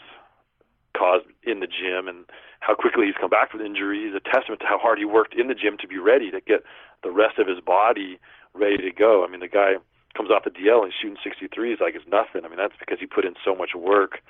caused 0.97 1.25
in 1.43 1.59
the 1.59 1.67
gym, 1.67 2.07
and 2.07 2.25
how 2.59 2.75
quickly 2.75 3.05
he's 3.05 3.15
come 3.19 3.29
back 3.29 3.51
from 3.51 3.61
injury 3.61 4.03
is 4.03 4.15
a 4.15 4.19
testament 4.19 4.61
to 4.61 4.67
how 4.67 4.77
hard 4.77 4.97
he 4.97 5.05
worked 5.05 5.33
in 5.33 5.47
the 5.47 5.55
gym 5.55 5.77
to 5.79 5.87
be 5.87 5.97
ready 5.97 6.31
to 6.31 6.41
get 6.41 6.63
the 7.03 7.11
rest 7.11 7.39
of 7.39 7.47
his 7.47 7.59
body 7.61 8.19
ready 8.53 8.77
to 8.77 8.91
go. 8.91 9.25
I 9.25 9.31
mean, 9.31 9.39
the 9.39 9.47
guy 9.47 9.73
comes 10.15 10.31
off 10.31 10.43
the 10.43 10.49
DL 10.49 10.83
and 10.83 10.93
shooting 10.93 11.17
63s 11.25 11.79
like 11.79 11.95
it's 11.95 12.07
nothing. 12.07 12.45
I 12.45 12.49
mean, 12.49 12.57
that's 12.57 12.77
because 12.79 12.99
he 12.99 13.05
put 13.05 13.25
in 13.25 13.35
so 13.45 13.55
much 13.55 13.71
work 13.75 14.21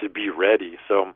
to 0.00 0.08
be 0.08 0.28
ready. 0.30 0.76
So 0.88 1.14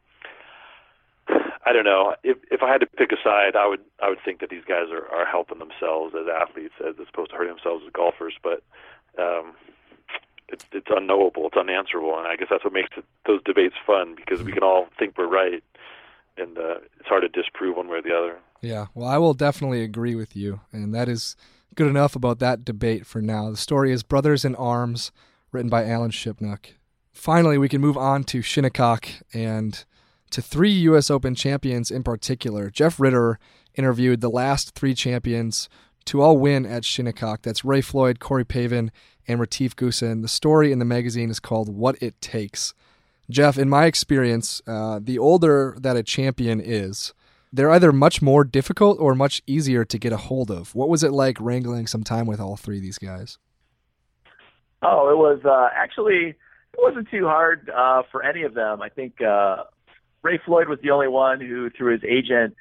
I 1.66 1.72
don't 1.72 1.84
know. 1.84 2.14
If 2.24 2.38
if 2.50 2.62
I 2.62 2.70
had 2.70 2.80
to 2.80 2.86
pick 2.86 3.12
a 3.12 3.16
side, 3.22 3.56
I 3.56 3.66
would 3.66 3.80
I 4.02 4.08
would 4.08 4.18
think 4.24 4.40
that 4.40 4.50
these 4.50 4.64
guys 4.66 4.90
are 4.90 5.06
are 5.08 5.26
helping 5.26 5.58
themselves 5.58 6.14
as 6.14 6.26
athletes 6.26 6.74
as 6.80 6.94
opposed 6.96 7.30
to 7.30 7.36
hurting 7.36 7.54
themselves 7.54 7.84
as 7.86 7.92
golfers. 7.92 8.34
But 8.42 8.62
um, 9.18 9.54
it's 10.48 10.64
it's 10.72 10.88
unknowable, 10.90 11.46
it's 11.46 11.56
unanswerable, 11.56 12.16
and 12.18 12.26
I 12.26 12.36
guess 12.36 12.48
that's 12.50 12.64
what 12.64 12.72
makes 12.72 12.90
it, 12.96 13.04
those 13.26 13.42
debates 13.44 13.76
fun 13.86 14.14
because 14.16 14.42
we 14.42 14.52
can 14.52 14.62
all 14.62 14.88
think 14.98 15.16
we're 15.16 15.28
right, 15.28 15.62
and 16.36 16.58
uh, 16.58 16.78
it's 16.98 17.08
hard 17.08 17.22
to 17.22 17.28
disprove 17.28 17.76
one 17.76 17.88
way 17.88 17.98
or 17.98 18.02
the 18.02 18.16
other. 18.16 18.38
Yeah, 18.62 18.86
well, 18.94 19.08
I 19.08 19.18
will 19.18 19.34
definitely 19.34 19.82
agree 19.82 20.14
with 20.14 20.36
you, 20.36 20.60
and 20.72 20.94
that 20.94 21.08
is 21.08 21.36
good 21.74 21.88
enough 21.88 22.16
about 22.16 22.38
that 22.40 22.64
debate 22.64 23.06
for 23.06 23.20
now. 23.20 23.50
The 23.50 23.56
story 23.56 23.92
is 23.92 24.02
Brothers 24.02 24.44
in 24.44 24.54
Arms, 24.56 25.12
written 25.52 25.70
by 25.70 25.86
Alan 25.86 26.10
Shipnuck. 26.10 26.66
Finally, 27.12 27.58
we 27.58 27.68
can 27.68 27.80
move 27.80 27.96
on 27.96 28.24
to 28.24 28.42
Shinnecock 28.42 29.08
and 29.32 29.84
to 30.30 30.40
three 30.40 30.72
U.S. 30.72 31.10
Open 31.10 31.34
champions 31.34 31.90
in 31.90 32.02
particular. 32.02 32.70
Jeff 32.70 33.00
Ritter 33.00 33.38
interviewed 33.74 34.20
the 34.20 34.30
last 34.30 34.74
three 34.74 34.94
champions 34.94 35.68
to 36.06 36.22
all 36.22 36.38
win 36.38 36.64
at 36.64 36.84
Shinnecock. 36.84 37.42
That's 37.42 37.64
Ray 37.64 37.80
Floyd, 37.80 38.20
Corey 38.20 38.44
Pavin, 38.44 38.90
and 39.28 39.40
Retief 39.40 39.76
Goosen. 39.76 40.22
The 40.22 40.28
story 40.28 40.72
in 40.72 40.78
the 40.78 40.84
magazine 40.84 41.30
is 41.30 41.40
called 41.40 41.68
What 41.68 42.00
It 42.02 42.20
Takes. 42.20 42.74
Jeff, 43.28 43.58
in 43.58 43.68
my 43.68 43.84
experience, 43.84 44.60
uh, 44.66 44.98
the 45.02 45.18
older 45.18 45.76
that 45.80 45.96
a 45.96 46.02
champion 46.02 46.60
is, 46.60 47.14
they're 47.52 47.70
either 47.70 47.92
much 47.92 48.22
more 48.22 48.44
difficult 48.44 48.98
or 49.00 49.14
much 49.14 49.42
easier 49.46 49.84
to 49.84 49.98
get 49.98 50.12
a 50.12 50.16
hold 50.16 50.50
of. 50.50 50.74
What 50.74 50.88
was 50.88 51.02
it 51.02 51.12
like 51.12 51.36
wrangling 51.40 51.86
some 51.86 52.04
time 52.04 52.26
with 52.26 52.40
all 52.40 52.56
three 52.56 52.76
of 52.76 52.82
these 52.82 52.98
guys? 52.98 53.38
Oh, 54.82 55.10
it 55.10 55.16
was 55.16 55.40
uh, 55.44 55.68
actually 55.74 56.36
it 56.72 56.78
wasn't 56.78 57.08
too 57.10 57.26
hard 57.26 57.70
uh, 57.70 58.02
for 58.10 58.22
any 58.22 58.42
of 58.42 58.54
them. 58.54 58.80
I 58.80 58.88
think 58.88 59.20
uh, 59.20 59.64
Ray 60.22 60.40
Floyd 60.44 60.68
was 60.68 60.78
the 60.82 60.90
only 60.90 61.08
one 61.08 61.40
who, 61.40 61.70
through 61.70 61.92
his 61.92 62.04
agent, 62.04 62.54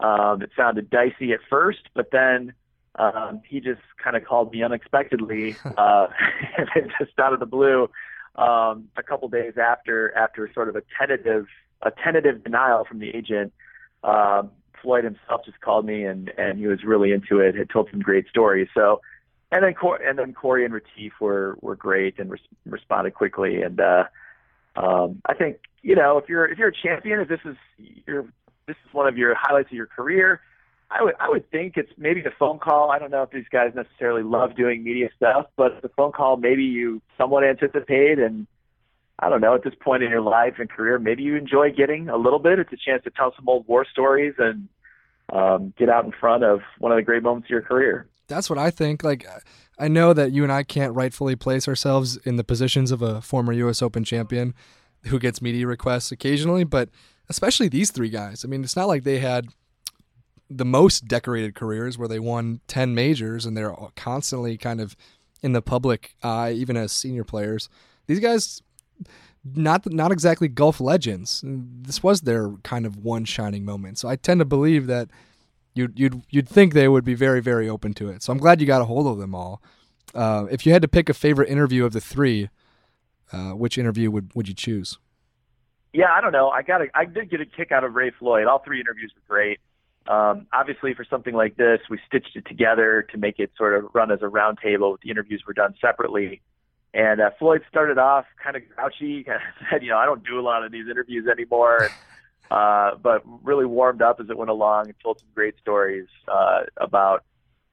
um, 0.00 0.42
it 0.42 0.50
sounded 0.56 0.90
dicey 0.90 1.32
at 1.32 1.40
first, 1.48 1.88
but 1.94 2.10
then 2.12 2.52
um, 2.96 3.40
he 3.48 3.60
just 3.60 3.80
kind 4.02 4.16
of 4.16 4.24
called 4.24 4.52
me 4.52 4.62
unexpectedly, 4.62 5.56
uh, 5.76 6.08
just 6.98 7.18
out 7.18 7.32
of 7.32 7.40
the 7.40 7.46
blue, 7.46 7.88
um, 8.36 8.88
a 8.96 9.02
couple 9.02 9.28
days 9.28 9.54
after 9.56 10.14
after 10.16 10.50
sort 10.52 10.68
of 10.68 10.76
a 10.76 10.82
tentative 10.98 11.46
a 11.82 11.90
tentative 11.90 12.44
denial 12.44 12.84
from 12.84 12.98
the 12.98 13.10
agent. 13.10 13.52
Um, 14.04 14.50
Floyd 14.82 15.04
himself 15.04 15.44
just 15.44 15.60
called 15.60 15.86
me 15.86 16.04
and 16.04 16.30
and 16.36 16.58
he 16.58 16.66
was 16.66 16.84
really 16.84 17.12
into 17.12 17.40
it. 17.40 17.54
Had 17.54 17.70
told 17.70 17.88
some 17.90 18.00
great 18.00 18.28
stories. 18.28 18.68
So, 18.74 19.00
and 19.50 19.64
then 19.64 19.74
Cor- 19.74 20.00
and 20.00 20.18
then 20.18 20.34
Corey 20.34 20.64
and 20.64 20.74
Retief 20.74 21.12
were 21.20 21.56
were 21.62 21.74
great 21.74 22.18
and 22.18 22.30
res- 22.30 22.40
responded 22.66 23.14
quickly. 23.14 23.62
And 23.62 23.80
uh, 23.80 24.04
um, 24.76 25.22
I 25.26 25.34
think 25.34 25.56
you 25.82 25.96
know 25.96 26.18
if 26.18 26.28
you're 26.28 26.46
if 26.46 26.58
you're 26.58 26.68
a 26.68 26.74
champion, 26.74 27.20
if 27.20 27.28
this 27.28 27.40
is 27.44 27.56
your 28.06 28.24
this 28.66 28.76
is 28.86 28.92
one 28.92 29.08
of 29.08 29.16
your 29.16 29.34
highlights 29.34 29.68
of 29.68 29.76
your 29.76 29.86
career, 29.86 30.42
I 30.90 31.02
would 31.02 31.14
I 31.18 31.30
would 31.30 31.50
think 31.50 31.76
it's 31.76 31.92
maybe 31.96 32.20
the 32.20 32.32
phone 32.38 32.58
call. 32.58 32.90
I 32.90 32.98
don't 32.98 33.10
know 33.10 33.22
if 33.22 33.30
these 33.30 33.48
guys 33.50 33.72
necessarily 33.74 34.22
love 34.22 34.54
doing 34.54 34.84
media 34.84 35.08
stuff, 35.16 35.46
but 35.56 35.80
the 35.80 35.88
phone 35.88 36.12
call 36.12 36.36
maybe 36.36 36.64
you 36.64 37.00
somewhat 37.16 37.44
anticipate 37.44 38.18
and 38.18 38.46
I 39.18 39.28
don't 39.28 39.40
know, 39.40 39.54
at 39.54 39.62
this 39.62 39.74
point 39.80 40.02
in 40.02 40.10
your 40.10 40.20
life 40.20 40.54
and 40.58 40.68
career, 40.68 40.98
maybe 40.98 41.22
you 41.22 41.36
enjoy 41.36 41.70
getting 41.70 42.08
a 42.08 42.16
little 42.16 42.38
bit. 42.40 42.58
It's 42.58 42.72
a 42.72 42.76
chance 42.76 43.04
to 43.04 43.10
tell 43.10 43.32
some 43.36 43.48
old 43.48 43.66
war 43.68 43.86
stories 43.90 44.34
and 44.38 44.68
um, 45.32 45.72
get 45.78 45.88
out 45.88 46.04
in 46.04 46.12
front 46.12 46.44
of 46.44 46.60
one 46.78 46.92
of 46.92 46.96
the 46.96 47.02
great 47.02 47.22
moments 47.22 47.46
of 47.46 47.50
your 47.50 47.62
career. 47.62 48.08
That's 48.26 48.50
what 48.50 48.58
I 48.58 48.70
think. 48.70 49.04
Like, 49.04 49.26
I 49.78 49.88
know 49.88 50.12
that 50.12 50.32
you 50.32 50.42
and 50.42 50.52
I 50.52 50.62
can't 50.62 50.94
rightfully 50.94 51.36
place 51.36 51.68
ourselves 51.68 52.16
in 52.18 52.36
the 52.36 52.44
positions 52.44 52.90
of 52.90 53.02
a 53.02 53.20
former 53.20 53.52
U.S. 53.52 53.82
Open 53.82 54.04
champion 54.04 54.54
who 55.06 55.18
gets 55.18 55.42
media 55.42 55.66
requests 55.66 56.10
occasionally, 56.10 56.64
but 56.64 56.88
especially 57.28 57.68
these 57.68 57.90
three 57.90 58.08
guys. 58.08 58.44
I 58.44 58.48
mean, 58.48 58.64
it's 58.64 58.76
not 58.76 58.88
like 58.88 59.04
they 59.04 59.18
had 59.18 59.48
the 60.50 60.64
most 60.64 61.06
decorated 61.06 61.54
careers 61.54 61.98
where 61.98 62.08
they 62.08 62.18
won 62.18 62.60
10 62.68 62.94
majors 62.94 63.46
and 63.46 63.56
they're 63.56 63.74
constantly 63.96 64.56
kind 64.56 64.80
of 64.80 64.96
in 65.42 65.52
the 65.52 65.62
public 65.62 66.16
eye, 66.22 66.52
even 66.52 66.76
as 66.76 66.92
senior 66.92 67.24
players. 67.24 67.68
These 68.06 68.20
guys, 68.20 68.62
not 69.44 69.90
not 69.92 70.12
exactly 70.12 70.48
golf 70.48 70.80
legends. 70.80 71.42
This 71.44 72.02
was 72.02 72.22
their 72.22 72.50
kind 72.62 72.86
of 72.86 72.96
one 72.96 73.24
shining 73.24 73.64
moment. 73.64 73.98
So 73.98 74.08
I 74.08 74.16
tend 74.16 74.40
to 74.40 74.44
believe 74.44 74.86
that 74.86 75.08
you'd 75.74 75.98
you'd 75.98 76.22
you'd 76.30 76.48
think 76.48 76.72
they 76.72 76.88
would 76.88 77.04
be 77.04 77.14
very 77.14 77.40
very 77.40 77.68
open 77.68 77.94
to 77.94 78.08
it. 78.08 78.22
So 78.22 78.32
I'm 78.32 78.38
glad 78.38 78.60
you 78.60 78.66
got 78.66 78.80
a 78.80 78.86
hold 78.86 79.06
of 79.06 79.18
them 79.18 79.34
all. 79.34 79.62
Uh, 80.14 80.46
if 80.50 80.64
you 80.64 80.72
had 80.72 80.82
to 80.82 80.88
pick 80.88 81.08
a 81.08 81.14
favorite 81.14 81.48
interview 81.48 81.84
of 81.84 81.92
the 81.92 82.00
three, 82.00 82.48
uh, 83.32 83.50
which 83.50 83.76
interview 83.76 84.10
would 84.10 84.30
would 84.34 84.48
you 84.48 84.54
choose? 84.54 84.98
Yeah, 85.92 86.12
I 86.12 86.20
don't 86.20 86.32
know. 86.32 86.48
I 86.48 86.62
got 86.62 86.82
a, 86.82 86.86
I 86.94 87.04
did 87.04 87.30
get 87.30 87.40
a 87.40 87.46
kick 87.46 87.70
out 87.70 87.84
of 87.84 87.94
Ray 87.94 88.10
Floyd. 88.18 88.46
All 88.46 88.60
three 88.64 88.80
interviews 88.80 89.12
were 89.14 89.22
great. 89.28 89.60
Um, 90.06 90.46
obviously, 90.52 90.92
for 90.92 91.04
something 91.04 91.34
like 91.34 91.56
this, 91.56 91.80
we 91.88 91.98
stitched 92.06 92.36
it 92.36 92.46
together 92.46 93.06
to 93.12 93.18
make 93.18 93.38
it 93.38 93.52
sort 93.56 93.74
of 93.74 93.90
run 93.94 94.10
as 94.10 94.20
a 94.20 94.26
roundtable. 94.26 94.98
The 95.02 95.10
interviews 95.10 95.44
were 95.46 95.54
done 95.54 95.74
separately. 95.80 96.42
And 96.94 97.20
uh, 97.20 97.30
Floyd 97.38 97.62
started 97.68 97.98
off 97.98 98.24
kind 98.42 98.56
of 98.56 98.62
grouchy, 98.74 99.24
kind 99.26 99.36
of 99.36 99.66
said, 99.70 99.82
you 99.82 99.90
know, 99.90 99.98
I 99.98 100.06
don't 100.06 100.24
do 100.24 100.38
a 100.38 100.42
lot 100.42 100.64
of 100.64 100.72
these 100.72 100.88
interviews 100.88 101.26
anymore. 101.30 101.88
uh, 102.50 102.94
but 103.02 103.22
really 103.42 103.66
warmed 103.66 104.00
up 104.00 104.20
as 104.20 104.30
it 104.30 104.38
went 104.38 104.50
along 104.50 104.86
and 104.86 104.94
told 105.02 105.18
some 105.18 105.28
great 105.34 105.54
stories 105.60 106.06
uh, 106.28 106.60
about 106.76 107.24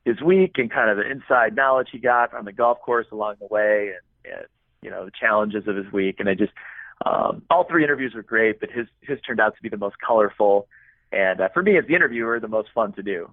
his 0.06 0.20
week 0.22 0.54
and 0.58 0.72
kind 0.72 0.90
of 0.90 0.98
the 0.98 1.10
inside 1.10 1.56
knowledge 1.56 1.90
he 1.92 2.00
got 2.00 2.34
on 2.34 2.46
the 2.46 2.52
golf 2.52 2.80
course 2.82 3.06
along 3.12 3.36
the 3.40 3.48
way 3.48 3.92
and, 3.94 4.34
and 4.34 4.46
you 4.82 4.90
know, 4.90 5.06
the 5.06 5.12
challenges 5.12 5.68
of 5.68 5.76
his 5.76 5.92
week. 5.92 6.20
And 6.20 6.28
I 6.28 6.34
just, 6.34 6.54
um, 7.06 7.44
all 7.52 7.66
three 7.70 7.84
interviews 7.84 8.14
were 8.16 8.24
great, 8.24 8.60
but 8.60 8.72
his, 8.72 8.88
his 9.02 9.20
turned 9.22 9.40
out 9.40 9.56
to 9.56 9.62
be 9.62 9.70
the 9.70 9.78
most 9.78 9.98
colorful 10.06 10.68
and 11.12 11.42
uh, 11.42 11.50
for 11.54 11.62
me 11.62 11.78
as 11.78 11.86
the 11.88 11.96
interviewer, 11.96 12.40
the 12.40 12.48
most 12.48 12.70
fun 12.74 12.94
to 12.94 13.04
do. 13.04 13.30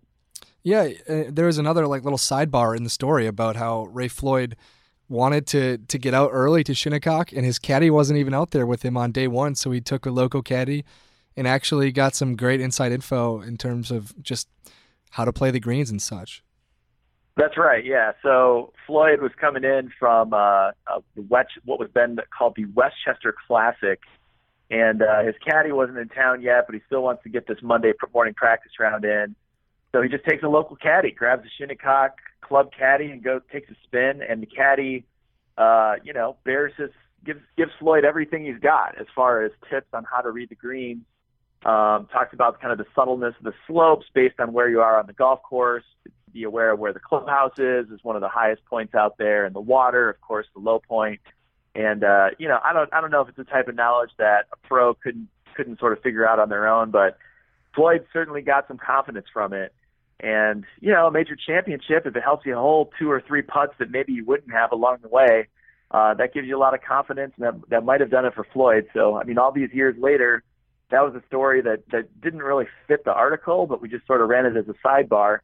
Yeah, 0.62 0.88
uh, 1.08 1.24
there 1.28 1.46
was 1.46 1.58
another 1.58 1.86
like 1.86 2.02
little 2.02 2.18
sidebar 2.18 2.76
in 2.76 2.84
the 2.84 2.90
story 2.90 3.26
about 3.26 3.56
how 3.56 3.84
Ray 3.86 4.08
Floyd 4.08 4.56
wanted 5.08 5.46
to 5.48 5.78
to 5.78 5.98
get 5.98 6.14
out 6.14 6.30
early 6.32 6.64
to 6.64 6.74
Shinnecock, 6.74 7.32
and 7.32 7.44
his 7.44 7.58
caddy 7.58 7.90
wasn't 7.90 8.18
even 8.18 8.34
out 8.34 8.50
there 8.50 8.66
with 8.66 8.84
him 8.84 8.96
on 8.96 9.12
day 9.12 9.28
one, 9.28 9.54
so 9.54 9.70
he 9.70 9.80
took 9.80 10.06
a 10.06 10.10
local 10.10 10.42
caddy 10.42 10.84
and 11.36 11.46
actually 11.46 11.92
got 11.92 12.14
some 12.14 12.36
great 12.36 12.60
inside 12.60 12.92
info 12.92 13.40
in 13.40 13.56
terms 13.56 13.90
of 13.90 14.20
just 14.22 14.48
how 15.10 15.24
to 15.24 15.32
play 15.32 15.50
the 15.50 15.60
greens 15.60 15.90
and 15.90 16.02
such. 16.02 16.42
That's 17.36 17.56
right. 17.56 17.84
Yeah. 17.84 18.12
So 18.22 18.72
Floyd 18.86 19.20
was 19.20 19.30
coming 19.40 19.62
in 19.62 19.92
from 19.98 20.34
uh, 20.34 20.72
uh, 20.88 21.00
what 21.28 21.46
was 21.66 21.88
then 21.94 22.18
called 22.36 22.54
the 22.56 22.64
Westchester 22.64 23.32
Classic 23.46 24.00
and 24.70 25.02
uh, 25.02 25.22
his 25.22 25.34
caddy 25.44 25.72
wasn't 25.72 25.98
in 25.98 26.08
town 26.08 26.42
yet, 26.42 26.66
but 26.66 26.74
he 26.74 26.82
still 26.86 27.02
wants 27.02 27.22
to 27.22 27.28
get 27.28 27.46
this 27.46 27.58
Monday 27.62 27.92
morning 28.12 28.34
practice 28.34 28.72
round 28.78 29.04
in. 29.04 29.34
So 29.92 30.02
he 30.02 30.08
just 30.08 30.24
takes 30.24 30.42
a 30.42 30.48
local 30.48 30.76
caddy, 30.76 31.10
grabs 31.10 31.44
a 31.46 31.50
Shinnecock 31.56 32.18
club 32.40 32.70
caddy, 32.76 33.06
and 33.06 33.22
goes 33.22 33.40
takes 33.50 33.70
a 33.70 33.74
spin. 33.84 34.20
And 34.26 34.42
the 34.42 34.46
caddy, 34.46 35.04
uh, 35.56 35.94
you 36.04 36.12
know, 36.12 36.36
bears 36.44 36.72
his 36.76 36.90
gives 37.24 37.40
gives 37.56 37.72
Floyd 37.78 38.04
everything 38.04 38.44
he's 38.44 38.60
got 38.60 38.98
as 39.00 39.06
far 39.14 39.42
as 39.42 39.52
tips 39.70 39.88
on 39.92 40.04
how 40.04 40.20
to 40.20 40.30
read 40.30 40.50
the 40.50 40.54
greens. 40.54 41.04
Um, 41.64 42.06
talks 42.12 42.32
about 42.32 42.60
kind 42.60 42.70
of 42.70 42.78
the 42.78 42.86
subtleness 42.94 43.34
of 43.38 43.44
the 43.44 43.54
slopes 43.66 44.06
based 44.14 44.38
on 44.38 44.52
where 44.52 44.68
you 44.68 44.80
are 44.80 44.98
on 44.98 45.06
the 45.06 45.12
golf 45.12 45.42
course. 45.42 45.84
Be 46.32 46.44
aware 46.44 46.70
of 46.70 46.78
where 46.78 46.92
the 46.92 47.00
clubhouse 47.00 47.58
is 47.58 47.88
is 47.90 48.00
one 48.04 48.14
of 48.14 48.22
the 48.22 48.28
highest 48.28 48.64
points 48.66 48.94
out 48.94 49.16
there, 49.18 49.46
and 49.46 49.54
the 49.54 49.60
water, 49.60 50.10
of 50.10 50.20
course, 50.20 50.46
the 50.54 50.60
low 50.60 50.78
point. 50.78 51.20
And 51.74 52.04
uh, 52.04 52.28
you 52.38 52.46
know, 52.46 52.58
I 52.62 52.72
don't 52.72 52.92
I 52.92 53.00
don't 53.00 53.10
know 53.10 53.22
if 53.22 53.28
it's 53.28 53.38
the 53.38 53.44
type 53.44 53.68
of 53.68 53.74
knowledge 53.74 54.10
that 54.18 54.46
a 54.52 54.68
pro 54.68 54.94
couldn't 54.94 55.28
couldn't 55.54 55.78
sort 55.80 55.92
of 55.92 56.02
figure 56.02 56.28
out 56.28 56.38
on 56.38 56.48
their 56.50 56.68
own, 56.68 56.90
but 56.90 57.18
Floyd 57.74 58.06
certainly 58.12 58.42
got 58.42 58.68
some 58.68 58.78
confidence 58.78 59.26
from 59.32 59.52
it. 59.52 59.72
And 60.20 60.64
you 60.80 60.92
know, 60.92 61.06
a 61.06 61.10
major 61.10 61.36
championship, 61.36 62.06
if 62.06 62.16
it 62.16 62.22
helps 62.22 62.44
you 62.44 62.54
hold 62.54 62.92
two 62.98 63.10
or 63.10 63.20
three 63.20 63.42
putts 63.42 63.74
that 63.78 63.90
maybe 63.90 64.12
you 64.12 64.24
wouldn't 64.24 64.52
have 64.52 64.72
along 64.72 64.98
the 65.02 65.08
way, 65.08 65.46
uh, 65.90 66.14
that 66.14 66.34
gives 66.34 66.48
you 66.48 66.56
a 66.56 66.58
lot 66.58 66.74
of 66.74 66.80
confidence, 66.82 67.32
and 67.36 67.46
that 67.46 67.70
that 67.70 67.84
might 67.84 68.00
have 68.00 68.10
done 68.10 68.24
it 68.24 68.34
for 68.34 68.46
Floyd. 68.52 68.88
So 68.92 69.16
I 69.16 69.24
mean, 69.24 69.38
all 69.38 69.52
these 69.52 69.70
years 69.72 69.94
later, 69.98 70.42
that 70.90 71.00
was 71.00 71.14
a 71.14 71.24
story 71.26 71.62
that 71.62 71.84
that 71.92 72.20
didn't 72.20 72.42
really 72.42 72.66
fit 72.86 73.04
the 73.04 73.12
article, 73.12 73.66
but 73.66 73.80
we 73.80 73.88
just 73.88 74.06
sort 74.06 74.20
of 74.20 74.28
ran 74.28 74.44
it 74.44 74.56
as 74.56 74.66
a 74.68 74.74
sidebar 74.86 75.38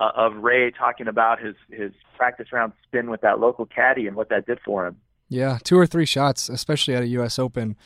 uh, 0.00 0.10
of 0.14 0.36
Ray 0.36 0.70
talking 0.70 1.08
about 1.08 1.40
his 1.40 1.54
his 1.70 1.92
practice 2.16 2.52
round 2.52 2.72
spin 2.84 3.10
with 3.10 3.22
that 3.22 3.40
local 3.40 3.66
caddy 3.66 4.06
and 4.06 4.16
what 4.16 4.28
that 4.28 4.46
did 4.46 4.58
for 4.64 4.86
him. 4.86 4.96
Yeah, 5.28 5.58
two 5.62 5.78
or 5.78 5.86
three 5.86 6.06
shots, 6.06 6.48
especially 6.48 6.94
at 6.94 7.02
a 7.02 7.06
U.S. 7.08 7.38
Open, 7.38 7.76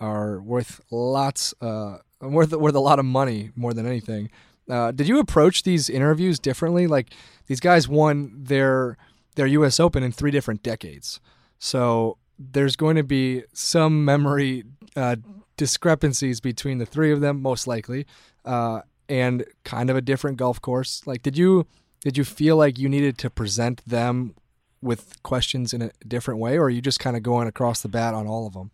are 0.00 0.40
worth 0.40 0.80
lots, 0.90 1.54
uh, 1.60 1.98
worth 2.20 2.52
worth 2.52 2.74
a 2.74 2.80
lot 2.80 2.98
of 2.98 3.04
money 3.04 3.50
more 3.56 3.72
than 3.72 3.86
anything. 3.86 4.30
Uh, 4.70 4.92
did 4.92 5.08
you 5.08 5.18
approach 5.18 5.62
these 5.62 5.90
interviews 5.90 6.38
differently? 6.38 6.86
Like 6.86 7.12
these 7.46 7.60
guys 7.60 7.88
won 7.88 8.30
their 8.34 8.96
their 9.36 9.46
U.S. 9.46 9.80
Open 9.80 10.02
in 10.02 10.12
three 10.12 10.30
different 10.30 10.62
decades, 10.62 11.20
so 11.58 12.18
there's 12.38 12.76
going 12.76 12.96
to 12.96 13.02
be 13.02 13.44
some 13.52 14.04
memory 14.04 14.64
uh, 14.96 15.16
discrepancies 15.56 16.40
between 16.40 16.78
the 16.78 16.86
three 16.86 17.12
of 17.12 17.20
them, 17.20 17.42
most 17.42 17.66
likely, 17.66 18.06
uh, 18.44 18.80
and 19.08 19.44
kind 19.64 19.90
of 19.90 19.96
a 19.96 20.00
different 20.00 20.38
golf 20.38 20.60
course. 20.60 21.06
Like, 21.06 21.22
did 21.22 21.36
you 21.36 21.66
did 22.00 22.16
you 22.16 22.24
feel 22.24 22.56
like 22.56 22.78
you 22.78 22.88
needed 22.88 23.18
to 23.18 23.30
present 23.30 23.84
them 23.86 24.34
with 24.82 25.22
questions 25.22 25.74
in 25.74 25.82
a 25.82 25.90
different 26.06 26.40
way, 26.40 26.56
or 26.56 26.64
are 26.64 26.70
you 26.70 26.80
just 26.80 26.98
kind 26.98 27.16
of 27.16 27.22
going 27.22 27.46
across 27.46 27.82
the 27.82 27.88
bat 27.88 28.14
on 28.14 28.26
all 28.26 28.46
of 28.46 28.54
them? 28.54 28.70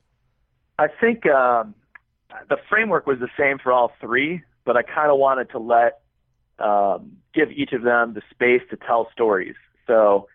I 0.79 0.87
think 0.89 1.27
um, 1.27 1.75
the 2.49 2.59
framework 2.69 3.07
was 3.07 3.19
the 3.19 3.29
same 3.39 3.59
for 3.59 3.73
all 3.73 3.93
three, 4.01 4.43
but 4.67 4.77
I 4.77 4.83
kind 4.83 5.11
of 5.11 5.19
wanted 5.19 5.49
to 5.51 5.59
let 5.59 6.01
um, 6.59 7.17
give 7.33 7.51
each 7.51 7.73
of 7.73 7.83
them 7.83 8.13
the 8.13 8.23
space 8.31 8.63
to 8.71 8.77
tell 8.77 9.09
stories. 9.13 9.55
So 9.87 10.29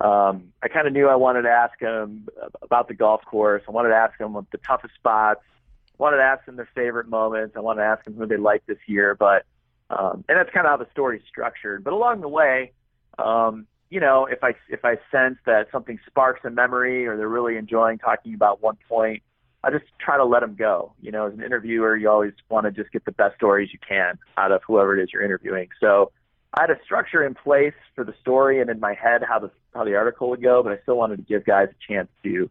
um, 0.00 0.52
I 0.62 0.68
kind 0.68 0.86
of 0.86 0.92
knew 0.92 1.08
I 1.08 1.16
wanted 1.16 1.42
to 1.42 1.50
ask 1.50 1.76
them 1.80 2.28
about 2.62 2.86
the 2.86 2.94
golf 2.94 3.24
course. 3.24 3.62
I 3.66 3.72
wanted 3.72 3.88
to 3.88 3.96
ask 3.96 4.16
them 4.18 4.34
the 4.52 4.58
toughest 4.58 4.94
spots. 4.94 5.40
I 5.88 6.02
wanted 6.02 6.18
to 6.18 6.22
ask 6.22 6.44
them 6.44 6.54
their 6.54 6.68
favorite 6.74 7.08
moments. 7.08 7.56
I 7.56 7.60
wanted 7.60 7.82
to 7.82 7.88
ask 7.88 8.04
them 8.04 8.14
who 8.14 8.26
they 8.26 8.36
liked 8.36 8.68
this 8.68 8.78
year. 8.86 9.16
But 9.16 9.44
um, 9.90 10.22
and 10.28 10.38
that's 10.38 10.50
kind 10.50 10.66
of 10.66 10.70
how 10.70 10.76
the 10.76 10.90
story's 10.92 11.22
structured. 11.26 11.82
But 11.82 11.94
along 11.94 12.20
the 12.20 12.28
way, 12.28 12.72
um, 13.18 13.66
you 13.90 14.00
know, 14.00 14.26
if 14.26 14.44
I 14.44 14.54
if 14.68 14.84
I 14.84 14.98
sense 15.10 15.38
that 15.46 15.68
something 15.72 15.98
sparks 16.06 16.40
a 16.44 16.50
memory 16.50 17.06
or 17.06 17.16
they're 17.16 17.26
really 17.26 17.56
enjoying 17.56 17.98
talking 17.98 18.34
about 18.34 18.62
one 18.62 18.76
point, 18.88 19.22
I 19.68 19.70
just 19.70 19.84
try 20.00 20.16
to 20.16 20.24
let 20.24 20.40
them 20.40 20.54
go. 20.54 20.94
You 21.02 21.12
know, 21.12 21.26
as 21.26 21.34
an 21.34 21.42
interviewer, 21.42 21.94
you 21.94 22.08
always 22.08 22.32
want 22.48 22.64
to 22.64 22.72
just 22.72 22.90
get 22.90 23.04
the 23.04 23.12
best 23.12 23.36
stories 23.36 23.68
you 23.70 23.78
can 23.86 24.18
out 24.38 24.50
of 24.50 24.62
whoever 24.66 24.98
it 24.98 25.02
is 25.02 25.10
you're 25.12 25.22
interviewing. 25.22 25.68
So 25.78 26.10
I 26.54 26.62
had 26.62 26.70
a 26.70 26.78
structure 26.82 27.22
in 27.22 27.34
place 27.34 27.74
for 27.94 28.02
the 28.02 28.14
story 28.22 28.62
and 28.62 28.70
in 28.70 28.80
my 28.80 28.94
head 28.94 29.22
how 29.28 29.38
the 29.38 29.50
how 29.74 29.84
the 29.84 29.94
article 29.94 30.30
would 30.30 30.42
go, 30.42 30.62
but 30.62 30.72
I 30.72 30.78
still 30.82 30.96
wanted 30.96 31.16
to 31.16 31.22
give 31.22 31.44
guys 31.44 31.68
a 31.70 31.92
chance 31.92 32.08
to, 32.22 32.48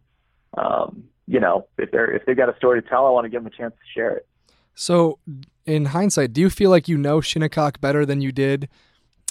um, 0.56 1.04
you 1.26 1.40
know, 1.40 1.66
if 1.76 1.90
they're 1.90 2.12
if 2.12 2.24
they've 2.24 2.36
got 2.36 2.54
a 2.54 2.56
story 2.56 2.80
to 2.80 2.88
tell, 2.88 3.04
I 3.04 3.10
want 3.10 3.24
to 3.24 3.30
give 3.30 3.42
them 3.42 3.52
a 3.52 3.56
chance 3.56 3.74
to 3.74 4.00
share 4.00 4.16
it. 4.16 4.28
So, 4.76 5.18
in 5.66 5.86
hindsight, 5.86 6.32
do 6.32 6.40
you 6.40 6.50
feel 6.50 6.70
like 6.70 6.86
you 6.86 6.96
know 6.96 7.20
Shinnecock 7.20 7.80
better 7.80 8.06
than 8.06 8.20
you 8.20 8.30
did 8.30 8.68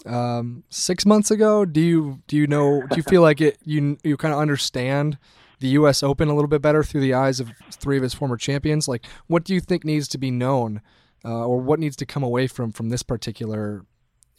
um, 0.06 0.66
six 0.70 1.06
months 1.06 1.32
ago? 1.32 1.64
Do 1.64 1.80
you 1.80 2.20
do 2.28 2.36
you 2.36 2.48
know? 2.48 2.82
Do 2.82 2.98
you 2.98 3.04
feel 3.04 3.22
like 3.22 3.40
it? 3.40 3.58
You 3.64 3.98
you 4.04 4.18
kind 4.18 4.34
of 4.34 4.42
understand 4.42 5.18
the 5.60 5.70
U.S. 5.70 6.04
Open 6.04 6.28
a 6.30 6.36
little 6.36 6.50
bit 6.50 6.62
better 6.62 6.84
through 6.84 7.02
the 7.02 7.14
eyes 7.14 7.40
of 7.40 7.52
three 7.72 7.98
of 7.98 8.04
his 8.04 8.14
former 8.14 8.38
champions. 8.38 8.88
Like, 8.88 9.06
what 9.28 9.44
do 9.44 9.54
you 9.54 9.60
think 9.60 9.84
needs 9.84 10.08
to 10.10 10.18
be 10.18 10.32
known, 10.32 10.82
uh, 11.26 11.46
or 11.46 11.60
what 11.60 11.80
needs 11.80 11.96
to 11.98 12.06
come 12.06 12.24
away 12.24 12.48
from 12.48 12.72
from 12.72 12.90
this 12.90 13.04
particular 13.04 13.86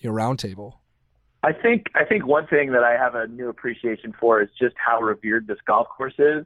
you 0.00 0.10
know, 0.10 0.16
roundtable? 0.16 0.74
I 1.42 1.52
think 1.52 1.86
I 1.94 2.04
think 2.04 2.26
one 2.26 2.46
thing 2.46 2.72
that 2.72 2.84
I 2.84 2.92
have 2.92 3.14
a 3.14 3.26
new 3.26 3.48
appreciation 3.48 4.14
for 4.18 4.42
is 4.42 4.48
just 4.58 4.74
how 4.76 5.00
revered 5.00 5.46
this 5.46 5.58
golf 5.66 5.88
course 5.88 6.14
is. 6.18 6.44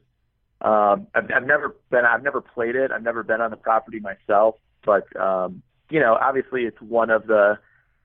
Um, 0.61 1.09
I've, 1.15 1.31
I've 1.35 1.47
never 1.47 1.77
been, 1.91 2.05
I've 2.05 2.23
never 2.23 2.41
played 2.41 2.77
it, 2.77 2.93
I've 2.93 3.03
never 3.03 3.23
been 3.23 3.41
on 3.41 3.51
the 3.51 3.57
property 3.57 4.01
myself, 4.01 4.57
but 4.85 5.05
um, 5.21 5.63
you 5.91 5.99
know, 5.99 6.17
obviously 6.21 6.63
it's 6.63 6.81
one 6.81 7.11
of 7.11 7.27
the 7.27 7.59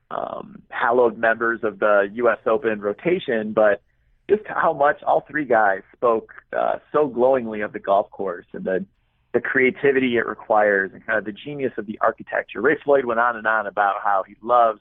um, 0.10 0.62
hallowed 0.70 1.18
members 1.18 1.60
of 1.64 1.80
the 1.80 2.10
U.S. 2.14 2.40
Open 2.46 2.80
rotation, 2.80 3.54
but 3.54 3.82
just 4.30 4.44
how 4.48 4.74
much 4.74 5.02
all 5.04 5.26
three 5.30 5.46
guys 5.46 5.82
spoke 5.96 6.34
uh, 6.58 6.78
so 6.92 7.08
glowingly 7.08 7.62
of 7.62 7.74
the 7.74 7.80
golf 7.80 8.10
course 8.12 8.46
and 8.54 8.66
the 8.66 8.86
the 9.34 9.42
creativity 9.42 10.16
it 10.16 10.26
requires 10.26 10.92
and 10.94 11.06
kind 11.06 11.20
of 11.20 11.26
the 11.26 11.34
genius 11.34 11.74
of 11.78 11.86
the 11.86 12.00
architecture. 12.02 12.62
Ray 12.62 12.78
Floyd 12.84 13.06
went 13.06 13.20
on 13.20 13.36
and 13.36 13.46
on 13.46 13.68
about 13.68 13.96
how 14.04 14.24
he 14.26 14.36
loves 14.42 14.80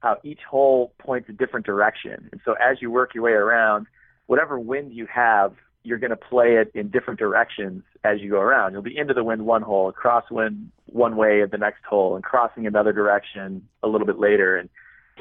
how 0.00 0.16
each 0.24 0.40
hole 0.48 0.92
points 0.98 1.28
a 1.28 1.32
different 1.32 1.64
direction, 1.64 2.28
and 2.32 2.40
so 2.44 2.54
as 2.54 2.78
you 2.80 2.90
work 2.90 3.14
your 3.14 3.22
way 3.22 3.32
around, 3.32 3.86
whatever 4.26 4.58
wind 4.58 4.92
you 4.92 5.06
have, 5.06 5.54
you're 5.84 5.98
going 5.98 6.10
to 6.10 6.16
play 6.16 6.56
it 6.56 6.70
in 6.74 6.88
different 6.88 7.20
directions 7.20 7.82
as 8.04 8.20
you 8.20 8.30
go 8.30 8.40
around. 8.40 8.72
You'll 8.72 8.82
be 8.82 8.96
into 8.96 9.14
the 9.14 9.24
wind 9.24 9.44
one 9.44 9.62
hole, 9.62 9.92
cross 9.92 10.24
wind 10.30 10.70
one 10.86 11.16
way 11.16 11.42
at 11.42 11.50
the 11.50 11.58
next 11.58 11.84
hole, 11.84 12.16
and 12.16 12.24
crossing 12.24 12.66
another 12.66 12.92
direction 12.92 13.68
a 13.82 13.88
little 13.88 14.06
bit 14.06 14.18
later. 14.18 14.56
And 14.56 14.68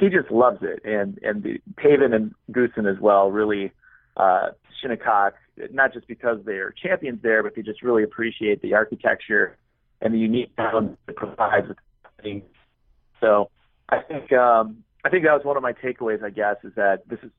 he 0.02 0.10
just 0.10 0.32
loves 0.32 0.60
it. 0.62 0.82
And 0.84 1.20
and 1.22 1.43
the 1.43 1.62
Pavin 1.78 2.14
and 2.14 2.34
Goosen 2.52 2.91
as 2.91 2.99
well 2.99 3.32
really 3.32 3.72
uh, 4.18 4.49
Shinnecock, 4.82 5.36
not 5.72 5.93
just 5.93 6.08
because 6.08 6.39
they're 6.43 6.72
champions 6.72 7.22
there, 7.22 7.43
but 7.43 7.56
they 7.56 7.62
just 7.62 7.82
really 7.82 8.04
appreciate 8.04 8.62
the 8.62 8.74
architecture 8.74 9.58
and 10.02 10.14
the 10.14 10.18
unique 10.18 10.52
sound 10.58 10.97
it 11.08 11.16
provides. 11.16 11.68
So 13.20 13.49
I 13.89 13.99
think 13.99 14.34
um, 14.34 14.84
I 15.06 15.10
think 15.10 15.24
that 15.24 15.34
was 15.34 15.45
one 15.45 15.56
of 15.56 15.64
my 15.64 15.74
takeaways. 15.74 16.24
I 16.24 16.32
guess 16.32 16.58
is 16.64 16.74
that 16.76 17.08
this 17.08 17.20
is 17.24 17.32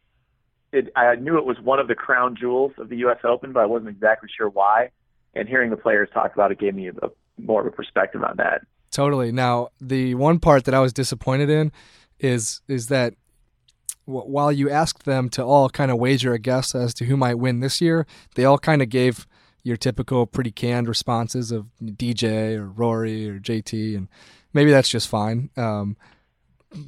it, 0.72 0.90
I 0.96 1.16
knew 1.16 1.36
it 1.36 1.44
was 1.44 1.58
one 1.60 1.78
of 1.78 1.88
the 1.88 1.94
crown 1.94 2.36
jewels 2.38 2.72
of 2.78 2.88
the 2.88 2.96
U.S. 2.98 3.18
Open, 3.24 3.52
but 3.52 3.60
I 3.60 3.66
wasn't 3.66 3.90
exactly 3.90 4.30
sure 4.34 4.48
why. 4.48 4.90
And 5.34 5.48
hearing 5.48 5.70
the 5.70 5.76
players 5.76 6.08
talk 6.14 6.32
about 6.32 6.50
it 6.50 6.58
gave 6.58 6.74
me 6.74 6.88
a, 6.88 6.92
a, 7.06 7.10
more 7.38 7.60
of 7.60 7.66
a 7.66 7.70
perspective 7.70 8.22
on 8.22 8.36
that. 8.38 8.62
Totally. 8.90 9.32
Now, 9.32 9.68
the 9.80 10.14
one 10.14 10.38
part 10.38 10.64
that 10.64 10.74
I 10.74 10.80
was 10.80 10.92
disappointed 10.92 11.48
in 11.48 11.72
is 12.22 12.62
is 12.68 12.86
that 12.88 13.14
while 14.04 14.50
you 14.50 14.68
asked 14.68 15.04
them 15.04 15.28
to 15.28 15.42
all 15.42 15.68
kind 15.70 15.90
of 15.90 15.98
wager 15.98 16.32
a 16.32 16.38
guess 16.38 16.74
as 16.74 16.92
to 16.94 17.04
who 17.04 17.16
might 17.16 17.38
win 17.38 17.60
this 17.60 17.80
year, 17.80 18.06
they 18.34 18.44
all 18.44 18.58
kind 18.58 18.82
of 18.82 18.88
gave 18.88 19.26
your 19.62 19.76
typical 19.76 20.26
pretty 20.26 20.50
canned 20.50 20.88
responses 20.88 21.52
of 21.52 21.66
DJ 21.82 22.56
or 22.56 22.66
Rory 22.66 23.28
or 23.28 23.38
JT, 23.38 23.96
and 23.96 24.08
maybe 24.52 24.70
that's 24.70 24.88
just 24.88 25.08
fine. 25.08 25.50
Um, 25.56 25.96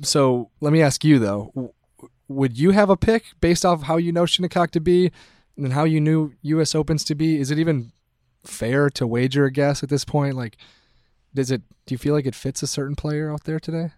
so 0.02 0.50
let 0.60 0.72
me 0.72 0.82
ask 0.82 1.04
you 1.04 1.18
though 1.18 1.74
would 2.28 2.58
you 2.58 2.70
have 2.70 2.90
a 2.90 2.96
pick 2.96 3.24
based 3.40 3.64
off 3.64 3.82
how 3.82 3.96
you 3.96 4.12
know 4.12 4.26
Shinnecock 4.26 4.70
to 4.72 4.80
be 4.80 5.10
and 5.56 5.72
how 5.72 5.84
you 5.84 6.00
knew 6.00 6.34
U.S. 6.42 6.74
Opens 6.74 7.04
to 7.04 7.14
be? 7.14 7.38
Is 7.38 7.50
it 7.50 7.58
even 7.58 7.92
fair 8.44 8.90
to 8.90 9.06
wager 9.06 9.44
a 9.44 9.52
guess 9.52 9.82
at 9.82 9.88
this 9.88 10.04
point? 10.04 10.34
Like, 10.34 10.56
does 11.34 11.50
it? 11.50 11.62
Do 11.86 11.94
you 11.94 11.98
feel 11.98 12.14
like 12.14 12.26
it 12.26 12.34
fits 12.34 12.62
a 12.62 12.66
certain 12.66 12.96
player 12.96 13.30
out 13.30 13.44
there 13.44 13.60
today? 13.60 13.92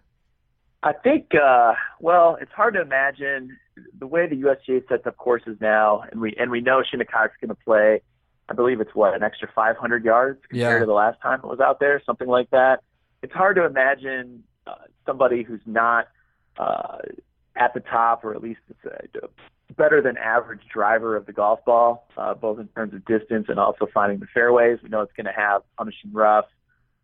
I 0.87 0.93
think. 0.93 1.31
Uh, 1.35 1.73
well, 1.99 2.37
it's 2.39 2.51
hard 2.51 2.75
to 2.75 2.81
imagine 2.81 3.57
the 3.99 4.07
way 4.07 4.25
the 4.27 4.37
USGA 4.37 4.87
sets 4.87 5.05
up 5.05 5.17
courses 5.17 5.57
now, 5.59 6.03
and 6.09 6.21
we 6.21 6.33
and 6.39 6.49
we 6.49 6.61
know 6.61 6.81
Shinnecock's 6.89 7.35
going 7.41 7.49
to 7.49 7.55
play. 7.55 8.01
I 8.49 8.53
believe 8.53 8.79
it's 8.79 8.95
what 8.95 9.13
an 9.13 9.21
extra 9.21 9.49
500 9.53 10.05
yards 10.05 10.39
compared 10.49 10.75
yeah. 10.75 10.79
to 10.79 10.85
the 10.85 10.93
last 10.93 11.21
time 11.21 11.41
it 11.43 11.47
was 11.47 11.59
out 11.59 11.81
there, 11.81 12.01
something 12.05 12.29
like 12.29 12.49
that. 12.51 12.77
It's 13.21 13.33
hard 13.33 13.57
to 13.57 13.65
imagine 13.65 14.43
uh, 14.65 14.75
somebody 15.05 15.43
who's 15.43 15.59
not 15.65 16.07
uh, 16.57 16.99
at 17.57 17.73
the 17.73 17.81
top, 17.81 18.23
or 18.23 18.33
at 18.33 18.41
least 18.41 18.61
it's 18.69 19.19
a 19.21 19.73
better 19.73 20.01
than 20.01 20.15
average 20.15 20.61
driver 20.73 21.17
of 21.17 21.25
the 21.25 21.33
golf 21.33 21.59
ball, 21.65 22.07
uh, 22.15 22.33
both 22.33 22.59
in 22.59 22.69
terms 22.69 22.93
of 22.93 23.03
distance 23.03 23.47
and 23.49 23.59
also 23.59 23.87
finding 23.93 24.19
the 24.19 24.27
fairways. 24.33 24.79
We 24.81 24.87
know 24.87 25.01
it's 25.01 25.11
going 25.17 25.25
to 25.25 25.33
have 25.33 25.63
punishing 25.77 26.13
rough, 26.13 26.45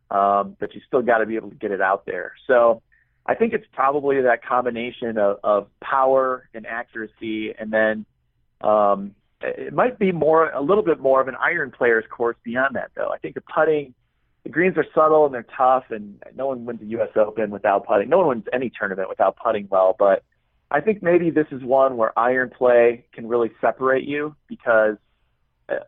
um, 0.09 0.55
but 0.61 0.73
you 0.73 0.79
still 0.87 1.01
got 1.01 1.17
to 1.17 1.25
be 1.25 1.35
able 1.35 1.49
to 1.49 1.55
get 1.55 1.71
it 1.71 1.81
out 1.81 2.05
there. 2.05 2.33
So 2.47 2.81
I 3.25 3.35
think 3.35 3.53
it's 3.53 3.65
probably 3.73 4.21
that 4.21 4.45
combination 4.45 5.17
of, 5.17 5.39
of 5.43 5.67
power 5.81 6.47
and 6.53 6.65
accuracy, 6.65 7.53
and 7.57 7.71
then 7.71 8.05
um, 8.61 9.15
it 9.41 9.73
might 9.73 9.97
be 9.97 10.11
more 10.11 10.49
a 10.49 10.61
little 10.61 10.83
bit 10.83 10.99
more 10.99 11.21
of 11.21 11.27
an 11.27 11.35
iron 11.35 11.71
player's 11.71 12.05
course 12.09 12.35
beyond 12.43 12.75
that, 12.75 12.91
though. 12.95 13.09
I 13.09 13.17
think 13.17 13.35
the 13.35 13.41
putting. 13.41 13.93
The 14.43 14.49
greens 14.49 14.77
are 14.77 14.85
subtle 14.93 15.25
and 15.25 15.33
they're 15.33 15.45
tough, 15.55 15.85
and 15.89 16.21
no 16.35 16.47
one 16.47 16.65
wins 16.65 16.81
the 16.81 16.87
U.S. 16.87 17.11
Open 17.15 17.49
without 17.49 17.85
putting. 17.85 18.09
No 18.09 18.17
one 18.17 18.27
wins 18.27 18.43
any 18.51 18.69
tournament 18.77 19.07
without 19.07 19.37
putting 19.37 19.69
well. 19.71 19.95
But 19.97 20.21
I 20.69 20.81
think 20.81 21.01
maybe 21.01 21.29
this 21.29 21.47
is 21.49 21.63
one 21.63 21.95
where 21.95 22.17
iron 22.19 22.49
play 22.49 23.05
can 23.13 23.29
really 23.29 23.51
separate 23.61 24.03
you 24.03 24.35
because 24.49 24.97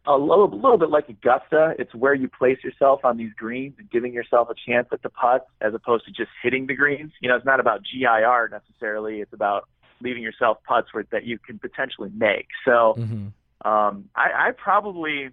a 0.05 0.17
little, 0.17 0.49
little 0.49 0.77
bit 0.77 0.89
like 0.89 1.09
Augusta, 1.09 1.75
it's 1.77 1.93
where 1.93 2.13
you 2.13 2.27
place 2.27 2.57
yourself 2.63 3.03
on 3.03 3.17
these 3.17 3.33
greens 3.33 3.75
and 3.77 3.89
giving 3.89 4.13
yourself 4.13 4.49
a 4.49 4.55
chance 4.67 4.87
at 4.91 5.01
the 5.01 5.09
putts 5.09 5.45
as 5.61 5.73
opposed 5.73 6.05
to 6.05 6.11
just 6.11 6.29
hitting 6.41 6.67
the 6.67 6.75
greens. 6.75 7.11
You 7.21 7.29
know, 7.29 7.35
it's 7.35 7.45
not 7.45 7.59
about 7.59 7.81
GIR 7.83 8.49
necessarily. 8.49 9.19
It's 9.19 9.33
about 9.33 9.67
leaving 10.01 10.23
yourself 10.23 10.57
putts 10.67 10.93
where, 10.93 11.05
that 11.11 11.25
you 11.25 11.39
can 11.39 11.59
potentially 11.59 12.11
make. 12.15 12.47
So 12.63 12.95
mm-hmm. 12.97 13.67
um, 13.67 14.05
I, 14.15 14.47
I 14.47 14.51
probably 14.51 15.29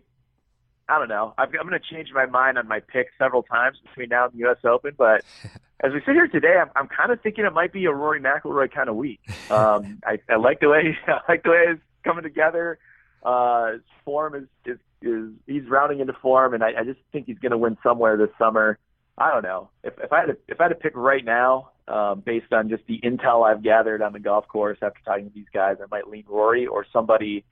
I 0.88 0.98
don't 0.98 1.08
know. 1.08 1.32
i 1.38 1.44
am 1.44 1.50
going 1.50 1.70
to 1.70 1.78
change 1.78 2.08
my 2.12 2.26
mind 2.26 2.58
on 2.58 2.66
my 2.66 2.80
pick 2.80 3.08
several 3.18 3.42
times 3.42 3.78
between 3.86 4.08
now 4.08 4.24
and 4.24 4.34
the 4.34 4.38
U.S. 4.38 4.58
Open, 4.64 4.94
but 4.98 5.24
as 5.80 5.92
we 5.92 6.00
sit 6.04 6.14
here 6.14 6.28
today, 6.28 6.56
I'm, 6.60 6.70
I'm 6.76 6.88
kind 6.88 7.12
of 7.12 7.20
thinking 7.20 7.44
it 7.44 7.52
might 7.52 7.72
be 7.72 7.84
a 7.86 7.92
Rory 7.92 8.20
McIlroy 8.20 8.70
kind 8.72 8.88
of 8.88 8.96
week. 8.96 9.20
Um, 9.50 10.00
I, 10.04 10.18
I 10.28 10.36
like 10.36 10.60
the 10.60 10.68
way 10.68 10.98
I 11.06 11.20
like 11.28 11.44
the 11.44 11.50
way 11.50 11.64
it's 11.68 11.80
coming 12.04 12.24
together. 12.24 12.78
Uh, 13.22 13.72
his 13.72 13.80
form 14.04 14.34
is, 14.34 14.44
is 14.66 14.78
is 15.02 15.30
he's 15.46 15.68
rounding 15.68 16.00
into 16.00 16.12
form, 16.14 16.54
and 16.54 16.62
I, 16.62 16.72
I 16.80 16.84
just 16.84 17.00
think 17.12 17.26
he's 17.26 17.38
going 17.38 17.52
to 17.52 17.58
win 17.58 17.76
somewhere 17.82 18.16
this 18.16 18.30
summer. 18.38 18.78
I 19.18 19.30
don't 19.30 19.42
know 19.42 19.70
if 19.84 19.94
if 19.98 20.12
I 20.12 20.20
had 20.20 20.26
to, 20.26 20.36
if 20.48 20.60
I 20.60 20.64
had 20.64 20.68
to 20.70 20.74
pick 20.74 20.96
right 20.96 21.24
now, 21.24 21.70
um, 21.88 22.20
based 22.20 22.52
on 22.52 22.68
just 22.68 22.84
the 22.86 23.00
intel 23.00 23.48
I've 23.48 23.62
gathered 23.62 24.02
on 24.02 24.12
the 24.12 24.20
golf 24.20 24.48
course 24.48 24.78
after 24.82 25.00
talking 25.04 25.28
to 25.28 25.34
these 25.34 25.46
guys, 25.52 25.76
I 25.82 25.86
might 25.90 26.08
lean 26.08 26.24
Rory 26.28 26.66
or 26.66 26.86
somebody 26.92 27.44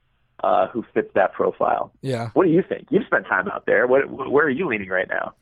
uh, 0.43 0.67
who 0.67 0.83
fits 0.93 1.11
that 1.15 1.33
profile. 1.33 1.91
Yeah. 2.01 2.29
What 2.33 2.45
do 2.45 2.51
you 2.51 2.63
think? 2.67 2.87
You've 2.89 3.05
spent 3.05 3.27
time 3.27 3.47
out 3.47 3.65
there. 3.65 3.87
What, 3.87 4.09
where 4.09 4.45
are 4.45 4.49
you 4.49 4.67
leaning 4.67 4.89
right 4.89 5.07
now? 5.07 5.33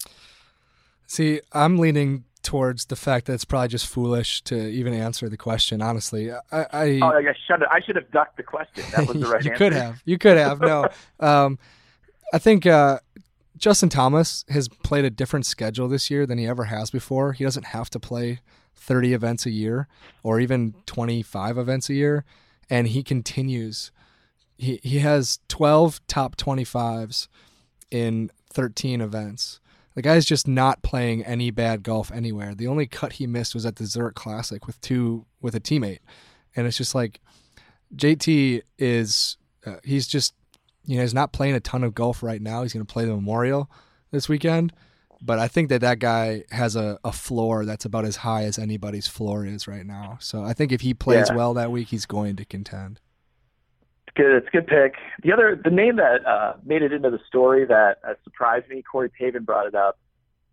See, 1.08 1.42
I'm 1.54 1.78
leaning 1.78 2.26
towards 2.42 2.86
the 2.86 2.96
fact 2.96 3.26
that 3.26 3.34
it's 3.34 3.46
probably 3.46 3.68
just 3.68 3.88
foolish 3.88 4.42
to 4.44 4.56
even 4.56 4.94
answer 4.94 5.30
the 5.30 5.38
question. 5.38 5.82
Honestly, 5.82 6.32
I, 6.32 6.40
I 6.52 7.00
oh, 7.02 7.08
I 7.08 7.22
should 7.48 7.62
have, 7.62 7.70
I 7.72 7.80
should 7.82 7.96
have 7.96 8.10
ducked 8.12 8.38
the 8.38 8.44
question. 8.44 8.84
That 8.96 9.08
was 9.08 9.20
the 9.20 9.28
right 9.30 9.44
you 9.44 9.52
answer. 9.52 9.58
could 9.64 9.74
have. 9.74 10.02
You 10.06 10.18
could 10.18 10.38
have. 10.38 10.62
No, 10.62 10.88
um, 11.20 11.60
I 12.34 12.38
think 12.38 12.66
uh, 12.66 13.00
Justin 13.58 13.90
Thomas 13.90 14.46
has 14.50 14.68
played 14.68 15.06
a 15.06 15.10
different 15.10 15.46
schedule 15.46 15.88
this 15.88 16.10
year 16.10 16.26
than 16.26 16.38
he 16.38 16.48
ever 16.48 16.66
has 16.66 16.90
before. 16.92 17.34
He 17.34 17.44
doesn't 17.44 17.68
have 17.68 17.90
to 17.92 18.00
play 18.00 18.40
30 18.76 19.14
events 19.14 19.46
a 19.46 19.52
year 19.52 19.88
or 20.24 20.40
even 20.40 20.76
25 20.86 21.58
events 21.58 21.90
a 21.90 21.94
year, 21.94 22.26
and 22.70 22.88
he 22.88 23.04
continues 23.04 23.92
he 24.60 24.80
he 24.84 25.00
has 25.00 25.40
12 25.48 26.06
top 26.08 26.36
25s 26.36 27.28
in 27.90 28.30
13 28.52 29.02
events. 29.02 29.60
The 30.00 30.04
guy's 30.04 30.24
just 30.24 30.48
not 30.48 30.82
playing 30.82 31.26
any 31.26 31.52
bad 31.52 31.84
golf 31.84 32.10
anywhere. 32.10 32.56
The 32.56 32.68
only 32.68 32.88
cut 32.88 33.12
he 33.12 33.28
missed 33.28 33.54
was 33.54 33.66
at 33.66 33.76
the 33.76 33.86
Zurich 33.86 34.16
Classic 34.16 34.66
with 34.66 34.80
two 34.80 35.26
with 35.42 35.56
a 35.56 35.60
teammate, 35.60 36.00
and 36.56 36.66
it's 36.66 36.78
just 36.78 36.96
like 36.96 37.20
JT 37.94 38.62
is 38.78 39.36
uh, 39.66 39.76
he's 39.84 40.08
just 40.08 40.34
you 40.86 40.96
know 40.96 41.02
he's 41.02 41.14
not 41.14 41.34
playing 41.34 41.56
a 41.56 41.60
ton 41.60 41.84
of 41.84 41.96
golf 41.96 42.24
right 42.24 42.42
now. 42.42 42.64
He's 42.64 42.72
going 42.72 42.86
to 42.86 42.94
play 42.94 43.04
the 43.04 43.14
Memorial 43.14 43.70
this 44.10 44.30
weekend, 44.30 44.72
but 45.22 45.38
I 45.38 45.50
think 45.50 45.68
that 45.68 45.82
that 45.82 46.00
guy 46.00 46.46
has 46.52 46.78
a, 46.78 46.98
a 47.04 47.12
floor 47.12 47.66
that's 47.66 47.84
about 47.84 48.06
as 48.06 48.16
high 48.16 48.46
as 48.46 48.58
anybody's 48.58 49.10
floor 49.10 49.46
is 49.46 49.68
right 49.68 49.86
now. 49.86 50.18
So 50.22 50.46
I 50.46 50.54
think 50.54 50.72
if 50.72 50.80
he 50.80 50.94
plays 50.94 51.28
yeah. 51.30 51.36
well 51.36 51.54
that 51.56 51.74
week, 51.74 51.90
he's 51.90 52.06
going 52.06 52.38
to 52.38 52.46
contend 52.46 53.02
good. 54.20 54.36
It's 54.36 54.48
a 54.48 54.52
good 54.52 54.68
pick. 54.68 54.96
The 55.24 55.32
other, 55.32 55.60
the 55.62 55.70
name 55.70 55.96
that 55.98 56.26
uh, 56.26 56.54
made 56.66 56.82
it 56.82 56.92
into 56.92 57.10
the 57.10 57.20
story 57.28 57.66
that 57.66 58.00
uh, 58.08 58.14
surprised 58.24 58.70
me, 58.70 58.82
Corey 58.82 59.10
Pavin 59.10 59.44
brought 59.44 59.68
it 59.68 59.76
up, 59.76 59.98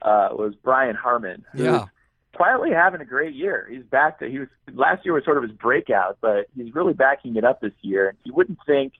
uh, 0.03 0.29
was 0.33 0.55
Brian 0.63 0.97
Harman. 0.97 1.45
Yeah. 1.55 1.87
Quietly 2.35 2.71
having 2.71 3.01
a 3.01 3.05
great 3.05 3.35
year. 3.35 3.67
He's 3.71 3.85
back 3.85 4.19
to 4.19 4.29
he 4.29 4.41
was 4.41 4.49
last 4.75 5.05
year 5.07 5.15
was 5.15 5.25
sort 5.25 5.39
of 5.39 5.43
his 5.43 5.53
breakout, 5.53 6.19
but 6.21 6.47
he's 6.55 6.75
really 6.75 6.93
backing 6.93 7.37
it 7.37 7.45
up 7.45 7.63
this 7.63 7.73
year. 7.81 8.11
And 8.11 8.19
you 8.25 8.35
wouldn't 8.35 8.59
think 8.67 8.93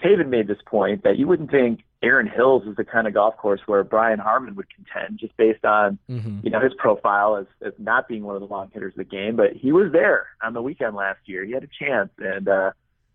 Pavin 0.00 0.30
made 0.30 0.48
this 0.48 0.58
point 0.66 1.04
that 1.04 1.16
you 1.16 1.28
wouldn't 1.28 1.52
think 1.52 1.84
Erin 2.02 2.26
Hills 2.26 2.64
is 2.66 2.74
the 2.74 2.84
kind 2.84 3.06
of 3.06 3.14
golf 3.14 3.36
course 3.36 3.60
where 3.66 3.84
Brian 3.84 4.18
Harman 4.18 4.56
would 4.56 4.66
contend 4.74 5.20
just 5.20 5.36
based 5.36 5.64
on 5.64 5.96
mm-hmm. 6.10 6.40
you 6.42 6.50
know 6.50 6.60
his 6.60 6.74
profile 6.76 7.36
as, 7.36 7.46
as 7.64 7.72
not 7.78 8.08
being 8.08 8.24
one 8.24 8.34
of 8.34 8.40
the 8.40 8.48
long 8.48 8.68
hitters 8.74 8.94
of 8.94 8.98
the 8.98 9.04
game. 9.04 9.36
But 9.36 9.52
he 9.52 9.70
was 9.70 9.92
there 9.92 10.26
on 10.42 10.52
the 10.52 10.60
weekend 10.60 10.96
last 10.96 11.20
year. 11.26 11.44
He 11.44 11.52
had 11.52 11.62
a 11.62 11.84
chance, 11.84 12.10
and 12.18 12.48
uh, 12.48 12.72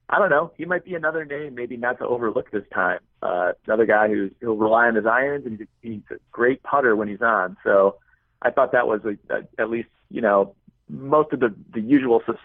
I 0.10 0.20
don't 0.20 0.30
know. 0.30 0.52
He 0.58 0.66
might 0.66 0.86
be 0.86 0.96
another 0.96 1.26
name, 1.26 1.56
maybe 1.56 1.76
not 1.76 2.00
to 2.00 2.08
overlook 2.08 2.50
this 2.52 2.64
time. 2.74 3.00
Uh, 3.22 3.52
another 3.66 3.86
guy 3.86 4.08
who's 4.08 4.32
he'll 4.40 4.56
rely 4.56 4.88
on 4.88 4.96
his 4.96 5.06
irons, 5.06 5.46
and 5.46 5.68
he's 5.82 6.02
a, 6.12 6.16
great 6.32 6.64
putter 6.64 6.96
when 6.96 7.08
he's 7.10 7.22
on. 7.22 7.58
So 7.64 7.98
I 8.42 8.52
thought 8.52 8.72
that 8.72 8.88
was 8.88 9.02
a, 9.04 9.18
a, 9.34 9.48
at 9.58 9.70
least 9.70 9.90
you 10.10 10.22
know 10.22 10.56
most 10.88 11.34
of 11.34 11.42
the 11.42 11.54
the 11.74 11.82
usual 11.82 12.22
sus, 12.26 12.38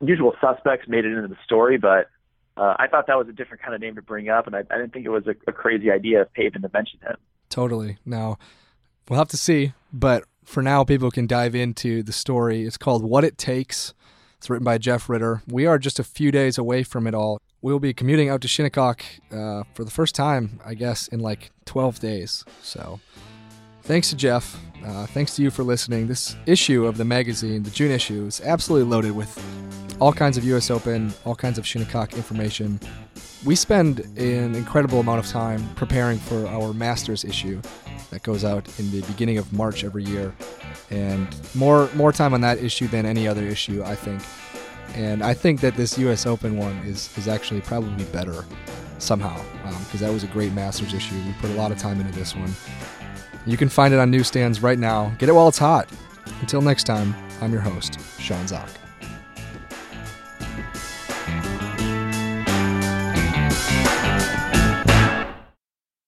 usual 0.00 0.34
suspects 0.40 0.88
made 0.88 1.04
it 1.04 1.12
into 1.12 1.28
the 1.28 1.36
story, 1.44 1.76
but 1.76 2.08
uh, 2.56 2.74
I 2.78 2.86
thought 2.86 3.06
that 3.08 3.18
was 3.18 3.28
a 3.28 3.32
different 3.32 3.62
kind 3.62 3.74
of 3.74 3.82
name 3.82 3.96
to 3.96 4.02
bring 4.02 4.30
up, 4.30 4.46
and 4.46 4.56
I, 4.56 4.60
I 4.60 4.78
didn't 4.78 4.94
think 4.94 5.04
it 5.04 5.10
was 5.10 5.26
a, 5.26 5.34
a 5.46 5.52
crazy 5.52 5.90
idea 5.90 6.22
of 6.22 6.32
Pavin 6.32 6.62
to 6.62 6.70
mention 6.72 7.00
him. 7.00 7.16
Totally. 7.50 7.98
Now 8.06 8.38
we'll 9.08 9.18
have 9.18 9.28
to 9.28 9.36
see, 9.36 9.74
but 9.92 10.24
for 10.44 10.62
now, 10.62 10.84
people 10.84 11.10
can 11.10 11.26
dive 11.26 11.54
into 11.54 12.02
the 12.02 12.12
story. 12.12 12.64
It's 12.64 12.78
called 12.78 13.04
"What 13.04 13.24
It 13.24 13.36
Takes." 13.36 13.92
It's 14.40 14.48
written 14.48 14.64
by 14.64 14.78
Jeff 14.78 15.10
Ritter. 15.10 15.42
We 15.48 15.66
are 15.66 15.78
just 15.78 15.98
a 15.98 16.02
few 16.02 16.32
days 16.32 16.56
away 16.56 16.82
from 16.82 17.06
it 17.06 17.12
all. 17.12 17.42
We'll 17.60 17.78
be 17.78 17.92
commuting 17.92 18.30
out 18.30 18.40
to 18.40 18.48
Shinnecock 18.48 19.04
uh, 19.30 19.64
for 19.74 19.84
the 19.84 19.90
first 19.90 20.14
time, 20.14 20.60
I 20.64 20.72
guess, 20.72 21.08
in 21.08 21.20
like 21.20 21.50
12 21.66 22.00
days. 22.00 22.42
So 22.62 23.00
thanks 23.82 24.10
to 24.10 24.16
Jeff. 24.16 24.58
Uh, 24.84 25.06
thanks 25.06 25.36
to 25.36 25.42
you 25.42 25.50
for 25.50 25.62
listening. 25.62 26.06
This 26.06 26.36
issue 26.46 26.86
of 26.86 26.96
the 26.96 27.04
magazine, 27.04 27.62
the 27.62 27.70
June 27.70 27.90
issue, 27.90 28.26
is 28.26 28.40
absolutely 28.40 28.88
loaded 28.88 29.12
with 29.12 29.38
all 30.00 30.12
kinds 30.12 30.38
of 30.38 30.44
US 30.44 30.70
Open, 30.70 31.12
all 31.24 31.34
kinds 31.34 31.58
of 31.58 31.66
Shinnecock 31.66 32.14
information. 32.14 32.80
We 33.44 33.54
spend 33.54 34.00
an 34.16 34.54
incredible 34.54 35.00
amount 35.00 35.24
of 35.24 35.26
time 35.30 35.66
preparing 35.74 36.18
for 36.18 36.46
our 36.46 36.72
Masters 36.72 37.24
issue 37.24 37.60
that 38.10 38.22
goes 38.22 38.44
out 38.44 38.66
in 38.78 38.90
the 38.90 39.02
beginning 39.02 39.38
of 39.38 39.52
March 39.52 39.84
every 39.84 40.04
year, 40.04 40.34
and 40.90 41.28
more 41.54 41.88
more 41.94 42.12
time 42.12 42.34
on 42.34 42.40
that 42.40 42.58
issue 42.58 42.88
than 42.88 43.06
any 43.06 43.28
other 43.28 43.44
issue, 43.44 43.82
I 43.84 43.94
think. 43.94 44.22
And 44.94 45.22
I 45.22 45.34
think 45.34 45.60
that 45.60 45.76
this 45.76 45.96
U.S. 45.98 46.26
Open 46.26 46.56
one 46.56 46.76
is 46.78 47.16
is 47.16 47.28
actually 47.28 47.60
probably 47.60 48.04
better 48.06 48.44
somehow 48.98 49.40
because 49.84 50.02
um, 50.02 50.08
that 50.08 50.12
was 50.12 50.24
a 50.24 50.28
great 50.28 50.52
Masters 50.52 50.92
issue. 50.94 51.14
We 51.14 51.32
put 51.40 51.50
a 51.50 51.54
lot 51.54 51.72
of 51.72 51.78
time 51.78 52.00
into 52.00 52.12
this 52.12 52.34
one. 52.34 52.52
You 53.46 53.56
can 53.56 53.68
find 53.68 53.94
it 53.94 54.00
on 54.00 54.10
newsstands 54.10 54.62
right 54.62 54.78
now. 54.78 55.12
Get 55.18 55.28
it 55.28 55.32
while 55.32 55.48
it's 55.48 55.58
hot. 55.58 55.90
Until 56.40 56.60
next 56.60 56.84
time, 56.84 57.14
I'm 57.40 57.52
your 57.52 57.62
host, 57.62 57.98
Sean 58.18 58.46
Zak. 58.46 58.79